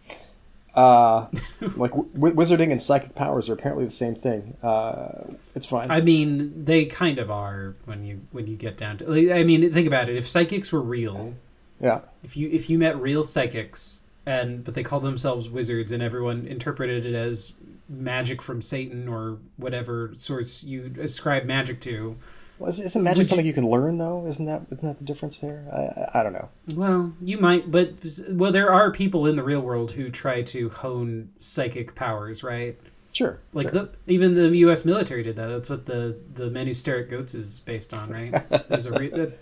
Uh, 0.75 1.27
like 1.77 1.91
w- 1.91 2.35
wizarding 2.35 2.71
and 2.71 2.81
psychic 2.81 3.15
powers 3.15 3.49
are 3.49 3.53
apparently 3.53 3.85
the 3.85 3.91
same 3.91 4.13
thing. 4.13 4.57
Uh, 4.61 5.33
it's 5.55 5.65
fine. 5.65 5.89
I 5.89 6.01
mean, 6.01 6.65
they 6.65 6.85
kind 6.85 7.17
of 7.17 7.31
are 7.31 7.75
when 7.85 8.03
you 8.03 8.21
when 8.31 8.47
you 8.47 8.55
get 8.55 8.77
down 8.77 8.97
to. 8.99 9.09
Like, 9.09 9.29
I 9.29 9.43
mean, 9.43 9.71
think 9.71 9.87
about 9.87 10.09
it. 10.09 10.17
If 10.17 10.27
psychics 10.27 10.71
were 10.71 10.81
real, 10.81 11.33
yeah, 11.79 12.01
if 12.23 12.35
you 12.35 12.49
if 12.49 12.69
you 12.69 12.77
met 12.77 12.99
real 12.99 13.23
psychics 13.23 14.01
and 14.25 14.63
but 14.63 14.73
they 14.73 14.83
called 14.83 15.03
themselves 15.03 15.49
wizards 15.49 15.91
and 15.91 16.01
everyone 16.03 16.45
interpreted 16.47 17.05
it 17.05 17.15
as 17.15 17.53
magic 17.87 18.41
from 18.41 18.61
Satan 18.61 19.07
or 19.07 19.37
whatever 19.57 20.13
source 20.17 20.63
you 20.63 20.93
ascribe 20.99 21.45
magic 21.45 21.79
to. 21.81 22.17
Well, 22.59 22.69
is, 22.69 22.79
isn't 22.79 23.03
magic 23.03 23.19
you- 23.19 23.25
something 23.25 23.45
you 23.45 23.53
can 23.53 23.69
learn 23.69 23.97
though? 23.97 24.25
Isn't 24.27 24.45
that 24.45 24.63
isn't 24.71 24.83
that 24.83 24.99
the 24.99 25.05
difference 25.05 25.39
there? 25.39 25.65
I, 25.71 25.77
I, 25.79 26.19
I 26.19 26.23
don't 26.23 26.33
know. 26.33 26.49
Well, 26.75 27.13
you 27.21 27.37
might, 27.37 27.71
but 27.71 27.93
well, 28.29 28.51
there 28.51 28.71
are 28.71 28.91
people 28.91 29.25
in 29.27 29.35
the 29.35 29.43
real 29.43 29.61
world 29.61 29.91
who 29.93 30.09
try 30.09 30.41
to 30.43 30.69
hone 30.69 31.29
psychic 31.39 31.95
powers, 31.95 32.43
right? 32.43 32.77
Sure, 33.13 33.39
Like 33.53 33.69
sure. 33.69 33.89
the 34.05 34.13
even 34.13 34.35
the 34.35 34.49
U.S. 34.57 34.83
military 34.83 35.23
did 35.23 35.37
that. 35.37 35.47
That's 35.47 35.69
what 35.69 35.85
the 35.85 36.17
the 36.33 36.49
men 36.49 36.67
who 36.67 36.73
stare 36.73 36.99
at 36.99 37.09
goats 37.09 37.33
is 37.33 37.59
based 37.61 37.93
on, 37.93 38.09
right? 38.09 38.31
There's 38.69 38.87
a 38.87 38.91
re- 38.91 39.09
that, 39.09 39.37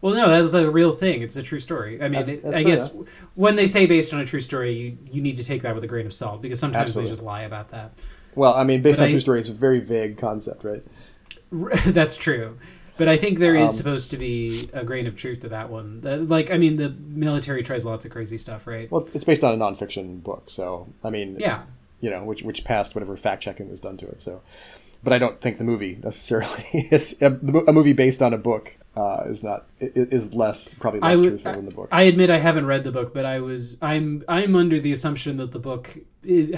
well, 0.00 0.14
no, 0.14 0.28
that's 0.28 0.54
a 0.54 0.68
real 0.68 0.90
thing. 0.90 1.22
It's 1.22 1.36
a 1.36 1.42
true 1.42 1.60
story. 1.60 1.98
I 2.02 2.08
mean, 2.08 2.12
That's- 2.14 2.28
it- 2.30 2.42
that's 2.42 2.56
I 2.56 2.62
guess 2.64 2.92
when 3.36 3.54
they 3.54 3.68
say 3.68 3.86
based 3.86 4.12
on 4.12 4.18
a 4.20 4.26
true 4.26 4.40
story, 4.40 4.72
you 4.74 4.98
you 5.12 5.22
need 5.22 5.36
to 5.36 5.44
take 5.44 5.62
that 5.62 5.72
with 5.74 5.84
a 5.84 5.86
grain 5.86 6.04
of 6.06 6.12
salt 6.12 6.42
because 6.42 6.58
sometimes 6.58 6.88
Absolutely. 6.90 7.10
they 7.10 7.14
just 7.14 7.24
lie 7.24 7.42
about 7.42 7.70
that. 7.70 7.92
well, 8.34 8.54
I 8.54 8.64
mean, 8.64 8.82
based 8.82 8.98
But 8.98 9.04
on 9.04 9.08
I- 9.10 9.12
true 9.12 9.20
story, 9.20 9.38
it's 9.38 9.48
a 9.48 9.54
very 9.54 9.78
vague 9.78 10.18
concept, 10.18 10.64
right? 10.64 10.82
that's 11.86 12.16
true. 12.16 12.58
But 12.98 13.08
I 13.08 13.16
think 13.16 13.38
there 13.38 13.56
is 13.56 13.70
Um, 13.70 13.76
supposed 13.76 14.10
to 14.10 14.16
be 14.18 14.68
a 14.72 14.84
grain 14.84 15.06
of 15.06 15.16
truth 15.16 15.40
to 15.40 15.48
that 15.48 15.70
one. 15.70 16.00
Like, 16.28 16.50
I 16.50 16.58
mean, 16.58 16.76
the 16.76 16.90
military 16.90 17.62
tries 17.62 17.86
lots 17.86 18.04
of 18.04 18.10
crazy 18.10 18.36
stuff, 18.38 18.66
right? 18.66 18.90
Well, 18.90 19.06
it's, 19.14 19.24
based 19.24 19.42
on 19.42 19.54
a 19.54 19.56
nonfiction 19.56 20.22
book, 20.22 20.44
so 20.50 20.88
I 21.02 21.10
mean, 21.10 21.36
Yeah. 21.40 21.62
you 22.00 22.10
know, 22.10 22.22
which 22.24 22.42
which 22.42 22.64
passed 22.64 22.94
whatever 22.94 23.16
fact 23.16 23.42
checking 23.42 23.70
was 23.70 23.80
done 23.80 23.96
to 23.96 24.06
it. 24.08 24.20
So, 24.20 24.42
but 25.02 25.12
I 25.12 25.18
don't 25.18 25.40
think 25.40 25.56
the 25.58 25.64
movie 25.64 25.98
necessarily 26.02 26.62
is 26.92 27.16
a, 27.22 27.26
a 27.66 27.72
movie 27.72 27.94
based 27.94 28.20
on 28.22 28.34
a 28.34 28.38
book 28.38 28.74
uh, 28.94 29.24
is 29.26 29.42
not 29.42 29.64
is 29.80 30.34
less 30.34 30.74
probably 30.74 31.00
less 31.00 31.18
would. 31.18 31.28
truthful 31.30 31.52
than 31.54 31.64
the 31.64 31.74
book. 31.74 31.88
I 31.90 32.02
admit 32.02 32.28
I 32.28 32.38
haven't 32.38 32.66
read 32.66 32.84
the 32.84 32.92
book, 32.92 33.14
but 33.14 33.24
I 33.24 33.40
was. 33.40 33.78
I'm. 33.80 34.22
I'm 34.28 34.54
under 34.54 34.78
the 34.78 34.92
assumption 34.92 35.38
that 35.38 35.52
the 35.52 35.58
book 35.58 35.96
is 36.22 36.50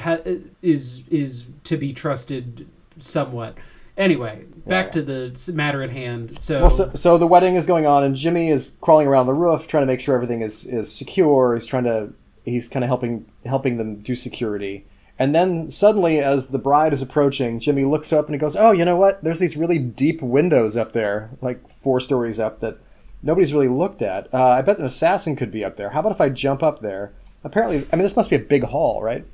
is, 0.62 1.04
is 1.10 1.46
to 1.64 1.76
be 1.76 1.92
trusted 1.92 2.66
somewhat. 2.98 3.56
Anyway, 3.96 4.44
back 4.66 4.86
yeah. 4.86 4.90
to 4.92 5.02
the 5.02 5.52
matter 5.52 5.82
at 5.82 5.90
hand. 5.90 6.38
So, 6.40 6.62
well, 6.62 6.70
so, 6.70 6.90
so 6.94 7.16
the 7.16 7.28
wedding 7.28 7.54
is 7.54 7.66
going 7.66 7.86
on, 7.86 8.02
and 8.02 8.16
Jimmy 8.16 8.50
is 8.50 8.76
crawling 8.80 9.06
around 9.06 9.26
the 9.26 9.34
roof 9.34 9.68
trying 9.68 9.82
to 9.82 9.86
make 9.86 10.00
sure 10.00 10.14
everything 10.14 10.42
is 10.42 10.66
is 10.66 10.92
secure. 10.92 11.54
He's 11.54 11.66
trying 11.66 11.84
to 11.84 12.12
he's 12.44 12.68
kind 12.68 12.84
of 12.84 12.88
helping 12.88 13.26
helping 13.46 13.76
them 13.76 13.96
do 14.00 14.14
security. 14.14 14.84
And 15.16 15.32
then 15.32 15.70
suddenly, 15.70 16.18
as 16.18 16.48
the 16.48 16.58
bride 16.58 16.92
is 16.92 17.00
approaching, 17.02 17.60
Jimmy 17.60 17.84
looks 17.84 18.12
up 18.12 18.26
and 18.26 18.34
he 18.34 18.38
goes, 18.38 18.56
"Oh, 18.56 18.72
you 18.72 18.84
know 18.84 18.96
what? 18.96 19.22
There's 19.22 19.38
these 19.38 19.56
really 19.56 19.78
deep 19.78 20.20
windows 20.20 20.76
up 20.76 20.92
there, 20.92 21.30
like 21.40 21.60
four 21.82 22.00
stories 22.00 22.40
up, 22.40 22.58
that 22.60 22.78
nobody's 23.22 23.54
really 23.54 23.68
looked 23.68 24.02
at. 24.02 24.32
Uh, 24.34 24.48
I 24.48 24.62
bet 24.62 24.78
an 24.78 24.84
assassin 24.84 25.36
could 25.36 25.52
be 25.52 25.64
up 25.64 25.76
there. 25.76 25.90
How 25.90 26.00
about 26.00 26.12
if 26.12 26.20
I 26.20 26.30
jump 26.30 26.64
up 26.64 26.80
there? 26.80 27.12
Apparently, 27.44 27.86
I 27.92 27.96
mean, 27.96 28.02
this 28.02 28.16
must 28.16 28.30
be 28.30 28.36
a 28.36 28.40
big 28.40 28.64
hall, 28.64 29.02
right? 29.02 29.24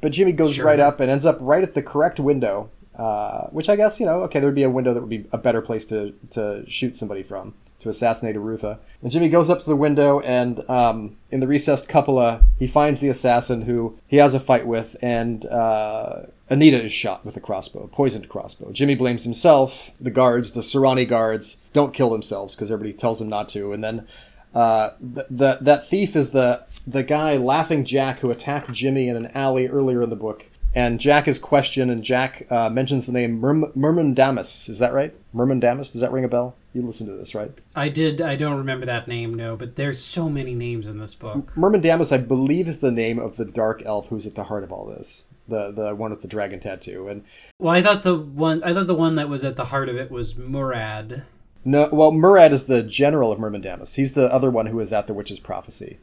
But 0.00 0.12
Jimmy 0.12 0.32
goes 0.32 0.54
Sure. 0.54 0.64
right 0.64 0.80
up 0.80 1.00
and 1.00 1.10
ends 1.10 1.26
up 1.26 1.36
right 1.40 1.62
at 1.62 1.74
the 1.74 1.82
correct 1.82 2.18
window, 2.18 2.70
uh, 2.96 3.46
which 3.48 3.68
I 3.68 3.76
guess 3.76 4.00
you 4.00 4.06
know, 4.06 4.22
okay, 4.24 4.40
there 4.40 4.48
would 4.48 4.54
be 4.54 4.62
a 4.62 4.70
window 4.70 4.92
that 4.94 5.00
would 5.00 5.10
be 5.10 5.26
a 5.32 5.38
better 5.38 5.62
place 5.62 5.84
to 5.86 6.12
to 6.30 6.64
shoot 6.68 6.96
somebody 6.96 7.22
from 7.22 7.54
to 7.80 7.88
assassinate 7.88 8.36
Arutha. 8.36 8.78
And 9.02 9.10
Jimmy 9.10 9.28
goes 9.28 9.50
up 9.50 9.60
to 9.60 9.66
the 9.66 9.76
window, 9.76 10.20
and 10.20 10.68
um, 10.68 11.16
in 11.30 11.40
the 11.40 11.46
recessed 11.46 11.88
cupola, 11.88 12.44
he 12.58 12.66
finds 12.66 13.00
the 13.00 13.08
assassin 13.08 13.62
who 13.62 13.98
he 14.06 14.18
has 14.18 14.34
a 14.34 14.40
fight 14.40 14.66
with, 14.66 14.96
and 15.02 15.46
uh, 15.46 16.22
Anita 16.48 16.82
is 16.82 16.92
shot 16.92 17.24
with 17.24 17.36
a 17.36 17.40
crossbow, 17.40 17.84
a 17.84 17.88
poisoned 17.88 18.28
crossbow. 18.28 18.70
Jimmy 18.72 18.94
blames 18.94 19.24
himself. 19.24 19.90
The 20.00 20.10
guards, 20.10 20.52
the 20.52 20.60
Tsurani 20.60 21.08
guards, 21.08 21.58
don't 21.72 21.94
kill 21.94 22.10
themselves 22.10 22.54
because 22.54 22.70
everybody 22.70 22.92
tells 22.96 23.18
them 23.18 23.28
not 23.28 23.48
to, 23.50 23.72
and 23.72 23.82
then. 23.82 24.06
Uh, 24.52 24.94
th- 25.14 25.28
that 25.30 25.64
that 25.64 25.86
thief 25.86 26.16
is 26.16 26.32
the 26.32 26.64
the 26.84 27.04
guy 27.04 27.36
laughing 27.36 27.84
Jack 27.84 28.18
who 28.18 28.32
attacked 28.32 28.72
Jimmy 28.72 29.06
in 29.06 29.14
an 29.14 29.28
alley 29.28 29.68
earlier 29.68 30.02
in 30.02 30.10
the 30.10 30.16
book. 30.16 30.46
And 30.74 31.00
Jack 31.00 31.26
is 31.26 31.38
questioned, 31.40 31.90
and 31.90 32.04
Jack 32.04 32.46
uh, 32.50 32.70
mentions 32.70 33.06
the 33.06 33.12
name 33.12 33.40
Myrm- 33.40 33.72
Murmandamus. 33.76 34.68
Is 34.68 34.78
that 34.78 34.92
right? 34.92 35.12
Murmandamus? 35.34 35.90
Does 35.90 36.00
that 36.00 36.12
ring 36.12 36.24
a 36.24 36.28
bell? 36.28 36.54
You 36.72 36.82
listen 36.82 37.08
to 37.08 37.12
this, 37.14 37.34
right? 37.34 37.50
I 37.74 37.88
did. 37.88 38.20
I 38.20 38.36
don't 38.36 38.56
remember 38.58 38.86
that 38.86 39.08
name, 39.08 39.34
no. 39.34 39.56
But 39.56 39.74
there's 39.74 40.00
so 40.00 40.28
many 40.28 40.54
names 40.54 40.86
in 40.86 40.98
this 40.98 41.16
book. 41.16 41.52
Murmandamus, 41.56 42.12
I 42.12 42.18
believe, 42.18 42.68
is 42.68 42.78
the 42.78 42.92
name 42.92 43.18
of 43.18 43.36
the 43.36 43.44
dark 43.44 43.82
elf 43.84 44.08
who's 44.08 44.26
at 44.26 44.36
the 44.36 44.44
heart 44.44 44.62
of 44.62 44.70
all 44.70 44.86
this. 44.86 45.24
The 45.48 45.72
the 45.72 45.94
one 45.96 46.12
with 46.12 46.22
the 46.22 46.28
dragon 46.28 46.60
tattoo. 46.60 47.08
And 47.08 47.24
Well, 47.58 47.74
I 47.74 47.82
thought 47.82 48.04
the 48.04 48.14
one. 48.16 48.62
I 48.62 48.72
thought 48.72 48.86
the 48.86 48.94
one 48.94 49.16
that 49.16 49.28
was 49.28 49.42
at 49.42 49.56
the 49.56 49.64
heart 49.64 49.88
of 49.88 49.96
it 49.96 50.12
was 50.12 50.36
Murad. 50.36 51.24
no, 51.64 51.88
well, 51.90 52.12
Murad 52.12 52.52
is 52.52 52.66
the 52.66 52.84
general 52.84 53.32
of 53.32 53.40
Murmandamus. 53.40 53.96
He's 53.96 54.12
the 54.12 54.32
other 54.32 54.52
one 54.52 54.66
who 54.66 54.78
is 54.78 54.92
at 54.92 55.08
the 55.08 55.14
witch's 55.14 55.40
prophecy, 55.40 55.98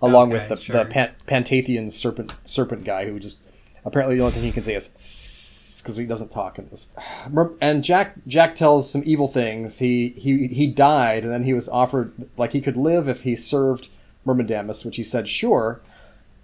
along 0.00 0.28
Okay, 0.32 0.38
with 0.38 0.48
the, 0.50 0.56
sure. 0.56 0.76
the 0.76 0.84
Pan- 0.88 1.14
Pantathian 1.26 1.90
serpent 1.90 2.32
serpent 2.44 2.84
guy 2.84 3.06
who 3.06 3.18
just 3.18 3.42
apparently 3.86 4.16
the 4.16 4.22
only 4.22 4.34
thing 4.34 4.42
he 4.42 4.52
can 4.52 4.62
say 4.62 4.74
is 4.74 4.88
because 5.82 5.96
he 5.96 6.04
doesn't 6.04 6.32
talk 6.32 6.58
in 6.58 6.68
this. 6.68 6.88
And 7.60 7.84
Jack 7.84 8.16
Jack 8.26 8.56
tells 8.56 8.90
some 8.90 9.02
evil 9.06 9.28
things. 9.28 9.78
He 9.78 10.08
he 10.10 10.48
he 10.48 10.66
died, 10.66 11.22
and 11.22 11.32
then 11.32 11.44
he 11.44 11.54
was 11.54 11.68
offered 11.68 12.12
like 12.36 12.52
he 12.52 12.60
could 12.60 12.76
live 12.76 13.08
if 13.08 13.22
he 13.22 13.36
served 13.36 13.88
Murmandamus, 14.26 14.84
which 14.84 14.96
he 14.96 15.04
said 15.04 15.28
sure. 15.28 15.80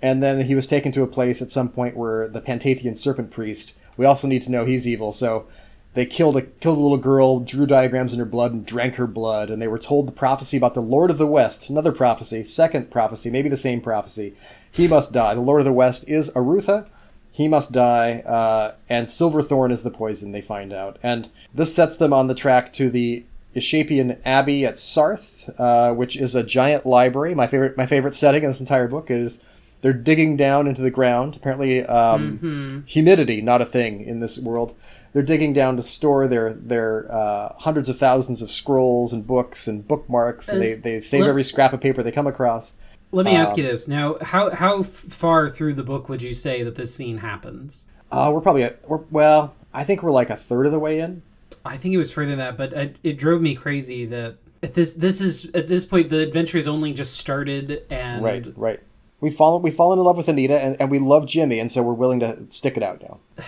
And 0.00 0.22
then 0.22 0.46
he 0.46 0.54
was 0.54 0.66
taken 0.66 0.90
to 0.92 1.02
a 1.02 1.08
place 1.08 1.42
at 1.42 1.50
some 1.50 1.68
point 1.68 1.96
where 1.96 2.28
the 2.28 2.40
Pantathian 2.40 2.96
serpent 2.96 3.30
priest. 3.30 3.78
We 3.96 4.06
also 4.06 4.26
need 4.26 4.42
to 4.42 4.50
know 4.50 4.64
he's 4.64 4.86
evil, 4.86 5.12
so 5.12 5.46
they 5.94 6.06
killed 6.06 6.36
a 6.36 6.42
killed 6.42 6.78
a 6.78 6.80
little 6.80 6.96
girl, 6.96 7.40
drew 7.40 7.66
diagrams 7.66 8.12
in 8.12 8.18
her 8.18 8.24
blood, 8.24 8.52
and 8.52 8.64
drank 8.64 8.94
her 8.94 9.06
blood. 9.06 9.50
And 9.50 9.60
they 9.60 9.68
were 9.68 9.78
told 9.78 10.06
the 10.06 10.12
prophecy 10.12 10.56
about 10.56 10.74
the 10.74 10.80
Lord 10.80 11.10
of 11.10 11.18
the 11.18 11.26
West, 11.26 11.68
another 11.68 11.92
prophecy, 11.92 12.42
second 12.44 12.90
prophecy, 12.90 13.30
maybe 13.30 13.48
the 13.48 13.56
same 13.56 13.80
prophecy. 13.80 14.34
He 14.70 14.88
must 14.88 15.12
die. 15.12 15.34
The 15.34 15.40
Lord 15.40 15.60
of 15.60 15.66
the 15.66 15.72
West 15.72 16.04
is 16.08 16.30
Arutha. 16.30 16.86
He 17.34 17.48
must 17.48 17.72
die, 17.72 18.20
uh, 18.20 18.74
and 18.90 19.08
Silverthorn 19.08 19.72
is 19.72 19.82
the 19.82 19.90
poison. 19.90 20.32
They 20.32 20.42
find 20.42 20.70
out, 20.72 20.98
and 21.02 21.30
this 21.54 21.74
sets 21.74 21.96
them 21.96 22.12
on 22.12 22.26
the 22.26 22.34
track 22.34 22.72
to 22.74 22.90
the 22.90 23.24
Ishapian 23.56 24.18
Abbey 24.24 24.66
at 24.66 24.76
Sarth, 24.76 25.48
uh, 25.58 25.94
which 25.94 26.16
is 26.16 26.34
a 26.34 26.42
giant 26.42 26.84
library. 26.84 27.34
My 27.34 27.46
favorite, 27.46 27.76
my 27.76 27.86
favorite 27.86 28.14
setting 28.14 28.42
in 28.44 28.50
this 28.50 28.60
entire 28.60 28.86
book 28.86 29.10
is 29.10 29.40
they're 29.80 29.92
digging 29.94 30.36
down 30.36 30.66
into 30.66 30.82
the 30.82 30.90
ground. 30.90 31.36
Apparently, 31.36 31.84
um, 31.86 32.84
humidity 32.86 33.40
not 33.40 33.62
a 33.62 33.66
thing 33.66 34.02
in 34.04 34.20
this 34.20 34.38
world. 34.38 34.76
They're 35.14 35.22
digging 35.22 35.52
down 35.52 35.76
to 35.76 35.82
store 35.82 36.26
their 36.28 36.52
their 36.54 37.06
uh, 37.12 37.52
hundreds 37.58 37.88
of 37.88 37.98
thousands 37.98 38.40
of 38.42 38.50
scrolls 38.50 39.12
and 39.12 39.26
books 39.26 39.66
and 39.68 39.86
bookmarks, 39.86 40.48
and 40.48 40.60
they, 40.62 40.74
they 40.74 41.00
save 41.00 41.20
every 41.30 41.44
scrap 41.44 41.72
of 41.72 41.80
paper 41.80 42.02
they 42.02 42.12
come 42.12 42.26
across. 42.26 42.72
Let 43.12 43.26
me 43.26 43.36
ask 43.36 43.52
Um, 43.52 43.58
you 43.58 43.64
this 43.64 43.86
now: 43.86 44.16
how 44.22 44.50
how 44.50 44.82
far 44.82 45.48
through 45.48 45.74
the 45.74 45.82
book 45.82 46.08
would 46.08 46.22
you 46.22 46.34
say 46.34 46.62
that 46.62 46.74
this 46.74 46.94
scene 46.94 47.18
happens? 47.18 47.86
Uh, 48.10 48.30
we're 48.32 48.40
probably 48.40 48.62
at, 48.64 48.86
we're, 48.88 49.00
well, 49.10 49.54
I 49.72 49.84
think 49.84 50.02
we're 50.02 50.10
like 50.12 50.28
a 50.30 50.36
third 50.36 50.66
of 50.66 50.72
the 50.72 50.78
way 50.78 51.00
in. 51.00 51.22
I 51.64 51.76
think 51.76 51.94
it 51.94 51.98
was 51.98 52.10
further 52.10 52.30
than 52.30 52.38
that, 52.38 52.56
but 52.56 52.72
it, 52.72 52.96
it 53.02 53.18
drove 53.18 53.40
me 53.40 53.54
crazy 53.54 54.04
that 54.06 54.36
at 54.62 54.74
this 54.74 54.94
this 54.94 55.20
is 55.20 55.50
at 55.54 55.68
this 55.68 55.84
point 55.84 56.08
the 56.08 56.18
adventure 56.18 56.58
has 56.58 56.66
only 56.68 56.92
just 56.92 57.16
started, 57.16 57.84
and 57.90 58.22
Right, 58.24 58.46
right. 58.56 58.80
We 59.20 59.30
fall 59.30 59.60
we 59.60 59.70
fall 59.70 59.92
in 59.92 59.98
love 60.00 60.16
with 60.16 60.28
Anita, 60.28 60.58
and, 60.58 60.76
and 60.80 60.90
we 60.90 60.98
love 60.98 61.26
Jimmy, 61.26 61.58
and 61.60 61.70
so 61.70 61.82
we're 61.82 61.92
willing 61.92 62.20
to 62.20 62.38
stick 62.48 62.76
it 62.76 62.82
out 62.82 63.02
now. 63.02 63.20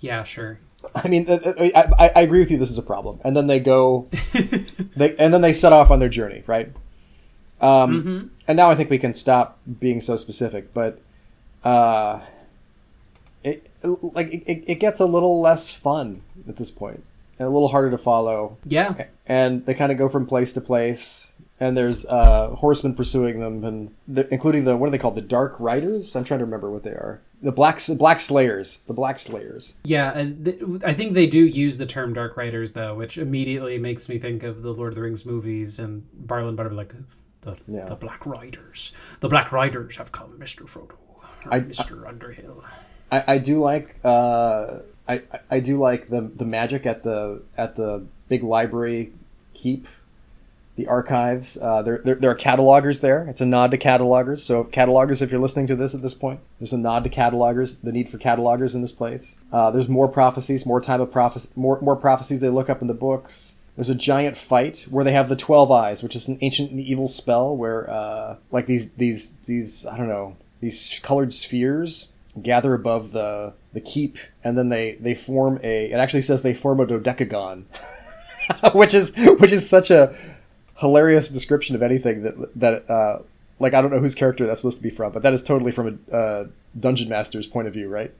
yeah, 0.00 0.22
sure. 0.24 0.60
I 0.94 1.08
mean, 1.08 1.28
uh, 1.28 1.38
uh, 1.44 1.52
I, 1.74 1.92
I, 1.98 2.10
I 2.16 2.20
agree 2.22 2.38
with 2.38 2.50
you. 2.50 2.56
This 2.58 2.70
is 2.70 2.78
a 2.78 2.82
problem, 2.82 3.20
and 3.22 3.36
then 3.36 3.48
they 3.48 3.60
go, 3.60 4.08
they 4.32 5.14
and 5.18 5.34
then 5.34 5.40
they 5.42 5.52
set 5.52 5.72
off 5.72 5.90
on 5.90 5.98
their 5.98 6.08
journey, 6.08 6.42
right? 6.46 6.72
Um, 7.60 8.30
And 8.50 8.56
now 8.56 8.68
I 8.68 8.74
think 8.74 8.90
we 8.90 8.98
can 8.98 9.14
stop 9.14 9.60
being 9.78 10.00
so 10.00 10.16
specific, 10.16 10.74
but 10.74 11.00
uh, 11.62 12.18
it 13.44 13.70
like 13.84 14.26
it, 14.32 14.64
it 14.66 14.80
gets 14.80 14.98
a 14.98 15.06
little 15.06 15.40
less 15.40 15.70
fun 15.70 16.22
at 16.48 16.56
this 16.56 16.72
point, 16.72 17.04
and 17.38 17.46
a 17.46 17.50
little 17.50 17.68
harder 17.68 17.92
to 17.92 17.98
follow. 17.98 18.58
Yeah, 18.64 19.04
and 19.24 19.64
they 19.66 19.74
kind 19.74 19.92
of 19.92 19.98
go 19.98 20.08
from 20.08 20.26
place 20.26 20.52
to 20.54 20.60
place 20.60 21.32
and 21.60 21.76
there's 21.76 22.06
uh, 22.06 22.48
horsemen 22.56 22.94
pursuing 22.94 23.38
them 23.38 23.62
and 23.64 23.94
the, 24.08 24.26
including 24.32 24.64
the 24.64 24.76
what 24.76 24.88
are 24.88 24.90
they 24.90 24.98
called 24.98 25.14
the 25.14 25.20
dark 25.20 25.54
riders 25.58 26.16
i'm 26.16 26.24
trying 26.24 26.38
to 26.38 26.44
remember 26.44 26.70
what 26.70 26.82
they 26.82 26.90
are 26.90 27.20
the 27.42 27.52
black 27.52 27.78
black 27.96 28.18
slayers 28.18 28.78
the 28.86 28.94
black 28.94 29.18
slayers 29.18 29.74
yeah. 29.84 30.12
I 30.84 30.94
think 30.94 31.14
they 31.14 31.26
do 31.26 31.38
use 31.38 31.78
the 31.78 31.86
term 31.86 32.12
Dark 32.12 32.36
Riders 32.36 32.72
though, 32.72 32.94
which 32.94 33.16
immediately 33.16 33.78
makes 33.78 34.08
me 34.08 34.18
think 34.18 34.42
of 34.42 34.62
the 34.62 34.74
Lord 34.74 34.90
of 34.90 34.94
the 34.94 35.00
Rings 35.00 35.24
movies 35.24 35.78
and 35.78 36.06
Barlin 36.26 36.54
Butter 36.54 36.70
like 36.70 36.94
the 37.42 37.56
Yeah. 37.66 37.84
the 37.86 37.94
Black 37.96 38.24
Riders. 38.26 38.92
The 39.20 39.28
Black 39.28 39.52
Riders 39.52 39.96
have 39.96 40.12
come, 40.12 40.38
Mister 40.38 40.64
Frodo, 40.64 40.92
or 41.46 41.52
I- 41.54 41.60
Mister 41.60 42.06
Underhill. 42.06 42.62
i, 43.12 43.34
I 43.34 43.38
do 43.38 43.60
like 43.60 43.96
uh, 44.04 44.80
I, 45.08 45.14
I- 45.32 45.40
I 45.50 45.60
do 45.60 45.78
like 45.78 46.08
the 46.08 46.20
the 46.34 46.44
magic 46.44 46.86
at 46.86 47.02
the 47.02 47.42
at 47.56 47.76
the 47.76 48.04
big 48.28 48.42
library 48.42 49.12
keep 49.54 49.86
the 50.76 50.86
archives 50.86 51.58
uh, 51.60 51.82
there, 51.82 52.00
there, 52.04 52.14
there 52.14 52.30
are 52.30 52.36
catalogers 52.36 53.00
there 53.02 53.26
it's 53.28 53.40
a 53.42 53.44
nod 53.46 53.70
to 53.72 53.76
catalogers 53.76 54.38
so 54.38 54.64
catalogers 54.64 55.20
if 55.20 55.30
you're 55.30 55.40
listening 55.40 55.66
to 55.66 55.76
this 55.76 55.94
at 55.94 56.00
this 56.00 56.14
point 56.14 56.40
there's 56.58 56.72
a 56.72 56.78
nod 56.78 57.04
to 57.04 57.10
catalogers 57.10 57.82
the 57.82 57.92
need 57.92 58.08
for 58.08 58.16
catalogers 58.16 58.74
in 58.74 58.80
this 58.80 58.92
place 58.92 59.36
uh, 59.52 59.70
there's 59.70 59.88
more 59.88 60.08
prophecies 60.08 60.64
more 60.64 60.80
time 60.80 61.00
of 61.00 61.10
prophecy 61.12 61.50
more, 61.56 61.78
more 61.82 61.96
prophecies 61.96 62.40
they 62.40 62.48
look 62.48 62.70
up 62.70 62.80
in 62.80 62.86
the 62.86 62.94
books 62.94 63.56
there's 63.80 63.88
a 63.88 63.94
giant 63.94 64.36
fight 64.36 64.86
where 64.90 65.02
they 65.02 65.12
have 65.12 65.30
the 65.30 65.36
12 65.36 65.72
eyes 65.72 66.02
which 66.02 66.14
is 66.14 66.28
an 66.28 66.36
ancient 66.42 66.70
and 66.70 66.78
evil 66.80 67.08
spell 67.08 67.56
where 67.56 67.88
uh, 67.88 68.36
like 68.50 68.66
these 68.66 68.90
these 68.92 69.32
these 69.46 69.86
i 69.86 69.96
don't 69.96 70.06
know 70.06 70.36
these 70.60 71.00
colored 71.02 71.32
spheres 71.32 72.08
gather 72.42 72.74
above 72.74 73.12
the 73.12 73.54
the 73.72 73.80
keep 73.80 74.18
and 74.44 74.58
then 74.58 74.68
they 74.68 74.96
they 75.00 75.14
form 75.14 75.58
a 75.62 75.90
it 75.90 75.94
actually 75.94 76.20
says 76.20 76.42
they 76.42 76.52
form 76.52 76.78
a 76.78 76.84
dodecagon 76.84 77.64
which 78.74 78.92
is 78.92 79.16
which 79.38 79.50
is 79.50 79.66
such 79.66 79.90
a 79.90 80.14
hilarious 80.80 81.30
description 81.30 81.74
of 81.74 81.82
anything 81.82 82.20
that 82.22 82.54
that 82.54 82.90
uh, 82.90 83.20
like 83.58 83.72
I 83.72 83.80
don't 83.80 83.90
know 83.90 83.98
whose 83.98 84.14
character 84.14 84.46
that's 84.46 84.60
supposed 84.60 84.78
to 84.78 84.82
be 84.82 84.90
from, 84.90 85.12
but 85.12 85.22
that 85.22 85.32
is 85.32 85.42
totally 85.42 85.72
from 85.72 86.00
a 86.10 86.14
uh, 86.14 86.46
dungeon 86.78 87.08
master's 87.08 87.46
point 87.46 87.68
of 87.68 87.74
view, 87.74 87.88
right? 87.88 88.12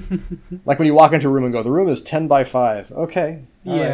like 0.66 0.78
when 0.78 0.86
you 0.86 0.94
walk 0.94 1.12
into 1.12 1.26
a 1.26 1.30
room 1.30 1.44
and 1.44 1.52
go, 1.52 1.62
the 1.62 1.70
room 1.70 1.88
is 1.88 2.02
ten 2.02 2.28
by 2.28 2.44
five. 2.44 2.92
Okay, 2.92 3.42
all 3.66 3.78
right. 3.78 3.88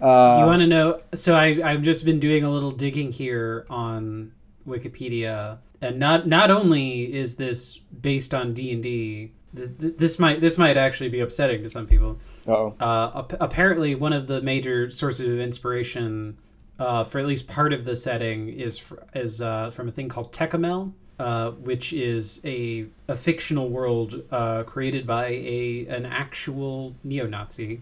Uh, 0.00 0.38
you 0.40 0.46
want 0.46 0.60
to 0.60 0.66
know? 0.66 1.00
So 1.14 1.34
I 1.34 1.60
I've 1.64 1.82
just 1.82 2.04
been 2.04 2.20
doing 2.20 2.44
a 2.44 2.50
little 2.50 2.70
digging 2.72 3.12
here 3.12 3.66
on 3.70 4.32
Wikipedia, 4.66 5.58
and 5.80 5.98
not 5.98 6.26
not 6.26 6.50
only 6.50 7.14
is 7.14 7.36
this 7.36 7.78
based 7.78 8.34
on 8.34 8.52
D 8.54 8.72
and 8.72 8.82
D, 8.82 9.32
this 9.54 10.18
might 10.18 10.40
this 10.40 10.58
might 10.58 10.76
actually 10.76 11.08
be 11.08 11.20
upsetting 11.20 11.62
to 11.62 11.68
some 11.68 11.86
people. 11.86 12.18
oh, 12.46 12.74
Uh, 12.78 13.20
ap- 13.20 13.40
apparently, 13.40 13.94
one 13.94 14.12
of 14.12 14.26
the 14.26 14.40
major 14.42 14.90
sources 14.90 15.26
of 15.28 15.38
inspiration 15.40 16.36
uh, 16.78 17.04
for 17.04 17.18
at 17.18 17.26
least 17.26 17.48
part 17.48 17.72
of 17.72 17.84
the 17.86 17.96
setting 17.96 18.48
is 18.50 18.78
fr- 18.78 18.96
is 19.14 19.40
uh, 19.40 19.70
from 19.70 19.88
a 19.88 19.92
thing 19.92 20.08
called 20.10 20.30
Tékumel, 20.32 20.92
uh, 21.18 21.52
which 21.52 21.94
is 21.94 22.42
a 22.44 22.84
a 23.08 23.16
fictional 23.16 23.70
world 23.70 24.22
uh, 24.30 24.62
created 24.64 25.06
by 25.06 25.28
a 25.28 25.86
an 25.88 26.04
actual 26.04 26.94
neo-Nazi. 27.02 27.80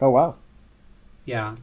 oh 0.00 0.10
wow. 0.10 0.34
Yeah. 1.24 1.56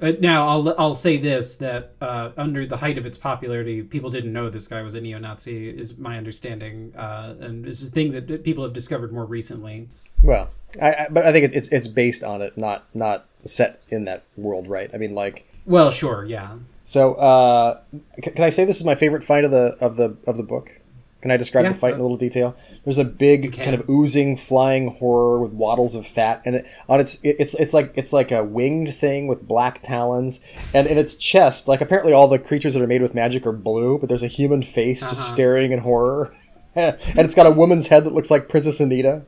Uh, 0.00 0.12
now 0.20 0.46
I'll 0.46 0.74
I'll 0.78 0.94
say 0.94 1.16
this 1.16 1.56
that 1.56 1.92
uh, 2.02 2.30
under 2.36 2.66
the 2.66 2.76
height 2.76 2.98
of 2.98 3.06
its 3.06 3.16
popularity, 3.16 3.82
people 3.82 4.10
didn't 4.10 4.32
know 4.32 4.50
this 4.50 4.68
guy 4.68 4.82
was 4.82 4.94
a 4.94 5.00
neo-Nazi. 5.00 5.70
Is 5.70 5.96
my 5.96 6.18
understanding, 6.18 6.92
uh, 6.96 7.34
and 7.40 7.64
this 7.64 7.80
is 7.80 7.88
a 7.88 7.92
thing 7.92 8.12
that 8.12 8.44
people 8.44 8.62
have 8.62 8.74
discovered 8.74 9.10
more 9.12 9.24
recently. 9.24 9.88
Well, 10.22 10.50
I, 10.82 10.92
I, 10.92 11.06
but 11.10 11.24
I 11.24 11.32
think 11.32 11.54
it's 11.54 11.70
it's 11.70 11.88
based 11.88 12.22
on 12.22 12.42
it, 12.42 12.58
not 12.58 12.84
not 12.94 13.26
set 13.44 13.82
in 13.88 14.04
that 14.04 14.24
world, 14.36 14.68
right? 14.68 14.90
I 14.92 14.98
mean, 14.98 15.14
like 15.14 15.48
Well, 15.64 15.90
sure, 15.90 16.26
yeah. 16.26 16.56
So, 16.84 17.14
uh, 17.14 17.80
can 18.22 18.44
I 18.44 18.50
say 18.50 18.64
this 18.64 18.76
is 18.76 18.84
my 18.84 18.94
favorite 18.94 19.24
fight 19.24 19.44
of 19.44 19.50
the 19.50 19.76
of 19.80 19.96
the 19.96 20.16
of 20.26 20.36
the 20.36 20.42
book? 20.42 20.78
Can 21.22 21.30
I 21.30 21.36
describe 21.38 21.64
Yeah. 21.64 21.72
the 21.72 21.78
fight 21.78 21.94
in 21.94 22.00
a 22.00 22.02
little 22.02 22.16
detail? 22.18 22.54
There's 22.84 22.98
a 22.98 23.04
big 23.04 23.52
kind 23.60 23.74
of 23.74 23.88
oozing 23.90 24.36
flying 24.36 24.88
horror 24.96 25.40
with 25.40 25.52
waddles 25.52 25.94
of 25.94 26.06
fat, 26.06 26.42
and 26.44 26.56
it, 26.56 26.66
on 26.88 27.00
its 27.00 27.18
it, 27.22 27.36
it's 27.38 27.54
it's 27.54 27.72
like 27.74 27.92
it's 27.96 28.12
like 28.12 28.30
a 28.30 28.44
winged 28.44 28.94
thing 28.94 29.26
with 29.26 29.48
black 29.48 29.82
talons, 29.82 30.38
and 30.74 30.86
in 30.86 30.98
its 30.98 31.16
chest, 31.16 31.66
like 31.68 31.80
apparently 31.80 32.12
all 32.12 32.28
the 32.28 32.38
creatures 32.38 32.74
that 32.74 32.82
are 32.82 32.86
made 32.86 33.02
with 33.02 33.14
magic 33.14 33.46
are 33.46 33.52
blue, 33.52 33.98
but 33.98 34.08
there's 34.08 34.22
a 34.22 34.28
human 34.28 34.62
face 34.62 35.00
just 35.00 35.14
Uh-huh. 35.14 35.32
staring 35.34 35.72
in 35.72 35.80
horror, 35.80 36.32
and 36.76 36.96
it's 37.18 37.34
got 37.34 37.46
a 37.46 37.50
woman's 37.50 37.88
head 37.88 38.04
that 38.04 38.12
looks 38.14 38.30
like 38.30 38.48
Princess 38.48 38.78
Anita. 38.78 39.22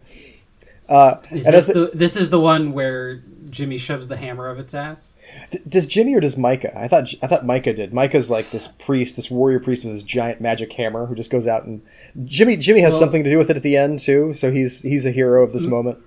Uh, 0.89 1.17
Is 1.31 1.47
this 1.47 1.67
the- 1.67 1.73
the, 1.73 1.91
this 1.95 2.17
is 2.17 2.31
the 2.31 2.41
one 2.41 2.73
where 2.73 3.23
Jimmy 3.49 3.79
shoves 3.79 4.09
the 4.09 4.17
hammer 4.17 4.49
of 4.49 4.59
its 4.59 4.75
ass? 4.75 5.15
D- 5.51 5.59
does 5.69 5.87
Jimmy 5.87 6.15
or 6.15 6.21
does 6.21 6.37
Micah? 6.37 6.77
I 6.79 6.89
thought 6.89 7.13
I 7.23 7.27
thought 7.27 7.45
Micah 7.47 7.73
did. 7.75 7.93
Micah's 7.93 8.31
like 8.31 8.51
this 8.51 8.69
priest, 8.69 9.17
this 9.17 9.31
warrior 9.31 9.61
priest 9.61 9.85
with 9.85 9.95
this 9.95 10.03
giant 10.05 10.41
magic 10.41 10.73
hammer 10.75 11.07
who 11.07 11.15
just 11.15 11.31
goes 11.31 11.47
out 11.47 11.65
and 11.65 11.83
Jimmy 12.25 12.57
Jimmy 12.57 12.81
has 12.81 12.93
Well- 12.93 13.01
something 13.01 13.25
to 13.25 13.31
do 13.31 13.39
with 13.39 13.51
it 13.51 13.57
at 13.57 13.63
the 13.63 13.77
end 13.77 14.01
too. 14.01 14.33
So 14.33 14.51
he's 14.51 14.83
he's 14.83 15.05
a 15.07 15.11
hero 15.13 15.43
of 15.43 15.53
this 15.53 15.67
Mm. 15.67 15.71
moment. 15.71 15.99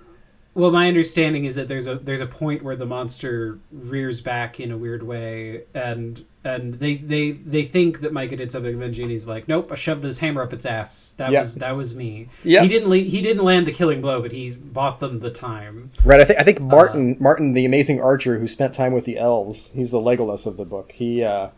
Well, 0.54 0.70
my 0.70 0.86
understanding 0.86 1.44
is 1.46 1.54
that 1.54 1.68
there's 1.68 1.86
a 1.86 1.94
there's 1.96 2.20
a 2.20 2.26
point 2.26 2.62
where 2.62 2.76
the 2.76 2.84
monster 2.86 3.58
rears 3.72 4.20
back 4.20 4.60
in 4.60 4.70
a 4.70 4.76
weird 4.76 5.02
way, 5.02 5.62
and 5.74 6.24
and 6.44 6.74
they 6.74 6.96
they 6.96 7.30
they 7.32 7.64
think 7.64 8.00
that 8.00 8.12
Micah 8.12 8.36
did 8.36 8.50
something. 8.50 8.72
And 8.72 8.82
then 8.82 8.92
Genie's 8.92 9.26
like, 9.28 9.46
"Nope, 9.46 9.70
I 9.70 9.76
shoved 9.76 10.02
this 10.02 10.18
hammer 10.18 10.42
up 10.42 10.52
its 10.52 10.66
ass. 10.66 11.12
That 11.18 11.30
Yeah. 11.30 11.40
was 11.40 11.54
that 11.56 11.76
was 11.76 11.94
me. 11.94 12.28
Yeah. 12.42 12.62
He 12.62 12.68
didn't 12.68 12.88
le- 12.88 12.96
he 12.98 13.22
didn't 13.22 13.44
land 13.44 13.66
the 13.66 13.72
killing 13.72 14.00
blow, 14.00 14.20
but 14.20 14.32
he 14.32 14.50
bought 14.50 14.98
them 15.00 15.20
the 15.20 15.30
time. 15.30 15.90
Right. 16.04 16.20
I 16.20 16.24
think 16.24 16.38
I 16.40 16.42
think 16.42 16.60
Martin 16.60 17.16
Martin, 17.20 17.54
the 17.54 17.64
amazing 17.64 18.00
archer 18.00 18.38
who 18.38 18.48
spent 18.48 18.74
time 18.74 18.92
with 18.92 19.04
the 19.04 19.18
elves. 19.18 19.70
He's 19.72 19.90
the 19.92 20.00
Legolas 20.00 20.46
of 20.46 20.56
the 20.56 20.64
book. 20.64 20.92
He. 20.92 21.22
Uh, 21.22 21.48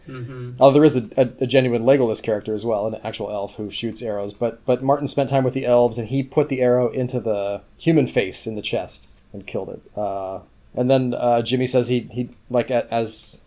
Oh, 0.61 0.71
there 0.71 0.85
is 0.85 0.97
a, 0.97 1.09
a, 1.17 1.29
a 1.41 1.47
genuine 1.47 1.83
Legolas 1.83 2.23
character 2.23 2.55
as 2.55 2.65
well, 2.65 2.87
an 2.87 2.97
actual 3.03 3.31
elf 3.31 3.57
who 3.57 3.71
shoots 3.71 4.03
arrows. 4.03 4.33
But 4.33 4.65
but 4.67 4.83
Martin 4.83 5.09
spent 5.09 5.31
time 5.31 5.45
with 5.45 5.55
the 5.55 5.65
elves, 5.67 5.99
and 5.99 6.09
he 6.09 6.23
put 6.23 6.49
the 6.49 6.61
arrow 6.61 6.91
into 6.91 7.21
the 7.21 7.63
human 7.79 8.07
face 8.07 8.47
in 8.47 8.55
the 8.55 8.63
chest 8.63 9.09
and 9.33 9.47
killed 9.47 9.71
it. 9.71 9.81
Uh, 9.99 10.41
and 10.75 10.91
then 10.91 11.15
uh, 11.15 11.41
Jimmy 11.43 11.67
says 11.67 11.89
he 11.89 12.01
he 12.13 12.29
like 12.51 12.71
as 12.71 13.41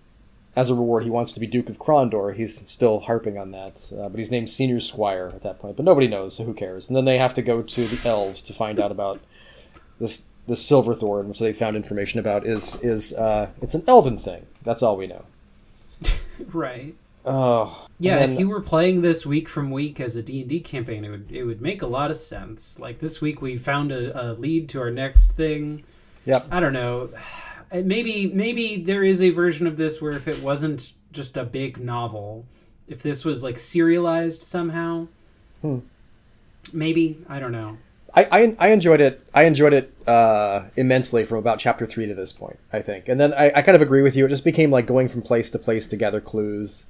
as 0.58 0.70
a 0.70 0.74
reward 0.74 1.04
he 1.04 1.10
wants 1.12 1.34
to 1.34 1.40
be 1.40 1.46
Duke 1.46 1.70
of 1.70 1.78
Krondor. 1.78 2.36
He's 2.36 2.68
still 2.68 3.02
harping 3.02 3.38
on 3.38 3.52
that, 3.52 3.92
uh, 3.96 4.10
but 4.10 4.18
he's 4.18 4.32
named 4.32 4.50
Senior 4.50 4.80
Squire 4.80 5.32
at 5.34 5.44
that 5.44 5.60
point. 5.60 5.78
But 5.78 5.86
nobody 5.86 6.08
knows, 6.08 6.36
so 6.36 6.46
who 6.46 6.54
cares? 6.56 6.88
And 6.88 6.98
then 6.98 7.06
they 7.06 7.20
have 7.20 7.36
to 7.36 7.44
go 7.44 7.62
to 7.62 7.86
the 7.86 8.10
elves 8.10 8.42
to 8.42 8.54
find 8.54 8.80
out 8.80 8.92
about 8.92 9.22
this 10.00 10.24
this 10.48 10.66
Silverthorn, 10.66 11.28
which 11.28 11.40
they 11.40 11.54
found 11.54 11.76
information 11.76 12.20
about. 12.20 12.44
Is 12.44 12.76
is 12.82 13.14
uh, 13.14 13.52
it's 13.62 13.76
an 13.76 13.84
elven 13.88 14.18
thing. 14.18 14.48
That's 14.64 14.82
all 14.82 14.98
we 14.98 15.08
know. 15.08 15.26
Right. 16.54 16.94
Oh, 17.26 17.88
Yeah, 18.00 18.20
and 18.20 18.34
if 18.34 18.40
you 18.40 18.48
were 18.48 18.62
playing 18.62 19.02
this 19.02 19.26
week 19.26 19.50
from 19.50 19.72
week 19.72 20.00
as 20.00 20.16
a 20.16 20.22
D&D 20.22 20.60
campaign, 20.60 21.04
it 21.04 21.10
would 21.10 21.32
it 21.32 21.44
would 21.44 21.62
make 21.62 21.82
a 21.82 21.88
lot 21.88 22.12
of 22.12 22.18
sense. 22.18 22.80
Like 22.80 23.00
this 23.00 23.22
week 23.22 23.42
we 23.42 23.58
found 23.58 23.92
a, 23.92 24.30
a 24.30 24.34
lead 24.34 24.70
to 24.70 24.80
our 24.80 24.92
next 24.92 25.32
thing. 25.32 25.84
Yep. 26.26 26.48
I 26.52 26.60
don't 26.60 26.74
know. 26.74 27.10
Uh, 27.72 27.82
Maybe 27.84 28.28
maybe 28.28 28.78
there 28.82 29.04
is 29.04 29.22
a 29.22 29.30
version 29.30 29.68
of 29.68 29.78
this 29.78 30.02
where 30.02 30.14
if 30.14 30.28
it 30.28 30.42
wasn't 30.42 30.94
just 31.12 31.36
a 31.36 31.44
big 31.44 31.78
novel, 31.78 32.46
if 32.88 33.02
this 33.02 33.26
was 33.26 33.44
like 33.44 33.60
serialized 33.60 34.44
somehow. 34.44 35.08
Hmm. 35.62 35.80
Maybe, 36.74 37.18
I 37.30 37.40
don't 37.40 37.52
know. 37.52 37.78
I, 38.14 38.28
I, 38.32 38.56
I 38.60 38.68
enjoyed 38.70 39.02
it. 39.02 39.22
I 39.34 39.44
enjoyed 39.44 39.74
it 39.74 39.94
uh, 40.08 40.64
immensely 40.76 41.24
from 41.26 41.38
about 41.38 41.60
chapter 41.60 41.86
three 41.86 42.08
to 42.08 42.16
this 42.16 42.32
point. 42.34 42.58
I 42.72 42.82
think, 42.82 43.08
and 43.10 43.20
then 43.20 43.34
I, 43.34 43.52
I 43.56 43.62
kind 43.62 43.76
of 43.76 43.82
agree 43.82 44.02
with 44.02 44.16
you. 44.16 44.26
It 44.26 44.30
just 44.30 44.44
became 44.46 44.72
like 44.72 44.86
going 44.86 45.08
from 45.10 45.22
place 45.22 45.52
to 45.52 45.60
place 45.60 45.88
to 45.88 45.96
gather 45.96 46.22
clues. 46.22 46.86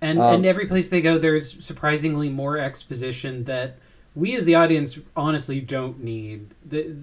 And 0.00 0.18
Um, 0.18 0.36
and 0.36 0.46
every 0.46 0.66
place 0.66 0.88
they 0.88 1.00
go 1.02 1.18
there's 1.18 1.62
surprisingly 1.64 2.28
more 2.30 2.56
exposition 2.56 3.44
that 3.44 3.76
we 4.14 4.34
as 4.34 4.46
the 4.46 4.54
audience 4.54 4.98
honestly 5.14 5.60
don't 5.60 6.02
need. 6.02 6.54
The 6.64 6.94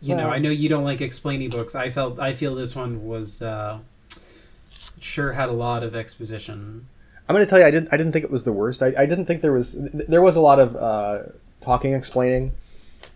you 0.00 0.14
know, 0.14 0.28
I 0.28 0.38
know 0.38 0.50
you 0.50 0.68
don't 0.68 0.84
like 0.84 1.00
explaining 1.00 1.50
books. 1.50 1.74
I 1.74 1.90
felt 1.90 2.18
I 2.18 2.34
feel 2.34 2.54
this 2.54 2.76
one 2.76 3.06
was 3.06 3.42
uh 3.42 3.78
sure 5.00 5.32
had 5.32 5.48
a 5.48 5.52
lot 5.52 5.82
of 5.82 5.94
exposition. 5.94 6.86
I'm 7.28 7.34
going 7.34 7.44
to 7.44 7.50
tell 7.50 7.58
you, 7.58 7.66
I 7.66 7.70
didn't. 7.70 7.92
I 7.92 7.96
didn't 7.98 8.12
think 8.12 8.24
it 8.24 8.30
was 8.30 8.44
the 8.44 8.52
worst. 8.52 8.82
I, 8.82 8.94
I 8.96 9.04
didn't 9.06 9.26
think 9.26 9.42
there 9.42 9.52
was. 9.52 9.76
There 9.78 10.22
was 10.22 10.36
a 10.36 10.40
lot 10.40 10.58
of 10.58 10.76
uh, 10.76 11.18
talking, 11.60 11.92
explaining, 11.92 12.52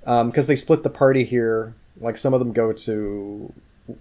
because 0.05 0.47
they 0.47 0.57
split 0.57 0.83
the 0.83 0.91
party 0.91 1.25
here. 1.25 1.75
Like 1.99 2.19
some 2.19 2.35
of 2.35 2.41
them 2.41 2.53
go 2.53 2.73
to 2.73 3.53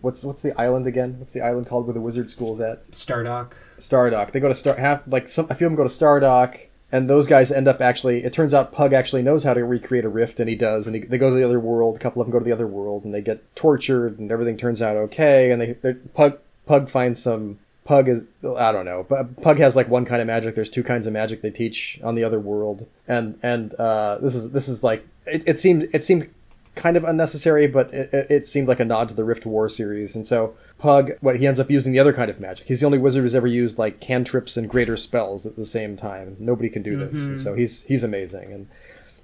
what's 0.02 0.24
what's 0.24 0.42
the 0.42 0.60
island 0.60 0.86
again? 0.86 1.18
What's 1.20 1.32
the 1.32 1.42
island 1.42 1.68
called 1.68 1.88
where 1.88 1.94
the 1.94 2.02
wizard 2.02 2.30
school's 2.30 2.60
at? 2.60 2.92
Stardock. 2.92 3.54
Stardock. 3.80 4.32
They 4.32 4.40
go 4.40 4.50
to 4.50 4.56
Star 4.56 4.76
half 4.76 5.02
like 5.08 5.28
some 5.28 5.48
a 5.50 5.56
few 5.56 5.68
of 5.68 5.72
them 5.72 5.78
go 5.78 5.84
to 5.84 5.90
Stardock, 5.90 6.68
and 6.92 7.10
those 7.10 7.28
guys 7.28 7.52
end 7.52 7.68
up 7.68 7.82
actually. 7.82 8.24
It 8.24 8.34
turns 8.34 8.54
out 8.54 8.72
Pug 8.72 8.94
actually 8.94 9.22
knows 9.22 9.44
how 9.44 9.54
to 9.54 9.64
recreate 9.64 10.06
a 10.06 10.10
rift, 10.10 10.40
and 10.40 10.50
he 10.50 10.56
does. 10.56 10.88
And 10.88 10.96
he, 10.96 11.02
they 11.02 11.18
go 11.18 11.30
to 11.30 11.36
the 11.36 11.44
other 11.44 11.60
world. 11.60 11.96
A 11.96 12.00
couple 12.00 12.22
of 12.22 12.28
them 12.28 12.34
go 12.34 12.40
to 12.40 12.46
the 12.46 12.52
other 12.52 12.68
world, 12.68 13.06
and 13.06 13.14
they 13.14 13.22
get 13.22 13.56
tortured, 13.56 14.20
and 14.20 14.32
everything 14.32 14.58
turns 14.58 14.82
out 14.82 14.96
okay. 14.96 15.52
And 15.52 15.62
they 15.62 15.94
Pug 16.14 16.40
Pug 16.66 16.90
finds 16.90 17.22
some. 17.22 17.60
Pug 17.84 18.08
is 18.08 18.26
I 18.58 18.72
don't 18.72 18.86
know, 18.86 19.06
but 19.10 19.42
Pug 19.42 19.58
has 19.58 19.76
like 19.76 19.90
one 19.90 20.06
kind 20.06 20.22
of 20.22 20.28
magic. 20.28 20.54
There's 20.54 20.70
two 20.70 20.84
kinds 20.84 21.08
of 21.08 21.14
magic 21.14 21.42
they 21.42 21.50
teach 21.50 22.00
on 22.04 22.16
the 22.16 22.24
other 22.24 22.40
world, 22.40 22.88
and 23.08 23.40
and 23.42 23.74
uh, 23.76 24.20
this 24.22 24.36
is 24.36 24.52
this 24.52 24.68
is 24.68 24.84
like 24.84 25.06
it, 25.26 25.44
it 25.48 25.60
seemed 25.60 25.90
it 25.92 26.04
seemed 26.04 26.30
kind 26.76 26.96
of 26.98 27.04
unnecessary, 27.04 27.68
but 27.68 27.94
it, 27.94 28.14
it- 28.32 28.48
seemed 28.48 28.68
like 28.68 28.80
a 28.80 28.86
nod 28.86 29.10
to 29.10 29.16
the 29.16 29.24
Rift 29.24 29.46
War 29.46 29.68
series. 29.70 30.16
And 30.16 30.26
so 30.26 30.56
Pug, 30.78 31.12
what 31.22 31.36
he 31.38 31.46
ends 31.46 31.60
up 31.60 31.70
using 31.70 31.92
the 31.94 32.00
other 32.00 32.14
kind 32.14 32.30
of 32.32 32.40
magic. 32.40 32.68
He's 32.68 32.80
the 32.80 32.86
only 32.86 32.98
wizard 32.98 33.24
who's 33.24 33.36
ever 33.36 33.48
used 33.48 33.78
like 33.78 34.00
cantrips 34.00 34.58
and 34.58 34.70
greater 34.70 34.98
spells 34.98 35.46
at 35.46 35.56
the 35.56 35.66
same 35.66 35.96
time. 35.98 36.36
Nobody 36.40 36.70
can 36.70 36.82
do 36.82 36.98
this, 36.98 37.26
and 37.26 37.40
so 37.42 37.54
he's 37.56 37.84
he's 37.84 38.04
amazing. 38.04 38.52
And 38.54 38.68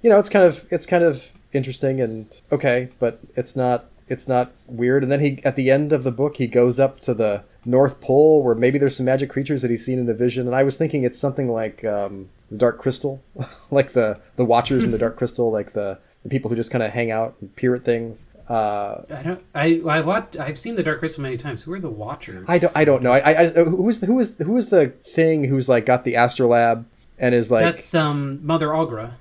you 0.02 0.10
know, 0.10 0.18
it's 0.18 0.28
kind 0.28 0.44
of 0.44 0.66
it's 0.70 0.86
kind 0.86 1.02
of 1.04 1.32
interesting 1.52 2.00
and 2.00 2.26
okay, 2.52 2.90
but 2.98 3.18
it's 3.34 3.56
not 3.56 3.86
it's 4.08 4.28
not 4.28 4.52
weird. 4.66 5.02
And 5.02 5.10
then 5.10 5.20
he 5.20 5.42
at 5.44 5.56
the 5.56 5.70
end 5.70 5.92
of 5.92 6.04
the 6.04 6.12
book, 6.12 6.36
he 6.36 6.46
goes 6.46 6.78
up 6.78 7.00
to 7.00 7.14
the 7.14 7.42
North 7.64 8.00
Pole 8.00 8.42
where 8.42 8.54
maybe 8.54 8.78
there's 8.78 8.96
some 8.96 9.06
magic 9.06 9.28
creatures 9.30 9.62
that 9.62 9.70
he's 9.70 9.84
seen 9.84 9.98
in 9.98 10.08
a 10.08 10.14
vision. 10.14 10.46
And 10.46 10.54
I 10.54 10.62
was 10.62 10.76
thinking 10.76 11.02
it's 11.02 11.18
something 11.18 11.48
like 11.50 11.84
um, 11.84 12.28
the 12.50 12.56
Dark 12.56 12.78
Crystal, 12.78 13.22
like 13.70 13.92
the 13.92 14.20
the 14.36 14.44
Watchers 14.44 14.84
in 14.84 14.90
the 14.92 14.98
Dark 14.98 15.16
Crystal, 15.16 15.50
like 15.50 15.72
the 15.72 15.98
the 16.22 16.28
people 16.28 16.50
who 16.50 16.56
just 16.56 16.70
kind 16.70 16.82
of 16.82 16.90
hang 16.90 17.10
out 17.10 17.36
and 17.40 17.54
peer 17.56 17.74
at 17.74 17.84
things. 17.84 18.32
Uh, 18.48 19.02
I 19.10 19.22
don't 19.22 19.42
I 19.54 19.80
I 19.88 20.00
watched 20.00 20.36
I've 20.38 20.58
seen 20.58 20.74
the 20.74 20.82
Dark 20.82 20.98
Crystal 21.00 21.22
many 21.22 21.36
times. 21.36 21.62
Who 21.62 21.72
are 21.72 21.80
the 21.80 21.90
Watchers? 21.90 22.44
I 22.48 22.58
don't 22.58 22.72
I 22.76 22.84
don't 22.84 23.02
know. 23.02 23.12
I, 23.12 23.18
I, 23.18 23.40
I 23.42 23.46
who 23.64 23.88
is 23.88 24.00
the, 24.00 24.06
who 24.06 24.18
is 24.18 24.36
who 24.38 24.56
is 24.56 24.68
the 24.70 24.88
thing 24.88 25.44
who's 25.44 25.68
like 25.68 25.86
got 25.86 26.04
the 26.04 26.14
astrolabe 26.14 26.86
and 27.18 27.34
is 27.34 27.50
like 27.50 27.64
That's 27.64 27.94
um 27.94 28.44
Mother 28.44 28.68
Aughra. 28.68 29.12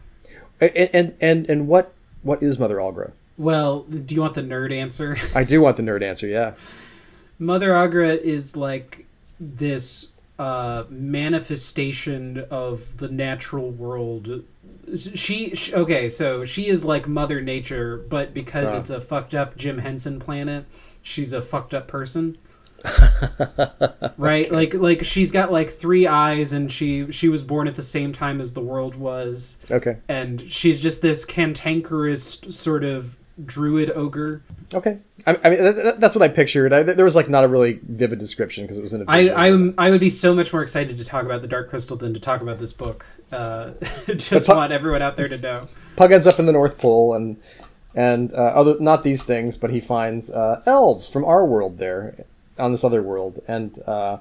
and, 0.60 0.89
and 0.93 1.18
and 1.20 1.50
and 1.50 1.68
what 1.68 1.93
what 2.24 2.41
is 2.41 2.58
Mother 2.58 2.78
Aughra? 2.78 3.12
Well, 3.38 3.82
do 3.84 4.16
you 4.16 4.22
want 4.22 4.34
the 4.34 4.41
nerd 4.41 4.74
answer? 4.74 5.18
I 5.36 5.43
do 5.43 5.62
want 5.62 5.78
the 5.78 5.84
nerd 5.84 6.02
answer. 6.04 6.28
Yeah. 6.28 6.56
Mother 7.39 7.70
Aughra 7.70 8.20
is 8.20 8.58
like 8.58 9.06
this 9.39 10.08
uh, 10.39 10.84
manifestation 10.89 12.45
of 12.50 12.98
the 12.98 13.08
natural 13.08 13.70
world. 13.70 14.43
She, 14.96 15.54
sh 15.56 15.74
okay, 15.74 16.08
so 16.08 16.46
she 16.46 16.68
is 16.68 16.86
like 16.86 17.08
Mother 17.08 17.42
Nature, 17.42 17.98
but 18.10 18.34
because 18.34 18.74
Ah. 18.74 18.78
it's 18.78 18.90
a 18.90 19.02
fucked 19.02 19.34
up 19.36 19.58
Jim 19.58 19.80
Henson 19.80 20.20
planet, 20.20 20.66
she's 21.02 21.34
a 21.34 21.42
fucked 21.42 21.74
up 21.74 21.88
person. 21.88 22.38
right 24.18 24.52
like 24.52 24.74
like 24.76 25.04
she's 25.04 25.32
got 25.32 25.52
like 25.52 25.70
three 25.70 26.06
eyes 26.08 26.54
and 26.54 26.72
she 26.72 27.12
she 27.12 27.28
was 27.28 27.44
born 27.44 27.68
at 27.68 27.76
the 27.76 27.82
same 27.82 28.14
time 28.14 28.40
as 28.40 28.54
the 28.54 28.62
world 28.62 28.96
was 28.96 29.58
Okay. 29.72 29.98
and 30.08 30.42
she's 30.50 30.80
just 30.80 31.02
this 31.02 31.26
cantankerous 31.26 32.40
sort 32.50 32.84
of 32.84 33.18
druid 33.46 33.92
ogre 33.92 34.42
Okay. 34.74 34.98
I, 35.26 35.40
I 35.44 35.50
mean, 35.50 35.60
th- 35.60 35.76
th- 35.76 35.96
that's 35.98 36.16
what 36.16 36.24
I 36.24 36.28
pictured. 36.28 36.74
I, 36.74 36.84
there 36.84 37.06
was 37.06 37.16
like 37.16 37.30
not 37.30 37.44
a 37.44 37.48
really 37.48 37.80
vivid 37.84 38.20
description 38.20 38.66
because 38.66 38.78
it 38.78 38.82
was 38.82 38.94
in 38.94 39.02
a 39.02 39.06
I. 39.08 39.48
I'm, 39.48 39.74
I 39.78 39.90
would 39.90 40.02
be 40.02 40.10
so 40.10 40.36
much 40.36 40.52
more 40.52 40.62
excited 40.62 40.98
to 40.98 41.06
talk 41.06 41.24
about 41.24 41.42
the 41.42 41.48
Dark 41.48 41.70
Crystal 41.70 41.96
than 41.96 42.14
to 42.14 42.20
talk 42.20 42.42
about 42.42 42.60
this 42.60 42.74
book. 42.74 43.06
Uh, 43.32 43.72
just 44.08 44.30
But 44.30 44.46
pu- 44.46 44.58
want 44.58 44.72
everyone 44.74 45.02
out 45.02 45.16
there 45.16 45.30
to 45.30 45.38
know. 45.38 45.68
Pug 45.96 46.12
ends 46.12 46.28
up 46.28 46.40
in 46.40 46.46
the 46.46 46.52
North 46.52 46.78
Pole 46.78 47.14
and 47.14 47.38
and 47.96 48.34
uh, 48.34 48.38
other 48.38 48.76
not 48.80 49.04
these 49.04 49.24
things, 49.24 49.56
but 49.58 49.70
he 49.70 49.80
finds 49.80 50.30
uh, 50.30 50.62
elves 50.66 51.08
from 51.08 51.24
our 51.24 51.46
world 51.46 51.78
there 51.78 52.26
on 52.60 52.72
this 52.72 52.84
other 52.84 53.02
world, 53.02 53.40
and 53.48 53.80
uh, 53.88 54.18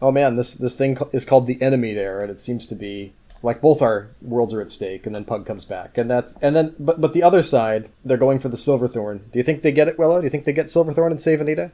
oh 0.00 0.10
man, 0.10 0.36
this 0.36 0.54
this 0.54 0.74
thing 0.74 0.96
is 1.12 1.26
called 1.26 1.46
the 1.46 1.60
enemy 1.60 1.92
there, 1.92 2.22
and 2.22 2.30
it 2.30 2.40
seems 2.40 2.64
to 2.66 2.74
be 2.74 3.12
like 3.42 3.60
both 3.60 3.80
our 3.82 4.08
worlds 4.22 4.52
are 4.54 4.60
at 4.60 4.70
stake. 4.70 5.06
And 5.06 5.14
then 5.14 5.24
Pug 5.24 5.46
comes 5.46 5.64
back, 5.64 5.96
and 5.98 6.10
that's 6.10 6.36
and 6.42 6.54
then 6.54 6.74
but 6.78 7.00
but 7.00 7.12
the 7.12 7.22
other 7.22 7.42
side, 7.42 7.90
they're 8.04 8.16
going 8.16 8.38
for 8.40 8.48
the 8.48 8.56
Silverthorn. 8.56 9.28
Do 9.32 9.38
you 9.38 9.42
think 9.42 9.62
they 9.62 9.72
get 9.72 9.88
it, 9.88 9.98
Willow? 9.98 10.20
Do 10.20 10.24
you 10.24 10.30
think 10.30 10.44
they 10.44 10.52
get 10.52 10.70
Silverthorn 10.70 11.10
and 11.12 11.20
save 11.20 11.40
Anita? 11.40 11.72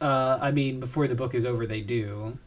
Uh, 0.00 0.38
I 0.40 0.50
mean, 0.50 0.80
before 0.80 1.06
the 1.08 1.14
book 1.14 1.34
is 1.34 1.44
over, 1.44 1.66
they 1.66 1.82
do. 1.82 2.38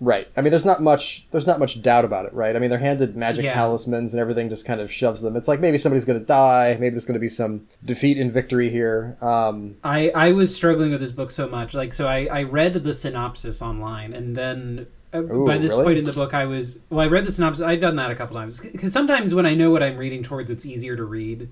Right. 0.00 0.26
I 0.36 0.40
mean, 0.40 0.50
there's 0.50 0.64
not 0.64 0.82
much. 0.82 1.26
There's 1.30 1.46
not 1.46 1.58
much 1.58 1.80
doubt 1.80 2.04
about 2.04 2.26
it, 2.26 2.32
right? 2.34 2.56
I 2.56 2.58
mean, 2.58 2.68
they're 2.68 2.78
handed 2.78 3.14
magic 3.16 3.44
Yeah. 3.44 3.54
talismans, 3.54 4.12
and 4.12 4.20
everything 4.20 4.48
just 4.48 4.64
kind 4.66 4.80
of 4.80 4.90
shoves 4.90 5.20
them. 5.22 5.36
It's 5.36 5.46
like 5.46 5.60
maybe 5.60 5.78
somebody's 5.78 6.04
going 6.04 6.18
to 6.18 6.24
die. 6.24 6.76
Maybe 6.80 6.90
there's 6.90 7.06
going 7.06 7.14
to 7.14 7.20
be 7.20 7.28
some 7.28 7.68
defeat 7.84 8.18
and 8.18 8.32
victory 8.32 8.70
here. 8.70 9.16
Um, 9.20 9.76
I, 9.84 10.10
I 10.10 10.32
was 10.32 10.54
struggling 10.54 10.90
with 10.90 11.00
this 11.00 11.12
book 11.12 11.30
so 11.30 11.46
much. 11.48 11.74
Like, 11.74 11.92
so 11.92 12.08
I, 12.08 12.26
I 12.26 12.42
read 12.42 12.74
the 12.74 12.92
synopsis 12.92 13.62
online, 13.62 14.12
and 14.12 14.34
then 14.36 14.88
Uh, 15.14 15.22
ooh, 15.32 15.46
by 15.46 15.56
this 15.58 15.70
really? 15.72 15.84
point 15.84 15.98
in 15.98 16.04
the 16.04 16.12
book, 16.12 16.34
I 16.34 16.44
was 16.44 16.80
well. 16.90 17.00
I 17.00 17.06
read 17.06 17.24
the 17.24 17.30
synopsis. 17.30 17.62
I've 17.64 17.80
done 17.80 17.94
that 17.96 18.10
a 18.10 18.16
couple 18.16 18.34
times 18.36 18.58
because 18.60 18.92
sometimes 18.92 19.32
when 19.34 19.46
I 19.46 19.54
know 19.54 19.70
what 19.70 19.82
I'm 19.82 19.96
reading 19.96 20.22
towards, 20.24 20.50
it's 20.50 20.66
easier 20.66 20.96
to 20.96 21.04
read. 21.04 21.48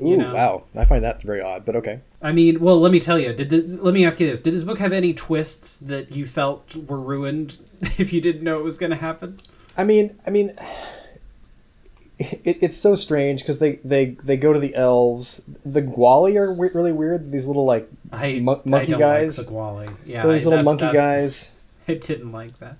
ooh, 0.00 0.10
You 0.10 0.16
know. 0.18 0.32
wow! 0.34 0.64
I 0.76 0.84
find 0.84 1.04
that 1.04 1.20
very 1.22 1.40
odd, 1.40 1.64
but 1.64 1.74
okay. 1.76 2.00
I 2.22 2.30
mean, 2.30 2.60
well, 2.60 2.78
let 2.78 2.92
me 2.92 3.00
tell 3.00 3.18
you. 3.18 3.32
Did 3.32 3.50
the, 3.50 3.62
let 3.82 3.92
me 3.92 4.06
ask 4.06 4.20
you 4.20 4.26
this: 4.28 4.40
Did 4.40 4.54
this 4.54 4.62
book 4.62 4.78
have 4.78 4.92
any 4.92 5.12
twists 5.14 5.78
that 5.78 6.12
you 6.14 6.26
felt 6.26 6.76
were 6.76 7.00
ruined 7.00 7.56
if 7.98 8.12
you 8.12 8.20
didn't 8.20 8.44
know 8.44 8.58
it 8.60 8.62
was 8.62 8.78
going 8.78 8.90
to 8.90 8.96
happen? 8.96 9.38
I 9.76 9.82
mean, 9.84 10.20
I 10.24 10.30
mean, 10.30 10.52
it, 12.18 12.58
it's 12.62 12.76
so 12.76 12.94
strange 12.94 13.40
because 13.42 13.58
they, 13.58 13.76
they 13.76 14.10
they 14.22 14.36
go 14.36 14.52
to 14.52 14.60
the 14.60 14.74
elves. 14.74 15.42
The 15.64 15.82
Gwali 15.82 16.36
are 16.36 16.52
we- 16.52 16.68
really 16.72 16.92
weird. 16.92 17.32
These 17.32 17.46
little 17.46 17.64
like 17.64 17.90
I 18.12 18.38
Mon- 18.40 18.60
monkey 18.64 18.94
I 18.94 18.98
guys? 18.98 19.38
Like 19.38 19.46
the 19.48 19.52
Gwali. 19.52 19.96
Yeah, 20.06 20.26
these 20.28 20.46
I- 20.46 20.50
little 20.50 20.58
that- 20.58 20.64
monkey 20.64 20.84
that- 20.84 20.92
guys. 20.94 21.50
I 21.88 21.94
didn't 21.94 22.32
like 22.32 22.58
that. 22.60 22.76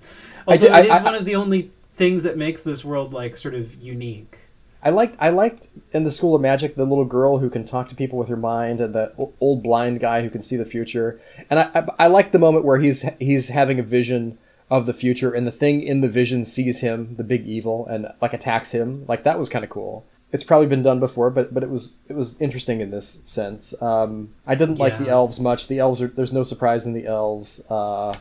I 0.47 0.53
Although 0.53 0.61
did- 0.61 0.71
I- 0.71 0.79
it 0.81 0.85
is 0.85 0.91
I- 0.91 1.03
one 1.03 1.15
of 1.15 1.25
the 1.25 1.35
only 1.35 1.71
things 1.95 2.23
that 2.23 2.37
makes 2.37 2.63
this 2.63 2.83
world 2.83 3.13
like 3.13 3.35
sort 3.35 3.53
of 3.53 3.75
unique. 3.81 4.39
I 4.85 4.89
liked 4.89 5.15
I 5.19 5.29
liked 5.29 5.69
in 5.93 6.03
the 6.03 6.11
School 6.11 6.35
of 6.35 6.41
Magic 6.41 6.75
the 6.75 6.83
little 6.85 7.05
girl 7.05 7.37
who 7.37 7.49
can 7.49 7.63
talk 7.63 7.87
to 7.89 7.95
people 7.95 8.19
with 8.19 8.27
her 8.27 8.35
mind, 8.35 8.81
and 8.81 8.93
the 8.93 9.13
old 9.39 9.63
blind 9.63 10.01
guy 10.01 10.21
who 10.23 10.29
can 10.29 10.41
see 10.41 10.57
the 10.57 10.65
future. 10.65 11.17
And 11.49 11.59
I 11.59 11.69
I, 11.73 11.85
I 11.99 12.07
like 12.07 12.31
the 12.33 12.39
moment 12.39 12.65
where 12.65 12.79
he's 12.79 13.05
he's 13.19 13.47
having 13.47 13.79
a 13.79 13.83
vision 13.83 14.37
of 14.69 14.85
the 14.85 14.93
future, 14.93 15.31
and 15.31 15.47
the 15.47 15.51
thing 15.51 15.81
in 15.83 16.01
the 16.01 16.09
vision 16.09 16.43
sees 16.43 16.81
him, 16.81 17.15
the 17.15 17.23
big 17.23 17.45
evil, 17.47 17.85
and 17.87 18.07
like 18.21 18.33
attacks 18.33 18.71
him. 18.71 19.05
Like 19.07 19.23
that 19.23 19.37
was 19.37 19.47
kind 19.47 19.63
of 19.63 19.69
cool. 19.69 20.05
It's 20.33 20.43
probably 20.43 20.67
been 20.67 20.83
done 20.83 20.99
before, 20.99 21.29
but 21.29 21.53
but 21.53 21.63
it 21.63 21.69
was 21.69 21.95
it 22.09 22.13
was 22.13 22.41
interesting 22.41 22.81
in 22.81 22.89
this 22.91 23.21
sense. 23.23 23.73
Um, 23.81 24.33
I 24.45 24.55
didn't 24.55 24.79
like 24.79 24.97
the 24.97 25.07
elves 25.07 25.39
much. 25.39 25.69
The 25.69 25.79
elves 25.79 26.01
are 26.01 26.07
there's 26.07 26.33
no 26.33 26.43
surprise 26.43 26.85
in 26.85 26.91
the 26.93 27.05
elves. 27.05 27.61
Uh, 27.69 28.15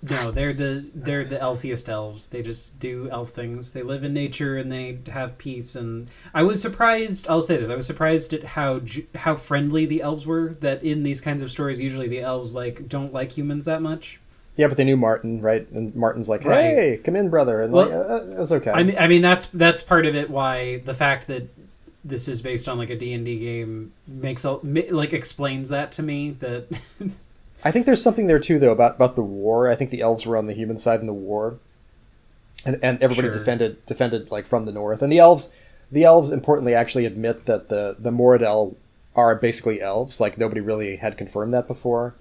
No, 0.00 0.30
they're 0.30 0.52
the 0.52 0.84
they're 0.94 1.24
the 1.24 1.38
elfiest 1.38 1.88
elves. 1.88 2.28
They 2.28 2.40
just 2.42 2.78
do 2.78 3.08
elf 3.10 3.30
things. 3.30 3.72
They 3.72 3.82
live 3.82 4.04
in 4.04 4.14
nature 4.14 4.56
and 4.56 4.70
they 4.70 4.98
have 5.10 5.36
peace. 5.38 5.74
And 5.74 6.08
I 6.32 6.44
was 6.44 6.62
surprised. 6.62 7.26
I'll 7.28 7.42
say 7.42 7.56
this: 7.56 7.68
I 7.68 7.74
was 7.74 7.86
surprised 7.86 8.32
at 8.32 8.44
how 8.44 8.80
how 9.16 9.34
friendly 9.34 9.86
the 9.86 10.00
elves 10.02 10.24
were. 10.26 10.56
That 10.60 10.82
in 10.84 11.02
these 11.02 11.20
kinds 11.20 11.42
of 11.42 11.50
stories, 11.50 11.80
usually 11.80 12.08
the 12.08 12.20
elves 12.20 12.54
like 12.54 12.88
don't 12.88 13.12
like 13.12 13.32
humans 13.32 13.64
that 13.64 13.82
much. 13.82 14.20
yeah, 14.56 14.68
but 14.68 14.76
they 14.76 14.84
knew 14.84 14.96
Martin, 14.96 15.40
right? 15.40 15.68
And 15.72 15.94
Martin's 15.96 16.28
like, 16.28 16.44
Right. 16.44 16.62
"Hey, 16.74 17.00
come 17.02 17.16
in, 17.16 17.28
brother," 17.30 17.62
and 17.62 17.72
Well, 17.72 17.86
like, 17.86 18.38
uh, 18.38 18.40
it 18.42 18.52
okay. 18.52 18.70
I 18.70 18.82
mean, 18.84 18.96
I 18.98 19.06
mean 19.08 19.22
that's 19.22 19.46
that's 19.46 19.82
part 19.82 20.06
of 20.06 20.14
it. 20.14 20.30
Why 20.30 20.78
the 20.84 20.94
fact 20.94 21.26
that 21.26 21.48
this 22.04 22.28
is 22.28 22.40
based 22.40 22.68
on 22.68 22.78
like 22.78 22.90
a 22.90 22.96
D 22.96 23.12
and 23.12 23.24
D 23.24 23.38
game 23.38 23.92
makes 24.06 24.44
a, 24.44 24.52
like 24.52 25.12
explains 25.12 25.68
that 25.70 25.90
to 25.92 26.02
me. 26.02 26.30
That 26.38 26.66
I 27.64 27.70
think 27.70 27.86
there's 27.86 28.02
something 28.02 28.26
there 28.26 28.38
too, 28.38 28.58
though, 28.58 28.72
about 28.72 28.96
about 28.96 29.14
the 29.14 29.22
war. 29.22 29.70
I 29.70 29.74
think 29.76 29.90
the 29.90 30.00
elves 30.00 30.26
were 30.26 30.36
on 30.36 30.46
the 30.46 30.52
human 30.54 30.78
side 30.78 31.00
in 31.00 31.06
the 31.06 31.12
war, 31.14 31.58
and 32.64 32.78
and 32.82 33.02
everybody 33.02 33.28
Sure. 33.28 33.36
defended 33.38 33.84
defended 33.86 34.30
like 34.30 34.46
from 34.46 34.64
the 34.64 34.72
north. 34.72 35.02
And 35.02 35.12
the 35.12 35.18
elves, 35.18 35.50
the 35.90 36.04
elves, 36.04 36.30
importantly, 36.30 36.74
actually 36.74 37.04
admit 37.04 37.46
that 37.46 37.68
the 37.68 37.96
the 37.98 38.10
Moredhel 38.10 38.76
are 39.16 39.34
basically 39.34 39.80
elves. 39.82 40.20
Like 40.20 40.38
nobody 40.38 40.60
really 40.60 40.96
had 40.96 41.16
confirmed 41.16 41.50
that 41.52 41.66
before. 41.66 42.14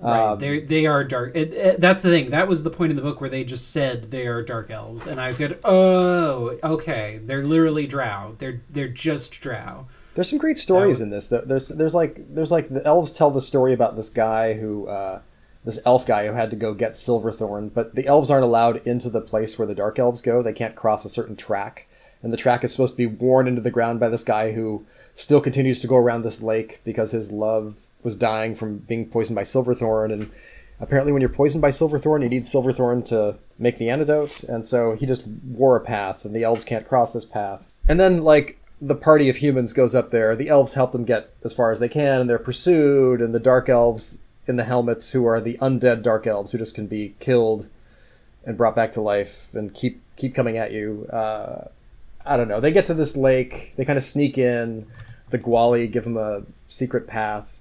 Right. 0.00 0.30
Um, 0.32 0.38
they 0.38 0.60
they 0.60 0.86
are 0.86 1.04
dark. 1.04 1.36
It, 1.36 1.52
it, 1.52 1.80
that's 1.80 2.02
the 2.02 2.08
thing. 2.08 2.30
That 2.30 2.48
was 2.48 2.62
the 2.62 2.70
point 2.70 2.88
in 2.88 2.96
the 2.96 3.02
book 3.02 3.20
where 3.20 3.28
they 3.28 3.44
just 3.44 3.70
said 3.72 4.10
they 4.10 4.26
are 4.26 4.42
dark 4.42 4.70
elves, 4.70 5.06
and 5.06 5.20
I 5.20 5.28
was 5.28 5.36
good. 5.36 5.58
Oh, 5.62 6.58
okay. 6.64 7.20
They're 7.22 7.44
literally 7.44 7.86
drow. 7.86 8.34
They're 8.38 8.62
they're 8.70 8.88
just 8.88 9.38
drow. 9.42 9.88
There's 10.20 10.28
some 10.28 10.38
great 10.38 10.58
stories 10.58 10.98
That 10.98 11.04
in 11.04 11.10
this. 11.10 11.28
There's 11.30 11.68
there's 11.68 11.94
like 11.94 12.34
there's 12.34 12.50
like 12.50 12.68
the 12.68 12.84
elves 12.84 13.10
tell 13.10 13.30
the 13.30 13.40
story 13.40 13.72
about 13.72 13.96
this 13.96 14.10
guy 14.10 14.52
who 14.52 14.86
uh, 14.86 15.22
this 15.64 15.78
elf 15.86 16.04
guy 16.04 16.26
who 16.26 16.34
had 16.34 16.50
to 16.50 16.56
go 16.56 16.74
get 16.74 16.94
Silverthorn, 16.94 17.70
but 17.70 17.94
the 17.94 18.06
elves 18.06 18.30
aren't 18.30 18.44
allowed 18.44 18.86
into 18.86 19.08
the 19.08 19.22
place 19.22 19.58
where 19.58 19.66
the 19.66 19.74
dark 19.74 19.98
elves 19.98 20.20
go. 20.20 20.42
They 20.42 20.52
can't 20.52 20.76
cross 20.76 21.06
a 21.06 21.08
certain 21.08 21.36
track, 21.36 21.88
and 22.22 22.34
the 22.34 22.36
track 22.36 22.64
is 22.64 22.72
supposed 22.72 22.98
to 22.98 22.98
be 22.98 23.06
worn 23.06 23.48
into 23.48 23.62
the 23.62 23.70
ground 23.70 23.98
by 23.98 24.10
this 24.10 24.22
guy 24.22 24.52
who 24.52 24.84
still 25.14 25.40
continues 25.40 25.80
to 25.80 25.86
go 25.86 25.96
around 25.96 26.20
this 26.20 26.42
lake 26.42 26.82
because 26.84 27.12
his 27.12 27.32
love 27.32 27.76
was 28.02 28.14
dying 28.14 28.54
from 28.54 28.76
being 28.76 29.08
poisoned 29.08 29.36
by 29.36 29.44
Silverthorn 29.44 30.12
and. 30.12 30.30
Apparently, 30.82 31.12
when 31.12 31.20
you're 31.20 31.28
poisoned 31.28 31.60
by 31.60 31.68
Silverthorn, 31.68 32.22
you 32.22 32.28
need 32.30 32.46
Silverthorn 32.46 33.02
to 33.02 33.36
make 33.58 33.76
the 33.76 33.90
antidote, 33.90 34.44
and 34.44 34.64
so 34.64 34.94
he 34.94 35.04
just 35.04 35.26
wore 35.26 35.76
a 35.76 35.80
path, 35.80 36.24
and 36.24 36.34
the 36.34 36.42
elves 36.42 36.64
can't 36.64 36.88
cross 36.88 37.12
this 37.12 37.26
path. 37.26 37.70
And 37.86 38.00
then, 38.00 38.22
like, 38.22 38.59
the 38.80 38.94
party 38.94 39.28
of 39.28 39.36
humans 39.36 39.72
goes 39.72 39.94
up 39.94 40.10
there. 40.10 40.34
The 40.34 40.48
elves 40.48 40.74
help 40.74 40.92
them 40.92 41.04
get 41.04 41.30
as 41.44 41.52
far 41.52 41.70
as 41.70 41.80
they 41.80 41.88
can, 41.88 42.20
and 42.20 42.30
they're 42.30 42.38
pursued. 42.38 43.20
And 43.20 43.34
the 43.34 43.40
dark 43.40 43.68
elves 43.68 44.20
in 44.46 44.56
the 44.56 44.64
helmets, 44.64 45.12
who 45.12 45.26
are 45.26 45.40
the 45.40 45.58
undead 45.60 46.02
dark 46.02 46.26
elves, 46.26 46.52
who 46.52 46.58
just 46.58 46.74
can 46.74 46.86
be 46.86 47.14
killed 47.20 47.68
and 48.44 48.56
brought 48.56 48.74
back 48.74 48.92
to 48.92 49.00
life 49.00 49.48
and 49.52 49.74
keep 49.74 50.00
keep 50.16 50.34
coming 50.34 50.56
at 50.56 50.72
you. 50.72 51.06
Uh, 51.12 51.68
I 52.24 52.36
don't 52.36 52.48
know. 52.48 52.60
They 52.60 52.72
get 52.72 52.86
to 52.86 52.94
this 52.94 53.16
lake. 53.16 53.74
They 53.76 53.84
kind 53.84 53.96
of 53.96 54.02
sneak 54.02 54.38
in. 54.38 54.86
The 55.30 55.38
Gwali 55.38 55.90
give 55.90 56.04
them 56.04 56.16
a 56.16 56.42
secret 56.68 57.06
path. 57.06 57.58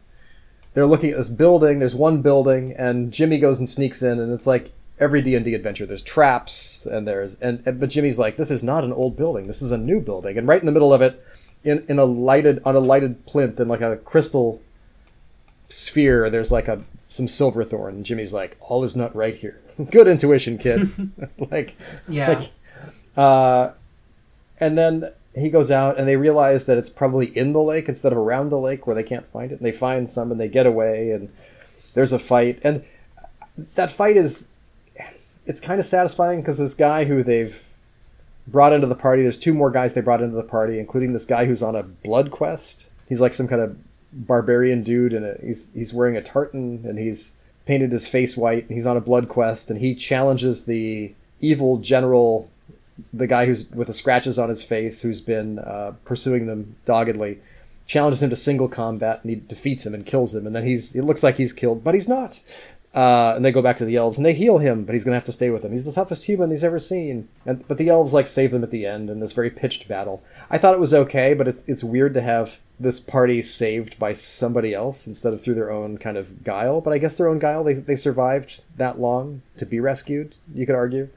They're 0.73 0.85
looking 0.85 1.11
at 1.11 1.17
this 1.17 1.29
building. 1.29 1.79
There's 1.79 1.95
one 1.95 2.21
building, 2.21 2.73
and 2.77 3.11
Jimmy 3.11 3.39
goes 3.39 3.59
and 3.59 3.69
sneaks 3.69 4.01
in, 4.01 4.19
and 4.19 4.31
it's 4.31 4.47
like 4.47 4.71
every 4.99 5.21
D 5.21 5.35
and 5.35 5.45
D 5.45 5.53
adventure. 5.53 5.85
There's 5.85 6.01
traps, 6.03 6.85
and 6.85 7.07
there's 7.07 7.39
and, 7.39 7.63
and 7.65 7.79
but 7.79 7.89
Jimmy's 7.89 8.19
like, 8.19 8.35
this 8.35 8.51
is 8.51 8.63
not 8.63 8.83
an 8.83 8.93
old 8.93 9.15
building. 9.15 9.47
This 9.47 9.61
is 9.61 9.71
a 9.71 9.77
new 9.77 9.99
building, 10.01 10.37
and 10.37 10.47
right 10.47 10.59
in 10.59 10.65
the 10.65 10.71
middle 10.71 10.93
of 10.93 11.01
it, 11.01 11.23
in 11.63 11.85
in 11.87 11.99
a 11.99 12.05
lighted 12.05 12.61
on 12.65 12.75
a 12.75 12.79
lighted 12.79 13.25
plinth 13.25 13.59
and 13.59 13.69
like 13.69 13.81
a 13.81 13.97
crystal 13.97 14.61
sphere, 15.69 16.29
there's 16.29 16.51
like 16.51 16.67
a 16.67 16.83
some 17.07 17.27
silverthorn. 17.27 17.95
And 17.95 18.05
Jimmy's 18.05 18.33
like, 18.33 18.55
all 18.59 18.83
is 18.83 18.95
not 18.95 19.15
right 19.15 19.35
here. 19.35 19.59
Good 19.91 20.07
intuition, 20.07 20.57
kid. 20.57 20.89
like, 21.51 21.75
Yeah. 22.07 22.29
like, 22.39 22.51
uh, 23.17 23.71
and 24.59 24.77
then 24.77 25.11
he 25.35 25.49
goes 25.49 25.71
out 25.71 25.97
and 25.97 26.07
they 26.07 26.17
realize 26.17 26.65
that 26.65 26.77
it's 26.77 26.89
probably 26.89 27.35
in 27.37 27.53
the 27.53 27.61
lake 27.61 27.89
instead 27.89 28.11
of 28.11 28.17
around 28.17 28.49
the 28.49 28.59
lake 28.59 28.85
where 28.85 28.95
they 28.95 29.03
can't 29.03 29.27
find 29.27 29.51
it. 29.51 29.55
And 29.55 29.65
they 29.65 29.71
find 29.71 30.09
some 30.09 30.31
and 30.31 30.39
they 30.39 30.47
get 30.47 30.65
away 30.65 31.11
and 31.11 31.29
there's 31.93 32.13
a 32.13 32.19
fight. 32.19 32.59
And 32.63 32.85
that 33.75 33.89
fight 33.91 34.15
is 34.17 34.47
it's 35.49 35.59
kind 35.59 35.79
of 35.79 35.85
satisfying 35.85 36.41
because 36.41 36.59
this 36.59 36.75
guy 36.75 37.05
who 37.05 37.23
they've 37.23 37.67
brought 38.47 38.71
into 38.71 38.85
the 38.85 38.95
party, 38.95 39.23
there's 39.23 39.37
two 39.37 39.53
more 39.53 39.71
guys 39.71 39.95
they 39.95 40.01
brought 40.01 40.21
into 40.21 40.35
the 40.35 40.43
party, 40.43 40.77
including 40.77 41.11
this 41.11 41.25
guy 41.25 41.45
who's 41.45 41.63
on 41.63 41.75
a 41.75 41.81
blood 41.81 42.29
quest. 42.29 42.91
He's 43.09 43.19
like 43.19 43.33
some 43.33 43.47
kind 43.47 43.61
of 43.61 43.75
barbarian 44.11 44.83
dude 44.83 45.13
and 45.13 45.39
he's 45.43 45.71
he's 45.73 45.93
wearing 45.93 46.17
a 46.17 46.21
tartan 46.21 46.83
and 46.83 46.97
he's 46.97 47.33
painted 47.65 47.91
his 47.91 48.07
face 48.07 48.35
white 48.35 48.63
and 48.63 48.71
he's 48.71 48.87
on 48.87 48.97
a 48.97 49.01
blood 49.01 49.27
quest 49.29 49.69
and 49.69 49.79
he 49.79 49.93
challenges 49.93 50.65
the 50.65 51.13
evil 51.39 51.77
general 51.77 52.49
the 53.13 53.27
guy 53.27 53.45
who's 53.45 53.69
with 53.69 53.85
the 53.85 53.93
scratches 53.93 54.39
on 54.39 54.49
his 54.49 54.63
face 54.63 55.03
who's 55.03 55.21
been 55.21 55.59
uh, 55.59 55.93
pursuing 56.05 56.47
them 56.47 56.75
doggedly 56.85 57.37
challenges 57.85 58.23
him 58.23 58.31
to 58.31 58.35
single 58.35 58.67
combat 58.67 59.19
and 59.21 59.29
he 59.29 59.35
defeats 59.35 59.85
him 59.85 59.93
and 59.93 60.07
kills 60.07 60.33
him 60.33 60.47
and 60.47 60.55
then 60.55 60.65
he's 60.65 60.95
it 60.95 61.03
looks 61.03 61.21
like 61.21 61.37
he's 61.37 61.53
killed 61.53 61.83
but 61.83 61.93
he's 61.93 62.09
not 62.09 62.41
uh, 62.93 63.33
and 63.35 63.45
they 63.45 63.51
go 63.51 63.61
back 63.61 63.77
to 63.77 63.85
the 63.85 63.95
elves 63.95 64.17
and 64.17 64.25
they 64.25 64.33
heal 64.33 64.57
him 64.57 64.83
but 64.83 64.93
he's 64.93 65.03
gonna 65.03 65.15
have 65.15 65.23
to 65.23 65.31
stay 65.31 65.49
with 65.49 65.61
them. 65.61 65.71
He's 65.71 65.85
the 65.85 65.91
toughest 65.91 66.25
human 66.25 66.49
he's 66.49 66.63
ever 66.63 66.79
seen. 66.79 67.29
And 67.45 67.67
but 67.67 67.77
the 67.77 67.89
elves 67.89 68.13
like 68.13 68.27
save 68.27 68.51
them 68.51 68.63
at 68.63 68.71
the 68.71 68.85
end 68.85 69.09
in 69.09 69.19
this 69.19 69.33
very 69.33 69.51
pitched 69.51 69.87
battle. 69.87 70.23
I 70.49 70.57
thought 70.57 70.73
it 70.73 70.79
was 70.79 70.93
okay 70.93 71.33
but 71.33 71.47
it's, 71.47 71.63
it's 71.67 71.83
weird 71.83 72.13
to 72.15 72.21
have 72.21 72.57
this 72.79 72.99
party 72.99 73.41
saved 73.41 73.99
by 73.99 74.13
somebody 74.13 74.73
else 74.73 75.05
instead 75.05 75.33
of 75.33 75.41
through 75.41 75.55
their 75.55 75.71
own 75.71 75.97
kind 75.97 76.17
of 76.17 76.43
guile. 76.43 76.81
But 76.81 76.93
i 76.93 76.97
guess 76.97 77.15
their 77.15 77.27
own 77.27 77.39
guile 77.39 77.63
they, 77.63 77.73
they 77.73 77.95
survived 77.95 78.61
that 78.77 78.99
long 78.99 79.43
to 79.57 79.65
be 79.65 79.79
rescued 79.79 80.35
you 80.53 80.65
could 80.65 80.75
argue. 80.75 81.09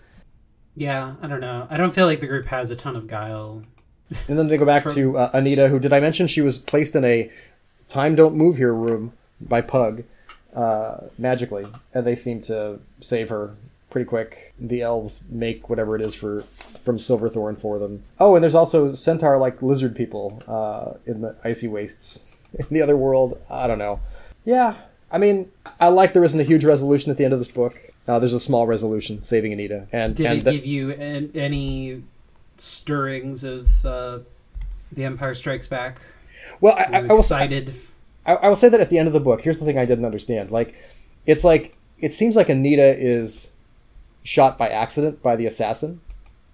Yeah, 0.74 1.14
I 1.20 1.26
don't 1.26 1.40
know. 1.40 1.66
I 1.70 1.76
don't 1.76 1.94
feel 1.94 2.06
like 2.06 2.20
the 2.20 2.26
group 2.26 2.46
has 2.46 2.70
a 2.70 2.76
ton 2.76 2.96
of 2.96 3.06
guile. 3.06 3.62
And 4.28 4.38
then 4.38 4.48
they 4.48 4.58
go 4.58 4.66
back 4.66 4.82
From- 4.82 4.94
to 4.94 5.16
uh, 5.16 5.30
Anita, 5.32 5.68
who 5.68 5.78
did 5.78 5.94
I 5.94 6.00
mention 6.00 6.26
she 6.26 6.42
was 6.42 6.58
placed 6.58 6.94
in 6.94 7.02
a 7.02 7.30
time 7.88 8.14
don't 8.14 8.34
move 8.34 8.58
here 8.58 8.74
room 8.74 9.14
by 9.40 9.62
Pug 9.62 10.04
uh, 10.54 11.04
magically, 11.18 11.66
and 11.94 12.06
they 12.06 12.14
seem 12.14 12.40
to 12.42 12.78
save 13.00 13.28
her 13.28 13.54
pretty 13.90 14.04
quick. 14.06 14.54
The 14.58 14.82
elves 14.82 15.22
make 15.28 15.68
whatever 15.68 15.96
it 15.96 16.02
is 16.02 16.14
for 16.14 16.42
from 16.82 16.98
Silverthorn 16.98 17.56
for 17.56 17.78
them. 17.78 18.02
Oh, 18.18 18.34
and 18.34 18.42
there's 18.42 18.54
also 18.54 18.94
centaur 18.94 19.38
like 19.38 19.62
lizard 19.62 19.94
people 19.94 20.42
uh, 20.48 20.94
in 21.06 21.20
the 21.20 21.36
icy 21.44 21.68
wastes 21.68 22.40
in 22.58 22.66
the 22.70 22.82
other 22.82 22.96
world. 22.96 23.42
I 23.50 23.66
don't 23.66 23.78
know. 23.78 23.98
Yeah, 24.44 24.76
I 25.10 25.18
mean, 25.18 25.50
I 25.80 25.88
like 25.88 26.12
there 26.12 26.24
isn't 26.24 26.40
a 26.40 26.44
huge 26.44 26.64
resolution 26.64 27.10
at 27.10 27.16
the 27.16 27.24
end 27.24 27.32
of 27.32 27.38
this 27.40 27.48
book. 27.48 27.78
Uh, 28.08 28.18
there's 28.18 28.32
a 28.32 28.40
small 28.40 28.66
resolution 28.66 29.22
saving 29.22 29.52
Anita, 29.52 29.86
and 29.92 30.16
Did 30.16 30.26
and 30.26 30.38
it 30.40 30.44
the- 30.44 30.52
give 30.52 30.66
you 30.66 30.90
an, 30.92 31.30
any 31.36 32.02
stirrings 32.56 33.44
of 33.44 33.86
uh, 33.86 34.18
The 34.90 35.04
Empire 35.04 35.34
Strikes 35.34 35.66
Back? 35.68 36.00
well, 36.60 36.74
I, 36.74 36.82
I, 36.82 36.84
I 36.84 37.00
you 37.02 37.08
will 37.08 37.18
excited? 37.20 37.74
I, 38.26 38.34
I 38.34 38.48
will 38.48 38.56
say 38.56 38.68
that 38.68 38.80
at 38.80 38.90
the 38.90 38.98
end 38.98 39.08
of 39.08 39.14
the 39.14 39.20
book, 39.20 39.40
here's 39.42 39.58
the 39.58 39.64
thing 39.64 39.78
I 39.78 39.84
didn't 39.84 40.04
understand. 40.04 40.50
Like, 40.50 40.74
it's 41.26 41.44
like 41.44 41.76
it 41.98 42.12
seems 42.12 42.34
like 42.36 42.48
Anita 42.48 42.96
is 42.98 43.52
shot 44.24 44.58
by 44.58 44.68
accident 44.68 45.22
by 45.22 45.36
the 45.36 45.46
assassin, 45.46 46.00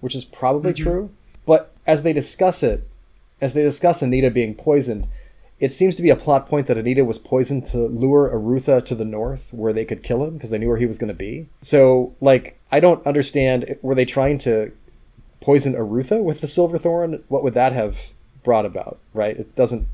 which 0.00 0.14
is 0.14 0.24
probably 0.24 0.72
Mhm. 0.72 0.76
true. 0.76 1.10
But 1.46 1.72
as 1.86 2.02
they 2.02 2.12
discuss 2.12 2.62
it, 2.62 2.86
as 3.40 3.54
they 3.54 3.62
discuss 3.62 4.02
Anita 4.02 4.30
being 4.30 4.54
poisoned, 4.54 5.06
it 5.60 5.72
seems 5.72 5.96
to 5.96 6.02
be 6.02 6.10
a 6.10 6.16
plot 6.16 6.46
point 6.48 6.66
that 6.66 6.78
Anita 6.78 7.04
was 7.04 7.18
poisoned 7.18 7.64
to 7.66 7.78
lure 7.78 8.30
Arutha 8.30 8.84
to 8.84 8.94
the 8.94 9.04
north, 9.04 9.52
where 9.52 9.72
they 9.72 9.84
could 9.84 10.02
kill 10.02 10.24
him 10.24 10.34
because 10.34 10.50
they 10.50 10.58
knew 10.58 10.68
where 10.68 10.76
he 10.76 10.86
was 10.86 10.98
going 10.98 11.08
to 11.08 11.14
be. 11.14 11.46
So, 11.62 12.14
like, 12.20 12.58
I 12.70 12.78
don't 12.80 13.04
understand. 13.06 13.76
Were 13.82 13.94
they 13.94 14.04
trying 14.04 14.38
to 14.38 14.70
poison 15.40 15.74
Arutha 15.74 16.22
with 16.22 16.40
the 16.42 16.46
Silverthorn? 16.46 17.22
What 17.28 17.42
would 17.42 17.54
that 17.54 17.72
have 17.72 18.10
brought 18.44 18.66
about? 18.66 18.98
Right? 19.14 19.36
It 19.38 19.56
doesn't. 19.56 19.86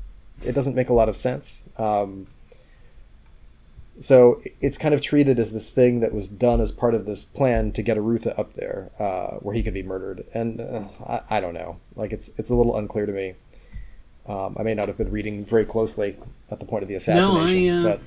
It 0.43 0.53
doesn't 0.53 0.75
make 0.75 0.89
a 0.89 0.93
lot 0.93 1.09
of 1.09 1.15
sense. 1.15 1.63
Um, 1.77 2.27
so 3.99 4.41
it's 4.59 4.77
kind 4.77 4.93
of 4.93 5.01
treated 5.01 5.39
as 5.39 5.53
this 5.53 5.71
thing 5.71 6.01
that 6.01 6.13
was 6.13 6.27
done 6.29 6.59
as 6.59 6.71
part 6.71 6.93
of 6.93 7.05
this 7.05 7.23
plan 7.23 7.71
to 7.73 7.81
get 7.81 7.97
Arutha 7.97 8.37
up 8.37 8.53
there, 8.55 8.91
uh, 8.99 9.37
where 9.37 9.55
he 9.55 9.63
could 9.63 9.73
be 9.73 9.83
murdered. 9.83 10.25
And 10.33 10.59
uh, 10.59 10.83
I, 11.05 11.21
I 11.37 11.39
don't 11.39 11.53
know. 11.53 11.77
Like 11.95 12.11
it's 12.11 12.31
it's 12.37 12.49
a 12.49 12.55
little 12.55 12.77
unclear 12.77 13.05
to 13.05 13.13
me. 13.13 13.35
Um, 14.27 14.55
I 14.59 14.63
may 14.63 14.73
not 14.73 14.87
have 14.87 14.97
been 14.97 15.11
reading 15.11 15.45
very 15.45 15.65
closely 15.65 16.17
at 16.49 16.59
the 16.59 16.65
point 16.65 16.81
of 16.83 16.89
the 16.89 16.95
assassination, 16.95 17.85
uh, 17.85 17.97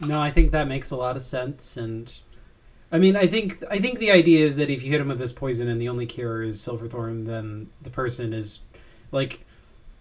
but 0.00 0.06
No, 0.06 0.20
I 0.20 0.30
think 0.30 0.52
that 0.52 0.68
makes 0.68 0.90
a 0.92 0.96
lot 0.96 1.16
of 1.16 1.22
sense, 1.22 1.76
and 1.76 2.12
I 2.92 2.98
mean, 2.98 3.16
I 3.16 3.26
think 3.26 3.62
I 3.68 3.78
think 3.80 3.98
the 3.98 4.12
idea 4.12 4.46
is 4.46 4.56
that 4.56 4.70
if 4.70 4.82
you 4.82 4.90
hit 4.92 5.00
him 5.00 5.08
with 5.08 5.18
this 5.18 5.32
poison 5.32 5.68
and 5.68 5.80
the 5.80 5.88
only 5.88 6.06
cure 6.06 6.42
is 6.42 6.60
Silverthorn, 6.60 7.24
then 7.24 7.70
the 7.82 7.90
person 7.90 8.32
is 8.32 8.60
like 9.10 9.40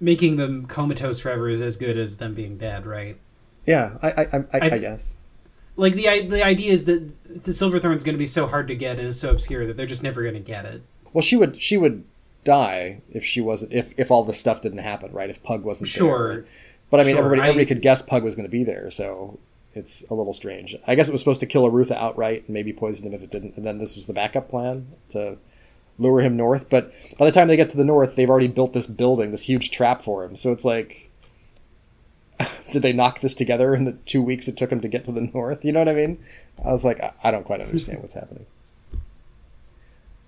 making 0.03 0.35
them 0.35 0.65
comatose 0.65 1.19
forever 1.21 1.49
is 1.49 1.61
as 1.61 1.77
good 1.77 1.97
as 1.97 2.17
them 2.17 2.33
being 2.33 2.57
dead, 2.57 2.85
right? 2.85 3.15
Yeah, 3.65 3.97
I 4.01 4.09
I, 4.11 4.21
I, 4.21 4.25
I, 4.37 4.43
I- 4.53 4.75
I 4.75 4.77
guess. 4.77 5.17
Like 5.75 5.93
the 5.93 6.03
the 6.27 6.43
idea 6.45 6.71
is 6.71 6.85
that 6.85 7.43
the 7.45 7.51
Silverthorn's 7.53 8.03
going 8.03 8.13
to 8.13 8.19
be 8.19 8.27
so 8.27 8.45
hard 8.45 8.67
to 8.67 8.75
get 8.75 8.99
and 8.99 9.07
is 9.07 9.19
so 9.19 9.31
obscure 9.31 9.65
that 9.65 9.75
they're 9.75 9.87
just 9.87 10.03
never 10.03 10.21
going 10.21 10.35
to 10.35 10.39
get 10.39 10.65
it. 10.65 10.83
Well, 11.13 11.23
she 11.23 11.35
would 11.35 11.59
she 11.61 11.77
would 11.77 12.03
die 12.43 13.01
if 13.11 13.23
she 13.25 13.41
wasn't 13.41 13.73
if 13.73 13.93
if 13.97 14.11
all 14.11 14.23
this 14.23 14.39
stuff 14.39 14.61
didn't 14.61 14.79
happen, 14.79 15.11
right? 15.11 15.29
If 15.31 15.41
Pug 15.41 15.63
wasn't 15.63 15.89
Sure. 15.89 16.33
there. 16.33 16.45
But 16.91 16.99
I 16.99 17.03
mean, 17.05 17.15
Sure, 17.15 17.23
everybody 17.23 17.41
I- 17.41 17.47
everybody 17.49 17.65
could 17.65 17.81
guess 17.81 18.03
Pug 18.03 18.23
was 18.23 18.35
going 18.35 18.45
to 18.45 18.51
be 18.51 18.63
there, 18.63 18.91
so 18.91 19.39
it's 19.73 20.03
a 20.11 20.13
little 20.13 20.33
strange. 20.33 20.75
I 20.85 20.93
guess 20.93 21.09
it 21.09 21.11
was 21.11 21.21
supposed 21.21 21.39
to 21.39 21.47
kill 21.47 21.63
Arutha 21.67 21.95
outright 21.95 22.43
and 22.45 22.53
maybe 22.53 22.71
poison 22.73 23.07
him 23.07 23.13
if 23.15 23.23
it 23.23 23.31
didn't, 23.31 23.57
and 23.57 23.65
then 23.65 23.79
this 23.79 23.95
was 23.95 24.05
the 24.05 24.13
backup 24.13 24.49
plan 24.49 24.89
to 25.09 25.37
lure 25.97 26.21
him 26.21 26.35
north. 26.35 26.69
But 26.69 26.93
by 27.17 27.25
the 27.25 27.31
time 27.31 27.47
they 27.47 27.57
get 27.57 27.69
to 27.71 27.77
the 27.77 27.83
north, 27.83 28.15
they've 28.15 28.29
already 28.29 28.47
built 28.47 28.73
this 28.73 28.87
building, 28.87 29.31
this 29.31 29.43
huge 29.43 29.71
trap 29.71 30.01
for 30.01 30.23
him. 30.23 30.35
So 30.35 30.51
it's 30.51 30.65
like, 30.65 31.11
did 32.71 32.81
they 32.81 32.93
knock 32.93 33.21
this 33.21 33.35
together 33.35 33.75
in 33.75 33.85
the 33.85 33.93
two 34.05 34.21
weeks 34.21 34.47
it 34.47 34.57
took 34.57 34.71
him 34.71 34.81
to 34.81 34.87
get 34.87 35.05
to 35.05 35.11
the 35.11 35.29
north? 35.33 35.63
You 35.63 35.71
know 35.71 35.79
what 35.79 35.89
I 35.89 35.93
mean? 35.93 36.19
I 36.63 36.71
was 36.71 36.85
like, 36.85 36.99
I, 36.99 37.13
I 37.23 37.31
don't 37.31 37.45
quite 37.45 37.61
understand 37.61 38.01
what's 38.01 38.13
happening. 38.13 38.45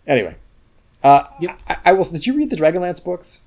Anyway, 0.08 0.36
uh, 1.04 1.28
Yep. 1.40 1.60
I, 1.68 1.78
I 1.86 1.94
will. 1.94 2.04
Did 2.04 2.28
you 2.28 2.36
read 2.36 2.50
the 2.50 2.56
Dragonlance 2.56 3.04
books? 3.04 3.42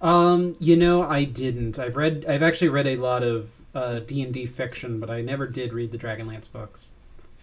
Um, 0.00 0.56
you 0.58 0.76
know, 0.76 1.02
I 1.02 1.24
didn't. 1.24 1.78
I've 1.78 1.96
read. 1.96 2.24
I've 2.28 2.42
actually 2.42 2.68
read 2.68 2.86
a 2.86 2.96
lot 2.96 3.22
of 3.22 3.52
uh, 3.74 4.00
D 4.00 4.22
and 4.22 4.32
D 4.32 4.46
fiction, 4.46 4.98
but 5.00 5.10
I 5.10 5.20
never 5.20 5.46
did 5.46 5.72
read 5.72 5.92
the 5.92 5.98
Dragonlance 5.98 6.50
books. 6.50 6.92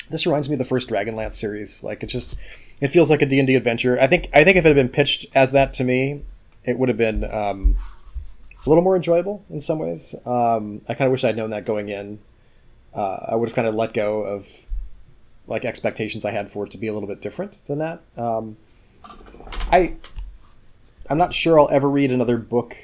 This 0.10 0.26
reminds 0.26 0.49
me 0.49 0.55
of 0.55 0.60
the 0.60 0.66
first 0.66 0.89
Dragonlance 0.89 1.34
series. 1.34 1.84
Like 1.84 2.03
it 2.03 2.07
just, 2.07 2.36
it 2.82 2.88
feels 2.88 3.10
like 3.10 3.22
a 3.22 3.26
D 3.26 3.39
and 3.39 3.47
D 3.47 3.55
adventure. 3.55 3.99
I 3.99 4.07
think. 4.07 4.30
I 4.34 4.43
think 4.43 4.57
if 4.57 4.66
it 4.66 4.70
had 4.70 4.76
been 4.76 4.89
pitched 4.89 5.26
as 5.36 5.51
that 5.51 5.74
to 5.76 5.84
me, 5.84 6.24
it 6.64 6.78
would 6.78 6.89
have 6.89 6.97
been 6.97 7.24
um, 7.24 7.78
a 8.66 8.70
little 8.70 8.84
more 8.84 8.95
enjoyable 8.95 9.43
in 9.49 9.62
some 9.62 9.80
ways. 9.80 10.16
Um, 10.26 10.82
I 10.88 10.93
kind 10.93 11.07
of 11.07 11.12
wish 11.12 11.24
I'd 11.24 11.38
known 11.38 11.51
that 11.51 11.66
going 11.66 11.89
in. 11.89 12.20
Uh, 12.93 13.28
I 13.30 13.36
would 13.36 13.49
have 13.49 13.55
kind 13.55 13.68
of 13.68 13.76
let 13.76 13.93
go 13.93 14.22
of 14.24 14.66
like 15.47 15.66
expectations 15.66 16.26
I 16.26 16.32
had 16.32 16.51
for 16.51 16.66
it 16.66 16.72
to 16.72 16.78
be 16.78 16.88
a 16.88 16.93
little 16.93 17.07
bit 17.07 17.22
different 17.22 17.60
than 17.68 17.80
that. 17.80 18.01
Um, 18.18 18.57
I, 19.72 19.95
I'm 21.10 21.18
not 21.18 21.34
sure 21.34 21.60
I'll 21.60 21.70
ever 21.70 21.89
read 21.89 22.12
another 22.12 22.38
book 22.38 22.76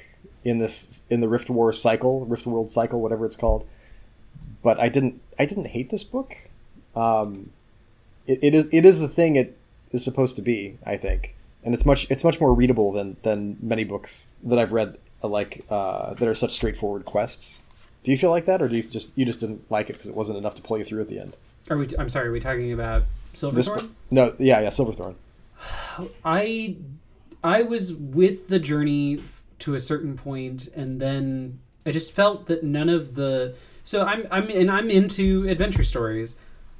in 0.43 0.59
this 0.59 1.03
in 1.09 1.21
the 1.21 1.27
Rift 1.27 1.49
War 1.49 1.73
cycle, 1.73 2.25
Rift 2.25 2.45
World 2.45 2.69
cycle, 2.69 3.01
whatever 3.01 3.25
it's 3.25 3.35
called. 3.35 3.67
But 4.63 4.79
I 4.79 4.89
didn't. 4.89 5.21
I 5.37 5.45
didn't 5.45 5.65
hate 5.65 5.89
this 5.89 6.03
book. 6.03 6.37
Um, 6.95 7.51
it, 8.27 8.39
it 8.41 8.53
is. 8.55 8.67
It 8.71 8.85
is 8.85 8.99
the 8.99 9.07
thing 9.09 9.35
it 9.35 9.57
is 9.91 10.03
supposed 10.03 10.35
to 10.37 10.41
be. 10.41 10.77
I 10.85 10.97
think, 10.97 11.35
and 11.63 11.73
it's 11.73 11.85
much. 11.85 12.09
It's 12.09 12.23
much 12.23 12.39
more 12.41 12.53
readable 12.53 12.91
than 12.91 13.17
than 13.23 13.57
many 13.61 13.83
books 13.83 14.29
that 14.43 14.57
I've 14.59 14.71
read. 14.71 14.97
uh, 15.23 15.27
Like 15.27 15.65
uh, 15.69 16.13
that 16.13 16.27
are 16.27 16.35
such 16.35 16.51
straightforward 16.53 17.05
quests. 17.05 17.61
Do 18.03 18.11
you 18.11 18.17
feel 18.17 18.29
like 18.29 18.45
that, 18.45 18.61
or 18.61 18.69
do 18.69 18.75
you 18.77 18.83
just 18.83 19.11
you 19.17 19.25
just 19.25 19.39
didn't 19.39 19.69
like 19.71 19.89
it 19.89 19.93
because 19.93 20.07
it 20.07 20.15
wasn't 20.15 20.37
enough 20.37 20.55
to 20.55 20.61
pull 20.61 20.77
you 20.77 20.83
through 20.83 21.01
at 21.01 21.07
the 21.07 21.19
end? 21.19 21.35
Are 21.69 21.77
we? 21.77 21.87
I'm 21.97 22.09
sorry. 22.09 22.27
Are 22.27 22.31
we 22.31 22.39
talking 22.39 22.71
about 22.71 23.03
This 23.31 23.39
Silverthorn? 23.41 23.95
no, 24.11 24.33
yeah, 24.37 24.61
yeah, 24.61 24.69
Silverthorn. 24.69 25.15
I 26.23 26.75
I 27.43 27.61
was 27.63 27.93
with 27.93 28.47
the 28.49 28.59
journey 28.59 29.21
to 29.59 29.73
a 29.75 29.79
certain 29.79 30.17
point, 30.17 30.67
and 30.75 30.99
then 31.01 31.59
I 31.85 31.91
just 31.91 32.11
felt 32.11 32.47
that 32.47 32.63
none 32.63 32.89
of 32.89 33.15
the. 33.15 33.55
So 33.83 34.05
I'm 34.05 34.27
I'm 34.31 34.49
and 34.49 34.69
I'm 34.71 34.89
into 34.89 35.47
adventure 35.47 35.83
stories. 35.83 36.35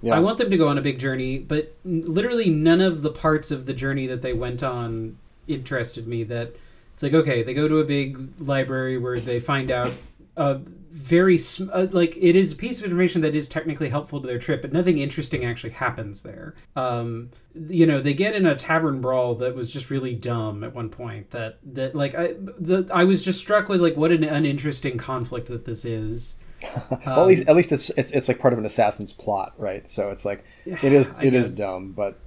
Yeah. 0.06 0.16
I 0.16 0.20
want 0.20 0.38
them 0.38 0.52
to 0.52 0.58
go 0.58 0.68
on 0.68 0.78
a 0.78 0.82
big 0.82 1.00
journey, 1.00 1.40
but 1.40 1.76
literally 1.84 2.52
none 2.52 2.80
of 2.80 3.02
the 3.02 3.10
parts 3.10 3.50
of 3.50 3.66
the 3.66 3.74
journey 3.74 4.06
that 4.06 4.22
they 4.22 4.34
went 4.34 4.62
on 4.62 5.18
interested 5.48 6.08
me. 6.08 6.24
That 6.24 6.56
it's 6.94 7.02
like 7.02 7.16
okay, 7.16 7.42
they 7.42 7.56
go 7.56 7.68
to 7.68 7.80
a 7.80 7.84
big 7.84 8.40
library 8.40 9.00
where 9.00 9.20
they 9.20 9.40
find 9.40 9.72
out 9.72 9.92
a 10.38 10.60
very 10.92 11.40
sm- 11.40 11.70
uh, 11.74 11.88
like 11.92 12.16
it 12.18 12.36
is 12.36 12.52
a 12.52 12.56
piece 12.56 12.78
of 12.78 12.86
information 12.86 13.22
that 13.22 13.34
is 13.34 13.50
technically 13.50 13.90
helpful 13.90 14.22
to 14.22 14.28
their 14.28 14.38
trip, 14.38 14.62
but 14.62 14.72
nothing 14.72 15.00
interesting 15.00 15.44
actually 15.44 15.72
happens 15.72 16.22
there. 16.22 16.54
Um, 16.76 17.32
you 17.68 17.88
know, 17.88 18.00
they 18.00 18.14
get 18.14 18.36
in 18.36 18.46
a 18.46 18.56
tavern 18.56 19.02
brawl 19.02 19.34
that 19.36 19.56
was 19.56 19.72
just 19.72 19.90
really 19.90 20.14
dumb 20.14 20.64
at 20.64 20.76
one 20.76 20.90
point. 20.90 21.32
That 21.32 21.58
that 21.74 21.96
like 21.96 22.14
I 22.14 22.36
the 22.38 22.88
I 22.94 23.06
was 23.06 23.24
just 23.24 23.40
struck 23.40 23.70
with 23.70 23.82
like 23.82 23.98
what 23.98 24.12
an 24.12 24.24
uninteresting 24.24 25.00
conflict 25.00 25.48
that 25.48 25.66
this 25.66 25.84
is. 25.84 26.36
well, 27.06 27.22
at 27.22 27.28
least 27.28 27.44
um, 27.44 27.50
at 27.50 27.56
least 27.56 27.72
it's 27.72 27.90
it's 27.92 28.12
it's 28.12 28.28
like 28.28 28.40
part 28.40 28.54
of 28.54 28.60
an 28.60 28.66
assassin's 28.66 29.14
plot, 29.14 29.54
right? 29.58 29.90
So 29.90 30.12
it's 30.12 30.26
like 30.26 30.44
it 30.66 30.92
is 30.92 31.14
it 31.22 31.34
is 31.34 31.56
dumb, 31.56 31.92
but 31.92 32.20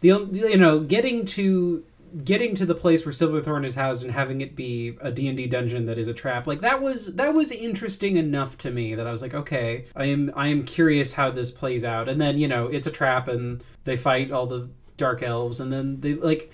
the 0.00 0.08
you 0.32 0.56
know 0.58 0.80
getting 0.80 1.26
to 1.26 1.84
getting 2.22 2.54
to 2.54 2.66
the 2.66 2.74
place 2.74 3.04
where 3.04 3.12
Silverthorn 3.12 3.64
is 3.64 3.74
housed 3.74 4.04
and 4.04 4.12
having 4.12 4.40
it 4.40 4.54
be 4.54 4.96
a 5.00 5.10
D&D 5.10 5.48
dungeon 5.48 5.86
that 5.86 5.98
is 5.98 6.06
a 6.06 6.14
trap 6.14 6.46
like 6.46 6.60
that 6.60 6.80
was 6.80 7.16
that 7.16 7.34
was 7.34 7.50
interesting 7.50 8.16
enough 8.16 8.56
to 8.58 8.70
me 8.70 8.94
that 8.94 9.06
I 9.06 9.10
was 9.10 9.20
like 9.20 9.34
okay 9.34 9.86
I 9.96 10.04
am 10.04 10.30
I 10.36 10.48
am 10.48 10.64
curious 10.64 11.12
how 11.12 11.30
this 11.30 11.50
plays 11.50 11.84
out 11.84 12.08
and 12.08 12.20
then 12.20 12.38
you 12.38 12.46
know 12.46 12.68
it's 12.68 12.86
a 12.86 12.90
trap 12.92 13.26
and 13.26 13.64
they 13.82 13.96
fight 13.96 14.30
all 14.30 14.46
the 14.46 14.68
dark 14.96 15.24
elves 15.24 15.60
and 15.60 15.72
then 15.72 16.00
they 16.00 16.14
like 16.14 16.52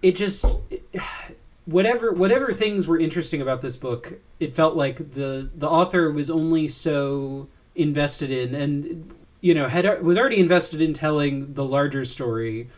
it 0.00 0.16
just 0.16 0.46
whatever 1.64 2.12
whatever 2.12 2.52
things 2.52 2.86
were 2.86 2.98
interesting 2.98 3.40
about 3.40 3.60
this 3.60 3.76
book 3.76 4.14
it 4.40 4.54
felt 4.54 4.76
like 4.76 5.14
the 5.14 5.48
the 5.54 5.68
author 5.68 6.10
was 6.10 6.30
only 6.30 6.66
so 6.66 7.48
invested 7.74 8.32
in 8.32 8.54
and 8.54 9.14
you 9.40 9.54
know 9.54 9.68
had 9.68 10.02
was 10.02 10.18
already 10.18 10.38
invested 10.38 10.80
in 10.80 10.92
telling 10.92 11.54
the 11.54 11.64
larger 11.64 12.04
story 12.04 12.68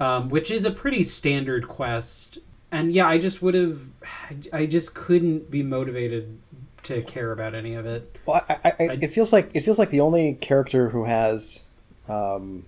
um, 0.00 0.28
which 0.28 0.50
is 0.50 0.64
a 0.64 0.70
pretty 0.70 1.02
standard 1.02 1.66
quest. 1.66 2.38
And 2.70 2.92
yeah 2.92 3.08
i 3.08 3.18
just 3.18 3.42
would 3.42 3.54
have 3.54 3.80
i 4.52 4.66
just 4.66 4.94
couldn't 4.94 5.50
be 5.50 5.62
motivated 5.62 6.38
to 6.84 7.02
care 7.02 7.32
about 7.32 7.54
any 7.54 7.74
of 7.74 7.86
it. 7.86 8.16
Well, 8.26 8.44
I, 8.48 8.54
I, 8.64 8.72
I, 8.80 8.98
it 9.00 9.12
feels 9.12 9.32
like 9.32 9.50
it 9.54 9.60
feels 9.60 9.78
like 9.78 9.90
the 9.90 10.00
only 10.00 10.34
character 10.34 10.88
who 10.88 11.04
has 11.04 11.64
um, 12.08 12.66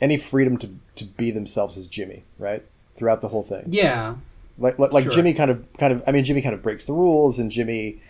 any 0.00 0.16
freedom 0.16 0.56
to, 0.58 0.70
to 0.96 1.04
be 1.04 1.30
themselves 1.30 1.76
as 1.76 1.88
Jimmy, 1.88 2.24
right? 2.38 2.64
Throughout 2.96 3.20
the 3.20 3.28
whole 3.28 3.42
thing, 3.42 3.64
yeah 3.68 4.16
like 4.58 4.78
like, 4.78 4.92
like 4.92 5.04
Sure. 5.04 5.12
Jimmy 5.12 5.34
kind 5.34 5.50
of 5.50 5.64
kind 5.78 5.92
of 5.92 6.02
I 6.06 6.10
mean 6.10 6.24
Jimmy 6.24 6.42
kind 6.42 6.54
of 6.54 6.62
breaks 6.62 6.84
the 6.84 6.92
rules, 6.92 7.38
and 7.38 7.50
Jimmy 7.50 8.00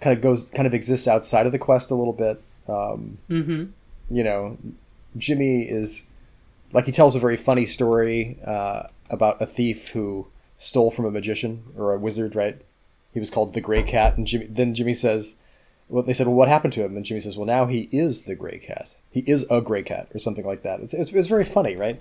kind 0.00 0.16
of 0.16 0.22
goes 0.22 0.50
kind 0.50 0.66
of 0.66 0.72
exists 0.72 1.06
outside 1.06 1.44
of 1.44 1.52
the 1.52 1.58
quest 1.58 1.90
a 1.90 1.94
little 1.94 2.12
bit. 2.12 2.42
Um, 2.68 3.18
mm-hmm 3.28 3.64
you 4.10 4.24
know, 4.24 4.56
Jimmy 5.16 5.62
is 5.62 6.04
like 6.72 6.86
he 6.86 6.92
tells 6.92 7.14
a 7.14 7.20
very 7.20 7.36
funny 7.36 7.66
story 7.66 8.38
uh, 8.44 8.84
about 9.10 9.40
a 9.40 9.46
thief 9.46 9.88
who 9.90 10.28
stole 10.56 10.90
from 10.90 11.04
a 11.04 11.10
magician 11.10 11.64
or 11.76 11.92
a 11.92 11.98
wizard, 11.98 12.34
right? 12.34 12.60
He 13.12 13.20
was 13.20 13.30
called 13.30 13.54
the 13.54 13.60
Gray 13.60 13.82
Cat, 13.82 14.16
and 14.16 14.26
Jimmy. 14.26 14.46
Then 14.46 14.74
Jimmy 14.74 14.92
says, 14.94 15.36
"Well, 15.88 16.02
they 16.02 16.12
said, 16.12 16.26
well, 16.26 16.36
what 16.36 16.48
happened 16.48 16.72
to 16.74 16.84
him?" 16.84 16.96
And 16.96 17.04
Jimmy 17.04 17.20
says, 17.20 17.36
"Well, 17.36 17.46
now 17.46 17.66
he 17.66 17.88
is 17.90 18.22
the 18.22 18.34
Gray 18.34 18.58
Cat. 18.58 18.90
He 19.10 19.20
is 19.20 19.46
a 19.50 19.60
Gray 19.60 19.82
Cat, 19.82 20.08
or 20.14 20.18
something 20.18 20.46
like 20.46 20.62
that." 20.62 20.80
It's, 20.80 20.94
it's, 20.94 21.12
it's 21.12 21.28
very 21.28 21.44
funny, 21.44 21.76
right? 21.76 22.00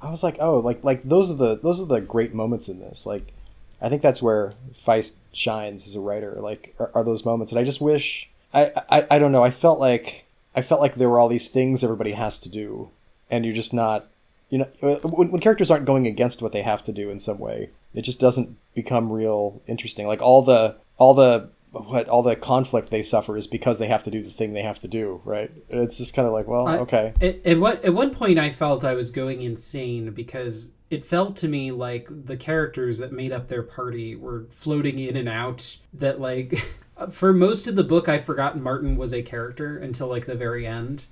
I 0.00 0.10
was 0.10 0.22
like, 0.22 0.36
oh, 0.40 0.58
like 0.58 0.84
like 0.84 1.02
those 1.02 1.30
are 1.30 1.34
the 1.34 1.56
those 1.56 1.80
are 1.80 1.86
the 1.86 2.00
great 2.00 2.34
moments 2.34 2.68
in 2.68 2.80
this. 2.80 3.06
Like, 3.06 3.32
I 3.80 3.88
think 3.88 4.02
that's 4.02 4.22
where 4.22 4.54
Feist 4.72 5.14
shines 5.32 5.86
as 5.86 5.94
a 5.94 6.00
writer. 6.00 6.36
Like, 6.40 6.74
are, 6.78 6.90
are 6.94 7.04
those 7.04 7.24
moments, 7.24 7.52
and 7.52 7.58
I 7.58 7.64
just 7.64 7.80
wish 7.80 8.28
I, 8.52 8.72
I 8.90 9.06
I 9.12 9.18
don't 9.18 9.32
know. 9.32 9.42
I 9.42 9.50
felt 9.50 9.78
like 9.78 10.24
I 10.54 10.62
felt 10.62 10.80
like 10.80 10.94
there 10.94 11.08
were 11.08 11.18
all 11.18 11.28
these 11.28 11.48
things 11.48 11.82
everybody 11.82 12.12
has 12.12 12.38
to 12.40 12.48
do, 12.48 12.90
and 13.30 13.44
you're 13.44 13.54
just 13.54 13.74
not. 13.74 14.06
You 14.48 14.58
know, 14.58 14.68
uh, 14.80 14.96
when, 15.08 15.32
when 15.32 15.40
characters 15.40 15.72
aren't 15.72 15.86
going 15.86 16.06
against 16.06 16.40
what 16.40 16.52
they 16.52 16.62
have 16.62 16.84
to 16.84 16.92
do 16.92 17.10
in 17.10 17.18
some 17.18 17.40
way, 17.40 17.70
it 17.94 18.02
just 18.02 18.20
doesn't 18.20 18.56
become 18.74 19.10
real 19.10 19.60
interesting. 19.66 20.06
Like 20.06 20.22
all 20.22 20.42
the 20.42 20.76
all 20.98 21.14
the 21.14 21.48
what 21.84 22.08
all 22.08 22.22
the 22.22 22.36
conflict 22.36 22.90
they 22.90 23.02
suffer 23.02 23.36
is 23.36 23.46
because 23.46 23.78
they 23.78 23.88
have 23.88 24.02
to 24.04 24.10
do 24.10 24.22
the 24.22 24.30
thing 24.30 24.52
they 24.52 24.62
have 24.62 24.80
to 24.80 24.88
do, 24.88 25.20
right? 25.24 25.50
It's 25.68 25.98
just 25.98 26.14
kind 26.14 26.26
of 26.26 26.32
like, 26.32 26.46
well, 26.46 26.68
okay, 26.80 27.12
At, 27.20 27.44
at 27.46 27.58
what 27.58 27.84
at 27.84 27.94
one 27.94 28.12
point, 28.12 28.38
I 28.38 28.50
felt 28.50 28.84
I 28.84 28.94
was 28.94 29.10
going 29.10 29.42
insane 29.42 30.10
because 30.10 30.72
it 30.90 31.04
felt 31.04 31.36
to 31.36 31.48
me 31.48 31.72
like 31.72 32.08
the 32.10 32.36
characters 32.36 32.98
that 32.98 33.12
made 33.12 33.32
up 33.32 33.48
their 33.48 33.62
party 33.62 34.14
were 34.14 34.46
floating 34.50 34.98
in 34.98 35.16
and 35.16 35.28
out. 35.28 35.76
That 35.94 36.20
like, 36.20 36.64
for 37.10 37.32
most 37.32 37.66
of 37.66 37.76
the 37.76 37.84
book, 37.84 38.08
I 38.08 38.18
forgot 38.18 38.58
Martin 38.58 38.96
was 38.96 39.12
a 39.12 39.22
character 39.22 39.78
until 39.78 40.08
like 40.08 40.26
the 40.26 40.34
very 40.34 40.66
end. 40.66 41.04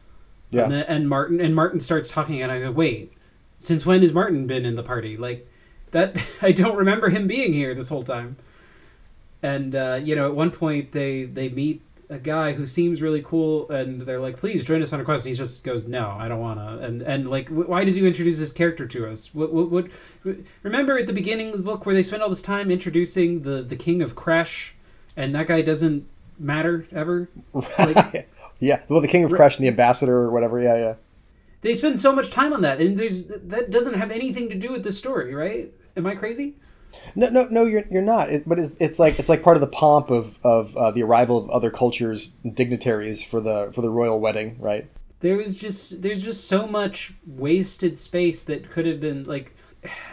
yeah. 0.50 0.64
And, 0.64 0.72
then, 0.72 0.84
and 0.88 1.08
Martin 1.08 1.40
and 1.40 1.54
Martin 1.54 1.80
starts 1.80 2.08
talking, 2.08 2.42
and 2.42 2.52
I 2.52 2.60
go, 2.60 2.70
wait, 2.70 3.12
since 3.58 3.84
when 3.84 4.02
has 4.02 4.12
Martin 4.12 4.46
been 4.46 4.64
in 4.64 4.74
the 4.74 4.82
party? 4.82 5.16
Like 5.16 5.48
that, 5.90 6.16
I 6.42 6.52
don't 6.52 6.76
remember 6.76 7.08
him 7.08 7.26
being 7.26 7.52
here 7.52 7.74
this 7.74 7.88
whole 7.88 8.04
time. 8.04 8.36
And 9.44 9.76
uh, 9.76 10.00
you 10.02 10.16
know, 10.16 10.26
at 10.26 10.34
one 10.34 10.50
point 10.50 10.92
they 10.92 11.24
they 11.24 11.50
meet 11.50 11.82
a 12.08 12.18
guy 12.18 12.54
who 12.54 12.64
seems 12.64 13.02
really 13.02 13.20
cool, 13.20 13.68
and 13.70 14.00
they're 14.00 14.18
like, 14.18 14.38
"Please 14.38 14.64
join 14.64 14.80
us 14.80 14.90
on 14.94 15.00
a 15.00 15.04
quest." 15.04 15.26
And 15.26 15.34
he 15.34 15.38
just 15.38 15.62
goes, 15.62 15.86
"No, 15.86 16.16
I 16.18 16.28
don't 16.28 16.40
want 16.40 16.60
to." 16.60 16.78
And 16.78 17.02
and 17.02 17.28
like, 17.28 17.50
"Wh- 17.50 17.68
why 17.68 17.84
did 17.84 17.94
you 17.94 18.06
introduce 18.06 18.38
this 18.38 18.52
character 18.52 18.86
to 18.86 19.06
us? 19.06 19.34
What, 19.34 19.52
what 19.52 19.70
what? 19.70 19.90
Remember 20.62 20.98
at 20.98 21.06
the 21.06 21.12
beginning 21.12 21.50
of 21.50 21.58
the 21.58 21.62
book 21.62 21.84
where 21.84 21.94
they 21.94 22.02
spend 22.02 22.22
all 22.22 22.30
this 22.30 22.40
time 22.40 22.70
introducing 22.70 23.42
the 23.42 23.60
the 23.60 23.76
king 23.76 24.00
of 24.00 24.16
Crash, 24.16 24.74
and 25.14 25.34
that 25.34 25.46
guy 25.46 25.60
doesn't 25.60 26.08
matter 26.38 26.86
ever. 26.90 27.28
yeah. 28.60 28.80
Well, 28.88 29.02
the 29.02 29.08
King 29.08 29.24
of 29.24 29.32
Crash 29.32 29.58
and 29.58 29.64
the 29.64 29.68
Ambassador 29.68 30.16
or 30.16 30.30
whatever. 30.30 30.58
Yeah, 30.58 30.76
yeah. 30.76 30.94
they 31.60 31.74
spend 31.74 32.00
so 32.00 32.14
much 32.14 32.30
time 32.30 32.54
on 32.54 32.62
that, 32.62 32.80
and 32.80 32.98
there's 32.98 33.26
that 33.26 33.70
doesn't 33.70 33.94
have 33.94 34.10
anything 34.10 34.48
to 34.48 34.54
do 34.54 34.72
with 34.72 34.84
the 34.84 34.92
story, 34.92 35.34
right? 35.34 35.70
Am 35.98 36.06
I 36.06 36.14
crazy? 36.14 36.54
No, 37.14 37.28
no, 37.28 37.44
no. 37.50 37.64
You're 37.64 37.84
you're 37.90 38.02
not. 38.02 38.30
It, 38.30 38.48
but 38.48 38.58
it's, 38.58 38.76
it's 38.80 38.98
like 38.98 39.18
it's 39.18 39.28
like 39.28 39.42
part 39.42 39.56
of 39.56 39.60
the 39.60 39.66
pomp 39.66 40.10
of 40.10 40.38
of 40.44 40.76
uh, 40.76 40.90
the 40.90 41.02
arrival 41.02 41.38
of 41.38 41.50
other 41.50 41.70
cultures, 41.70 42.28
dignitaries 42.52 43.24
for 43.24 43.40
the 43.40 43.70
for 43.74 43.80
the 43.80 43.90
royal 43.90 44.20
wedding, 44.20 44.56
right? 44.60 44.88
There 45.20 45.36
was 45.36 45.56
just 45.56 46.02
there's 46.02 46.22
just 46.22 46.48
so 46.48 46.66
much 46.66 47.14
wasted 47.26 47.98
space 47.98 48.44
that 48.44 48.68
could 48.70 48.86
have 48.86 49.00
been 49.00 49.24
like. 49.24 49.54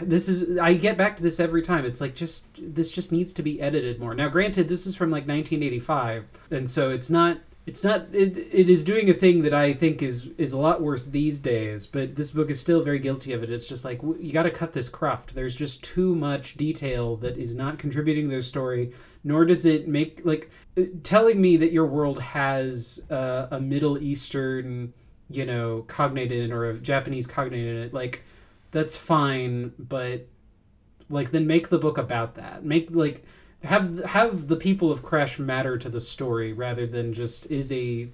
This 0.01 0.27
is 0.27 0.59
I 0.59 0.73
get 0.73 0.97
back 0.97 1.15
to 1.15 1.23
this 1.23 1.39
every 1.39 1.61
time. 1.61 1.85
It's 1.85 2.01
like 2.01 2.13
just 2.13 2.47
this 2.59 2.91
just 2.91 3.13
needs 3.13 3.31
to 3.33 3.41
be 3.41 3.61
edited 3.61 4.01
more. 4.01 4.13
Now, 4.13 4.27
granted, 4.27 4.67
this 4.67 4.85
is 4.85 4.97
from 4.97 5.11
like 5.11 5.25
1985, 5.27 6.25
and 6.51 6.69
so 6.69 6.89
it's 6.89 7.09
not 7.09 7.37
it's 7.71 7.85
not 7.85 8.05
it, 8.11 8.35
it 8.35 8.69
is 8.69 8.83
doing 8.83 9.09
a 9.09 9.13
thing 9.13 9.43
that 9.43 9.53
i 9.53 9.73
think 9.73 10.03
is 10.03 10.29
is 10.37 10.51
a 10.51 10.57
lot 10.57 10.81
worse 10.81 11.05
these 11.05 11.39
days 11.39 11.87
but 11.87 12.15
this 12.17 12.31
book 12.31 12.49
is 12.49 12.59
still 12.59 12.83
very 12.83 12.99
guilty 12.99 13.31
of 13.31 13.43
it. 13.43 13.49
It's 13.49 13.65
just 13.65 13.85
like 13.85 14.01
you 14.01 14.33
got 14.33 14.43
to 14.43 14.51
cut 14.51 14.73
this 14.73 14.89
cruft 14.89 15.33
there's 15.33 15.55
just 15.55 15.81
too 15.81 16.13
much 16.13 16.55
detail 16.55 17.15
that 17.17 17.37
is 17.37 17.55
not 17.55 17.79
contributing 17.79 18.29
to 18.29 18.35
the 18.35 18.41
story 18.41 18.91
nor 19.23 19.45
does 19.45 19.65
it 19.65 19.87
make 19.87 20.21
like 20.25 20.49
uh, 20.77 20.81
telling 21.03 21.39
me 21.39 21.55
that 21.57 21.71
your 21.71 21.85
world 21.85 22.19
has 22.19 23.05
uh, 23.09 23.47
a 23.51 23.59
middle 23.59 23.97
eastern 23.97 24.93
you 25.29 25.45
know 25.45 25.85
cognate 25.87 26.33
in 26.33 26.41
it 26.43 26.51
or 26.51 26.71
a 26.71 26.77
japanese 26.77 27.25
cognate 27.25 27.65
in 27.65 27.77
it 27.83 27.93
like 27.93 28.25
that's 28.71 28.97
fine 28.97 29.71
but 29.79 30.27
like 31.11 31.31
then 31.31 31.45
make 31.45 31.69
the 31.69 31.77
book 31.77 31.97
about 31.97 32.35
that. 32.35 32.63
Make 32.63 32.89
like 32.91 33.23
have 33.63 34.03
have 34.05 34.47
the 34.47 34.55
people 34.55 34.91
of 34.91 35.03
Crash 35.03 35.39
matter 35.39 35.77
to 35.77 35.89
the 35.89 35.99
story 35.99 36.53
rather 36.53 36.87
than 36.87 37.13
just 37.13 37.49
is 37.51 37.71
a 37.71 38.07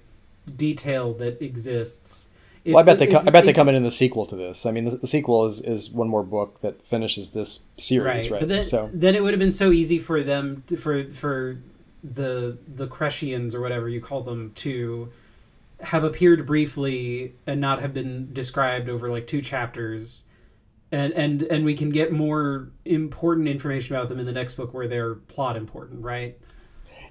detail 0.56 1.14
that 1.14 1.40
exists. 1.42 2.28
It, 2.64 2.72
well, 2.72 2.80
I 2.80 2.82
bet 2.82 2.98
they 2.98 3.08
if, 3.08 3.26
I 3.26 3.30
bet 3.30 3.44
they 3.44 3.52
come 3.52 3.68
in 3.68 3.74
in 3.74 3.82
the 3.82 3.90
sequel 3.90 4.26
to 4.26 4.36
this. 4.36 4.66
I 4.66 4.72
mean, 4.72 4.84
the, 4.84 4.96
the, 4.96 5.06
sequel 5.06 5.46
is, 5.46 5.60
is 5.62 5.90
one 5.90 6.08
more 6.08 6.22
book 6.22 6.60
that 6.60 6.84
finishes 6.84 7.30
this 7.30 7.60
series, 7.78 8.24
right? 8.24 8.32
right? 8.32 8.40
But 8.40 8.48
then, 8.48 8.64
so 8.64 8.90
then 8.92 9.14
it 9.14 9.22
would 9.22 9.32
have 9.32 9.38
been 9.38 9.52
so 9.52 9.70
easy 9.70 9.98
for 9.98 10.22
them 10.22 10.64
to, 10.66 10.76
for 10.76 11.04
for 11.10 11.58
the 12.04 12.58
the 12.74 12.86
Kreshians 12.86 13.54
or 13.54 13.60
whatever 13.60 13.88
you 13.88 14.00
call 14.00 14.22
them 14.22 14.52
to 14.56 15.10
have 15.80 16.04
appeared 16.04 16.44
briefly 16.44 17.34
and 17.46 17.60
not 17.60 17.80
have 17.80 17.94
been 17.94 18.32
described 18.32 18.88
over 18.88 19.08
like 19.08 19.26
two 19.26 19.40
chapters 19.40 20.24
and 20.90 21.12
and 21.12 21.42
and 21.42 21.64
we 21.64 21.74
can 21.74 21.90
get 21.90 22.12
more 22.12 22.68
important 22.84 23.48
information 23.48 23.94
about 23.94 24.08
them 24.08 24.18
in 24.18 24.26
the 24.26 24.32
next 24.32 24.54
book 24.54 24.72
where 24.72 24.88
they're 24.88 25.14
plot 25.14 25.56
important, 25.56 26.02
right? 26.02 26.38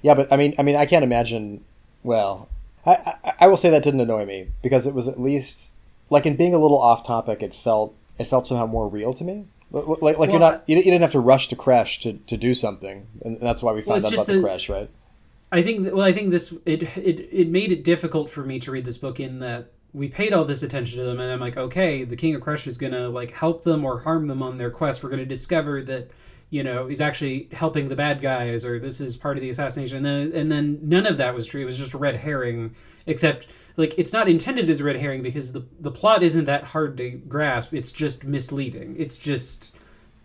Yeah, 0.02 0.14
but 0.14 0.32
I 0.32 0.38
mean, 0.38 0.56
I 0.58 0.64
mean, 0.64 0.76
I 0.76 0.86
can't 0.86 1.04
imagine. 1.04 1.64
Well, 2.04 2.50
I, 2.86 3.16
I, 3.24 3.34
I 3.42 3.48
will 3.48 3.58
say 3.58 3.70
that 3.70 3.84
didn't 3.84 4.00
annoy 4.00 4.26
me 4.26 4.50
because 4.62 4.88
it 4.88 4.94
was 4.94 5.08
at 5.08 5.20
least 5.20 5.72
like 6.10 6.26
in 6.26 6.36
being 6.36 6.54
a 6.54 6.58
little 6.58 6.82
off 6.82 7.06
topic. 7.06 7.44
It 7.44 7.54
felt 7.54 7.94
it 8.18 8.26
felt 8.26 8.48
somehow 8.48 8.66
more 8.66 8.88
real 8.88 9.14
to 9.14 9.24
me. 9.24 9.46
Like, 9.72 10.02
like 10.02 10.18
well, 10.18 10.30
you're 10.30 10.40
not 10.40 10.64
you, 10.66 10.82
didn't 10.82 11.02
have 11.02 11.12
to 11.12 11.20
rush 11.20 11.50
to 11.50 11.56
crash 11.56 12.00
to, 12.00 12.14
to 12.14 12.38
do 12.38 12.54
something, 12.54 13.06
and 13.24 13.40
that's 13.42 13.62
why 13.62 13.74
we 13.74 13.82
found 13.82 14.04
well, 14.04 14.08
out 14.08 14.14
about 14.14 14.28
the 14.28 14.42
crash, 14.42 14.70
right? 14.70 14.90
I 15.52 15.62
think 15.62 15.94
well, 15.94 16.06
I 16.06 16.14
think 16.14 16.32
this 16.32 16.54
it, 16.66 16.84
it 16.98 17.30
it 17.32 17.50
made 17.50 17.72
it 17.72 17.84
difficult 17.84 18.30
for 18.30 18.44
me 18.44 18.60
to 18.62 18.72
read 18.72 18.86
this 18.86 18.98
book 18.98 19.20
in 19.20 19.40
that 19.40 19.72
we 19.98 20.08
paid 20.08 20.32
all 20.32 20.46
this 20.46 20.64
attention 20.64 21.00
to 21.00 21.06
them 21.06 21.20
and 21.20 21.32
i'm 21.32 21.40
like 21.40 21.58
okay 21.58 22.04
the 22.04 22.16
king 22.16 22.36
of 22.36 22.42
Kresh 22.42 22.68
is 22.68 22.78
gonna 22.78 23.10
like 23.10 23.32
help 23.32 23.64
them 23.64 23.84
or 23.84 24.00
harm 24.00 24.28
them 24.28 24.42
on 24.42 24.58
their 24.58 24.72
quest. 24.72 25.04
We're 25.04 25.10
gonna 25.10 25.26
discover 25.26 25.82
that 25.84 26.12
you 26.50 26.64
know 26.64 26.88
he's 26.88 27.02
actually 27.02 27.50
helping 27.52 27.90
the 27.90 27.96
bad 27.96 28.22
guys 28.22 28.64
or 28.64 28.80
this 28.80 29.02
is 29.02 29.18
part 29.18 29.38
of 29.38 29.42
the 29.42 29.50
assassination. 29.50 29.98
And 29.98 30.06
then 30.06 30.40
and 30.40 30.52
then 30.52 30.80
none 30.82 31.06
of 31.06 31.18
that 31.18 31.36
was 31.36 31.48
true. 31.48 31.62
It 31.62 31.66
was 31.66 31.78
just 31.78 31.94
a 31.94 31.98
red 31.98 32.16
herring 32.16 32.76
except 33.06 33.48
like 33.76 33.98
it's 33.98 34.14
not 34.14 34.30
intended 34.30 34.70
as 34.70 34.80
a 34.80 34.84
red 34.84 34.98
herring 34.98 35.22
because 35.22 35.54
the 35.54 35.66
the 35.80 35.92
plot 35.92 36.24
isn't 36.24 36.46
that 36.46 36.64
hard 36.64 36.98
to 36.98 37.12
grasp. 37.12 37.74
It's 37.74 37.92
just 37.92 38.24
misleading. 38.24 38.96
It's 38.98 39.18
just 39.18 39.74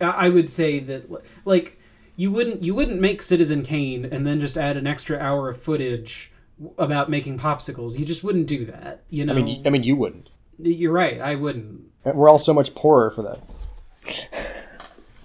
i 0.01 0.27
would 0.27 0.49
say 0.49 0.79
that 0.79 1.09
like 1.45 1.79
you 2.17 2.29
wouldn't 2.29 2.61
you 2.61 2.75
wouldn't 2.75 2.99
make 2.99 3.21
citizen 3.21 3.63
kane 3.63 4.03
and 4.03 4.25
then 4.27 4.41
just 4.41 4.57
add 4.57 4.75
an 4.75 4.85
extra 4.85 5.17
hour 5.17 5.47
of 5.47 5.61
footage 5.61 6.31
about 6.77 7.09
making 7.09 7.39
popsicles. 7.39 7.97
You 7.97 8.05
just 8.05 8.23
wouldn't 8.23 8.47
do 8.47 8.65
that. 8.65 9.03
You 9.09 9.25
know. 9.25 9.33
I 9.33 9.35
mean, 9.41 9.65
I 9.65 9.69
mean, 9.69 9.83
you 9.83 9.95
wouldn't. 9.95 10.29
You're 10.59 10.91
right. 10.91 11.19
I 11.19 11.35
wouldn't. 11.35 11.81
We're 12.03 12.29
all 12.29 12.39
so 12.39 12.53
much 12.53 12.75
poorer 12.75 13.11
for 13.11 13.21
that. 13.23 13.39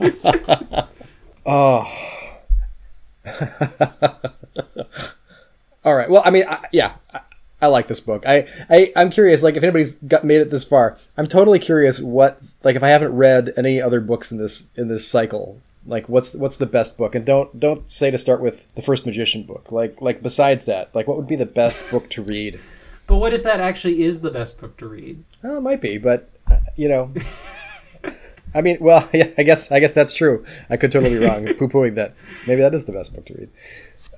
oh. 1.47 1.85
all 5.85 5.95
right. 5.95 6.09
Well, 6.09 6.23
I 6.25 6.31
mean, 6.31 6.45
I, 6.49 6.65
yeah, 6.73 6.95
I, 7.13 7.21
I, 7.61 7.67
like 7.67 7.89
this 7.89 8.01
book. 8.01 8.25
I, 8.27 8.47
I, 8.71 8.93
I'm 8.97 9.11
curious. 9.11 9.43
Like, 9.43 9.57
if 9.57 9.63
anybody's 9.63 9.95
got 9.97 10.25
made 10.25 10.41
it 10.41 10.51
this 10.51 10.65
far, 10.65 10.97
I'm 11.17 11.27
totally 11.27 11.59
curious 11.59 12.01
what, 12.01 12.41
like, 12.63 12.77
if 12.77 12.83
I 12.83 12.89
haven't 12.89 13.15
read 13.15 13.53
any 13.57 13.83
other 13.83 14.01
books 14.01 14.31
in 14.31 14.39
this 14.39 14.69
in 14.77 14.89
this 14.89 15.07
cycle, 15.07 15.61
like 15.87 16.09
what's 16.09 16.35
what's 16.35 16.57
the 16.57 16.67
best 16.67 16.99
book? 16.99 17.15
And 17.15 17.25
don't 17.25 17.59
don't 17.59 17.91
say 17.91 18.11
to 18.11 18.19
start 18.19 18.41
with 18.41 18.73
the 18.75 18.83
first 18.83 19.07
magician 19.07 19.45
book. 19.45 19.73
Like 19.73 20.01
like 20.01 20.23
besides 20.23 20.65
that 20.67 20.95
like 20.95 21.07
what 21.07 21.17
would 21.17 21.27
be 21.27 21.37
the 21.37 21.47
best 21.47 21.83
book 21.91 22.11
to 22.11 22.23
read? 22.23 22.61
But 23.07 23.17
what 23.17 23.33
if 23.33 23.43
that 23.43 23.61
actually 23.61 24.03
is 24.03 24.21
the 24.21 24.31
best 24.31 24.61
book 24.61 24.77
to 24.79 24.89
read? 24.89 25.25
Oh 25.43 25.59
it 25.59 25.63
might 25.63 25.81
be 25.81 25.99
but 25.99 26.31
uh, 26.51 26.59
you 26.77 26.89
know. 26.89 27.13
I 28.55 28.63
mean 28.63 28.79
well 28.81 29.07
yeah 29.15 29.29
i 29.37 29.43
guess 29.43 29.71
i 29.71 29.79
guess 29.79 29.93
that's 29.93 30.15
true. 30.15 30.45
I 30.71 30.77
could 30.77 30.91
totally 30.91 31.19
be 31.19 31.25
wrong 31.25 31.45
poo-pooing 31.59 31.95
that. 31.97 32.15
Maybe 32.47 32.63
that 32.63 32.75
is 32.75 32.85
the 32.85 32.93
best 32.93 33.15
book 33.15 33.27
to 33.27 33.35
read. 33.35 33.51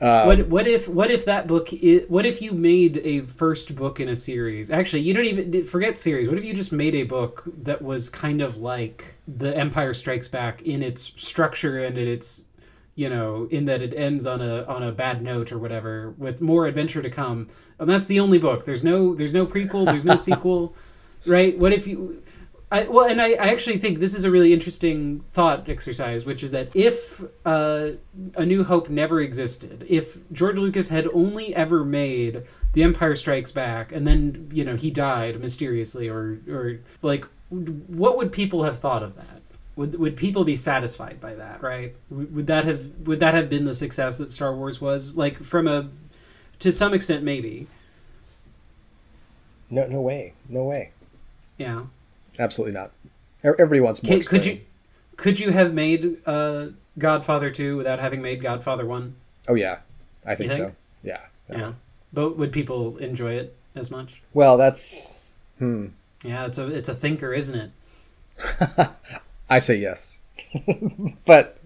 Um, 0.00 0.26
what 0.28 0.48
what 0.48 0.66
if 0.66 0.88
what 0.88 1.10
if 1.10 1.26
that 1.26 1.46
book 1.46 1.72
is, 1.74 2.08
what 2.08 2.24
if 2.24 2.40
you 2.40 2.52
made 2.52 2.98
a 3.04 3.20
first 3.20 3.76
book 3.76 4.00
in 4.00 4.08
a 4.08 4.16
series? 4.16 4.70
Actually, 4.70 5.02
you 5.02 5.12
don't 5.12 5.26
even 5.26 5.64
forget 5.64 5.98
series. 5.98 6.28
What 6.28 6.38
if 6.38 6.44
you 6.44 6.54
just 6.54 6.72
made 6.72 6.94
a 6.94 7.02
book 7.02 7.44
that 7.64 7.82
was 7.82 8.08
kind 8.08 8.40
of 8.40 8.56
like 8.56 9.16
The 9.36 9.56
Empire 9.56 9.94
Strikes 9.94 10.28
Back 10.28 10.62
in 10.62 10.82
its 10.82 11.12
structure 11.22 11.78
and 11.78 11.96
in 11.96 12.08
its 12.08 12.44
you 12.94 13.08
know 13.08 13.48
in 13.50 13.64
that 13.66 13.82
it 13.82 13.94
ends 13.94 14.26
on 14.26 14.40
a 14.40 14.64
on 14.64 14.82
a 14.82 14.92
bad 14.92 15.22
note 15.22 15.52
or 15.52 15.58
whatever 15.58 16.10
with 16.18 16.40
more 16.40 16.66
adventure 16.66 17.02
to 17.02 17.10
come. 17.10 17.48
And 17.78 17.88
that's 17.88 18.06
the 18.06 18.20
only 18.20 18.38
book. 18.38 18.64
There's 18.64 18.84
no 18.84 19.14
there's 19.14 19.34
no 19.34 19.46
prequel, 19.46 19.86
there's 19.86 20.04
no 20.04 20.16
sequel, 20.28 20.74
right? 21.26 21.56
What 21.58 21.72
if 21.72 21.86
you 21.86 22.22
I, 22.72 22.84
well, 22.84 23.06
and 23.06 23.20
I, 23.20 23.30
I 23.32 23.48
actually 23.48 23.78
think 23.78 23.98
this 23.98 24.14
is 24.14 24.24
a 24.24 24.30
really 24.30 24.52
interesting 24.52 25.20
thought 25.20 25.68
exercise, 25.68 26.24
which 26.24 26.44
is 26.44 26.52
that 26.52 26.76
if 26.76 27.20
uh, 27.44 27.90
A 28.36 28.46
New 28.46 28.62
Hope 28.62 28.88
never 28.88 29.20
existed, 29.20 29.84
if 29.88 30.18
George 30.30 30.56
Lucas 30.56 30.88
had 30.88 31.08
only 31.12 31.54
ever 31.54 31.84
made 31.84 32.44
The 32.74 32.84
Empire 32.84 33.16
Strikes 33.16 33.50
Back, 33.50 33.90
and 33.90 34.06
then 34.06 34.50
you 34.52 34.64
know 34.64 34.76
he 34.76 34.92
died 34.92 35.40
mysteriously, 35.40 36.08
or 36.08 36.40
or 36.48 36.78
like, 37.02 37.26
what 37.50 38.16
would 38.16 38.32
people 38.32 38.64
have 38.64 38.78
thought 38.78 39.02
of 39.02 39.16
that? 39.16 39.42
Would 39.76 39.98
would 39.98 40.16
people 40.16 40.44
be 40.44 40.56
satisfied 40.56 41.20
by 41.20 41.34
that? 41.34 41.62
Right? 41.62 41.94
Would 42.10 42.46
that 42.46 42.64
have 42.64 43.06
would 43.06 43.20
that 43.20 43.34
have 43.34 43.48
been 43.48 43.64
the 43.64 43.74
success 43.74 44.18
that 44.18 44.30
Star 44.30 44.54
Wars 44.54 44.80
was? 44.80 45.16
Like 45.16 45.42
from 45.42 45.66
a 45.68 45.88
to 46.60 46.72
some 46.72 46.94
extent, 46.94 47.22
maybe. 47.24 47.66
No, 49.70 49.86
no 49.86 50.00
way, 50.00 50.34
no 50.48 50.64
way. 50.64 50.92
Yeah 51.56 51.84
absolutely 52.40 52.72
not. 52.74 52.90
Everybody 53.44 53.80
wants 53.80 54.02
more. 54.02 54.12
Can, 54.12 54.22
could 54.22 54.44
you 54.44 54.60
could 55.16 55.38
you 55.38 55.50
have 55.50 55.72
made 55.72 56.16
uh, 56.26 56.68
Godfather 56.98 57.50
two 57.50 57.76
without 57.76 57.98
having 57.98 58.22
made 58.22 58.42
Godfather 58.42 58.84
one? 58.86 59.16
Oh 59.48 59.54
yeah, 59.54 59.78
I 60.26 60.34
think, 60.34 60.52
think? 60.52 60.68
so. 60.68 60.74
Yeah, 61.02 61.20
yeah. 61.48 61.58
Yeah, 61.58 61.72
but 62.12 62.36
would 62.36 62.52
people 62.52 62.96
enjoy 62.98 63.34
it 63.34 63.56
as 63.74 63.90
much? 63.90 64.22
Well, 64.34 64.56
that's 64.56 65.18
hmm. 65.58 65.88
Yeah, 66.24 66.46
it's 66.46 66.58
a 66.58 66.66
it's 66.66 66.88
a 66.88 66.94
thinker, 66.94 67.32
isn't 67.32 67.58
it? 67.58 68.88
I 69.50 69.58
say 69.58 69.76
yes, 69.76 70.22
but 71.26 71.58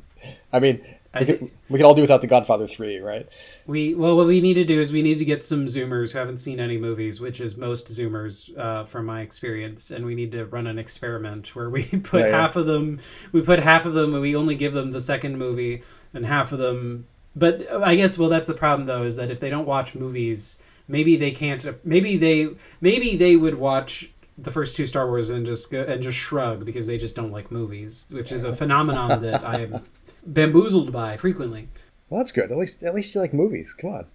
I 0.52 0.60
mean, 0.60 0.80
we 1.18 1.26
could, 1.26 1.50
we 1.68 1.78
could 1.78 1.82
all 1.84 1.94
do 1.94 2.00
without 2.00 2.20
the 2.20 2.26
Godfather 2.26 2.66
three, 2.66 2.98
right? 2.98 3.28
We 3.66 3.94
well, 3.94 4.16
what 4.16 4.26
we 4.26 4.40
need 4.40 4.54
to 4.54 4.64
do 4.64 4.80
is 4.80 4.92
we 4.92 5.02
need 5.02 5.18
to 5.18 5.24
get 5.24 5.44
some 5.44 5.66
Zoomers 5.66 6.12
who 6.12 6.18
haven't 6.18 6.38
seen 6.38 6.60
any 6.60 6.78
movies, 6.78 7.20
which 7.20 7.40
is 7.40 7.56
most 7.56 7.88
Zoomers 7.88 8.56
uh, 8.58 8.84
from 8.84 9.06
my 9.06 9.20
experience, 9.22 9.90
and 9.90 10.04
we 10.04 10.14
need 10.14 10.32
to 10.32 10.44
run 10.46 10.66
an 10.66 10.78
experiment 10.78 11.54
where 11.54 11.70
we 11.70 11.84
put 12.02 12.20
yeah, 12.20 12.26
yeah. 12.28 12.40
half 12.40 12.56
of 12.56 12.66
them, 12.66 13.00
we 13.32 13.42
put 13.42 13.60
half 13.60 13.86
of 13.86 13.94
them, 13.94 14.12
and 14.12 14.22
we 14.22 14.34
only 14.34 14.54
give 14.54 14.72
them 14.72 14.92
the 14.92 15.00
second 15.00 15.38
movie, 15.38 15.82
and 16.12 16.26
half 16.26 16.52
of 16.52 16.58
them. 16.58 17.06
But 17.36 17.70
I 17.70 17.96
guess 17.96 18.18
well, 18.18 18.28
that's 18.28 18.48
the 18.48 18.54
problem 18.54 18.86
though, 18.86 19.04
is 19.04 19.16
that 19.16 19.30
if 19.30 19.40
they 19.40 19.50
don't 19.50 19.66
watch 19.66 19.94
movies, 19.94 20.58
maybe 20.88 21.16
they 21.16 21.30
can't. 21.30 21.64
Maybe 21.84 22.16
they 22.16 22.48
maybe 22.80 23.16
they 23.16 23.36
would 23.36 23.56
watch 23.56 24.10
the 24.36 24.50
first 24.50 24.76
two 24.76 24.86
Star 24.86 25.06
Wars 25.06 25.30
and 25.30 25.46
just 25.46 25.70
go 25.70 25.82
and 25.82 26.02
just 26.02 26.18
shrug 26.18 26.64
because 26.64 26.86
they 26.86 26.98
just 26.98 27.16
don't 27.16 27.30
like 27.30 27.50
movies, 27.50 28.08
which 28.10 28.32
is 28.32 28.44
a 28.44 28.54
phenomenon 28.54 29.20
that 29.22 29.44
I 29.44 29.60
am 29.60 29.84
bamboozled 30.26 30.92
by 30.92 31.16
frequently. 31.16 31.68
Well, 32.08 32.18
that's 32.20 32.32
good. 32.32 32.50
At 32.50 32.58
least 32.58 32.82
at 32.82 32.94
least 32.94 33.14
you 33.14 33.20
like 33.20 33.32
movies. 33.32 33.72
Come 33.74 33.90
on. 33.90 34.06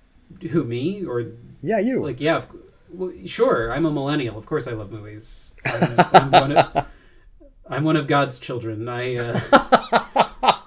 Who 0.49 0.63
me 0.63 1.05
or 1.05 1.32
yeah 1.61 1.80
you? 1.80 2.03
Like 2.03 2.20
yeah, 2.22 2.43
well, 2.91 3.11
sure. 3.26 3.72
I'm 3.72 3.86
a 3.86 3.91
millennial. 3.91 4.38
Of 4.38 4.45
course, 4.45 4.67
I 4.67 4.72
love 4.72 4.91
movies. 4.91 5.51
I'm, 5.65 6.05
I'm, 6.13 6.32
one, 6.32 6.51
of, 6.57 6.86
I'm 7.70 7.84
one 7.84 7.95
of 7.97 8.07
God's 8.07 8.39
children. 8.39 8.88
I. 8.88 9.15
Uh... 9.15 10.55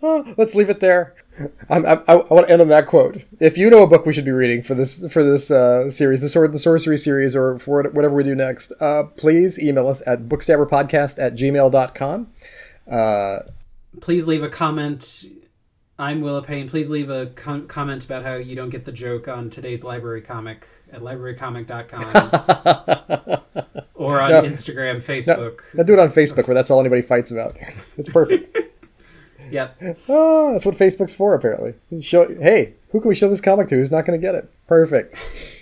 Let's 0.00 0.54
leave 0.54 0.70
it 0.70 0.80
there. 0.80 1.14
I'm, 1.68 1.84
I, 1.86 2.00
I 2.08 2.14
want 2.16 2.46
to 2.46 2.52
end 2.52 2.60
on 2.62 2.68
that 2.68 2.86
quote. 2.86 3.24
If 3.40 3.56
you 3.58 3.68
know 3.70 3.82
a 3.82 3.86
book 3.86 4.06
we 4.06 4.12
should 4.12 4.24
be 4.24 4.30
reading 4.32 4.62
for 4.62 4.74
this 4.74 5.06
for 5.12 5.22
this 5.24 5.50
uh, 5.50 5.90
series, 5.90 6.20
the 6.20 6.28
Sword 6.28 6.50
and 6.50 6.60
Sorcery 6.60 6.96
series, 6.98 7.34
or 7.36 7.58
for 7.58 7.82
whatever 7.90 8.14
we 8.14 8.22
do 8.24 8.34
next, 8.34 8.72
uh, 8.80 9.04
please 9.16 9.58
email 9.58 9.88
us 9.88 10.02
at 10.06 10.28
bookstabberpodcast 10.28 11.18
at 11.20 11.34
gmail.com. 11.36 12.28
Uh, 12.90 13.38
Please 14.00 14.28
leave 14.28 14.42
a 14.44 14.48
comment. 14.48 15.24
I'm 15.98 16.20
Willow 16.20 16.42
Payne. 16.42 16.68
Please 16.68 16.90
leave 16.90 17.10
a 17.10 17.26
com- 17.26 17.66
comment 17.66 18.04
about 18.04 18.22
how 18.22 18.34
you 18.34 18.54
don't 18.54 18.70
get 18.70 18.84
the 18.84 18.92
joke 18.92 19.26
on 19.26 19.50
today's 19.50 19.82
library 19.82 20.22
comic 20.22 20.68
at 20.92 21.00
librarycomic.com 21.00 22.04
or 23.94 24.20
on 24.20 24.30
No. 24.30 24.42
Instagram, 24.42 25.02
Facebook. 25.02 25.60
now 25.74 25.82
do 25.82 25.92
it 25.94 25.98
on 25.98 26.10
Facebook, 26.10 26.46
where 26.46 26.54
that's 26.54 26.70
all 26.70 26.78
anybody 26.78 27.02
fights 27.02 27.32
about. 27.32 27.56
It's 27.96 28.08
perfect. 28.10 28.56
Yep. 29.50 29.78
oh, 30.08 30.52
that's 30.52 30.66
what 30.66 30.74
Facebook's 30.74 31.12
for, 31.14 31.34
apparently. 31.34 31.74
Show, 32.00 32.28
hey, 32.40 32.74
who 32.90 33.00
can 33.00 33.08
we 33.08 33.14
show 33.14 33.28
this 33.28 33.40
comic 33.40 33.68
to? 33.68 33.76
Who's 33.76 33.90
not 33.90 34.06
going 34.06 34.18
to 34.18 34.24
get 34.24 34.34
it? 34.34 34.50
Perfect. 34.66 35.14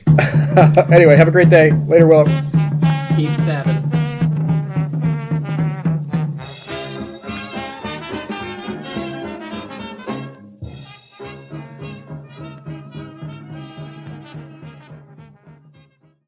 anyway, 0.93 1.17
have 1.17 1.29
a 1.29 1.33
great 1.33 1.51
day. 1.51 1.73
Later, 1.73 2.07
Will. 2.07 2.25
Keep 3.17 3.31
stabbing. 3.37 3.83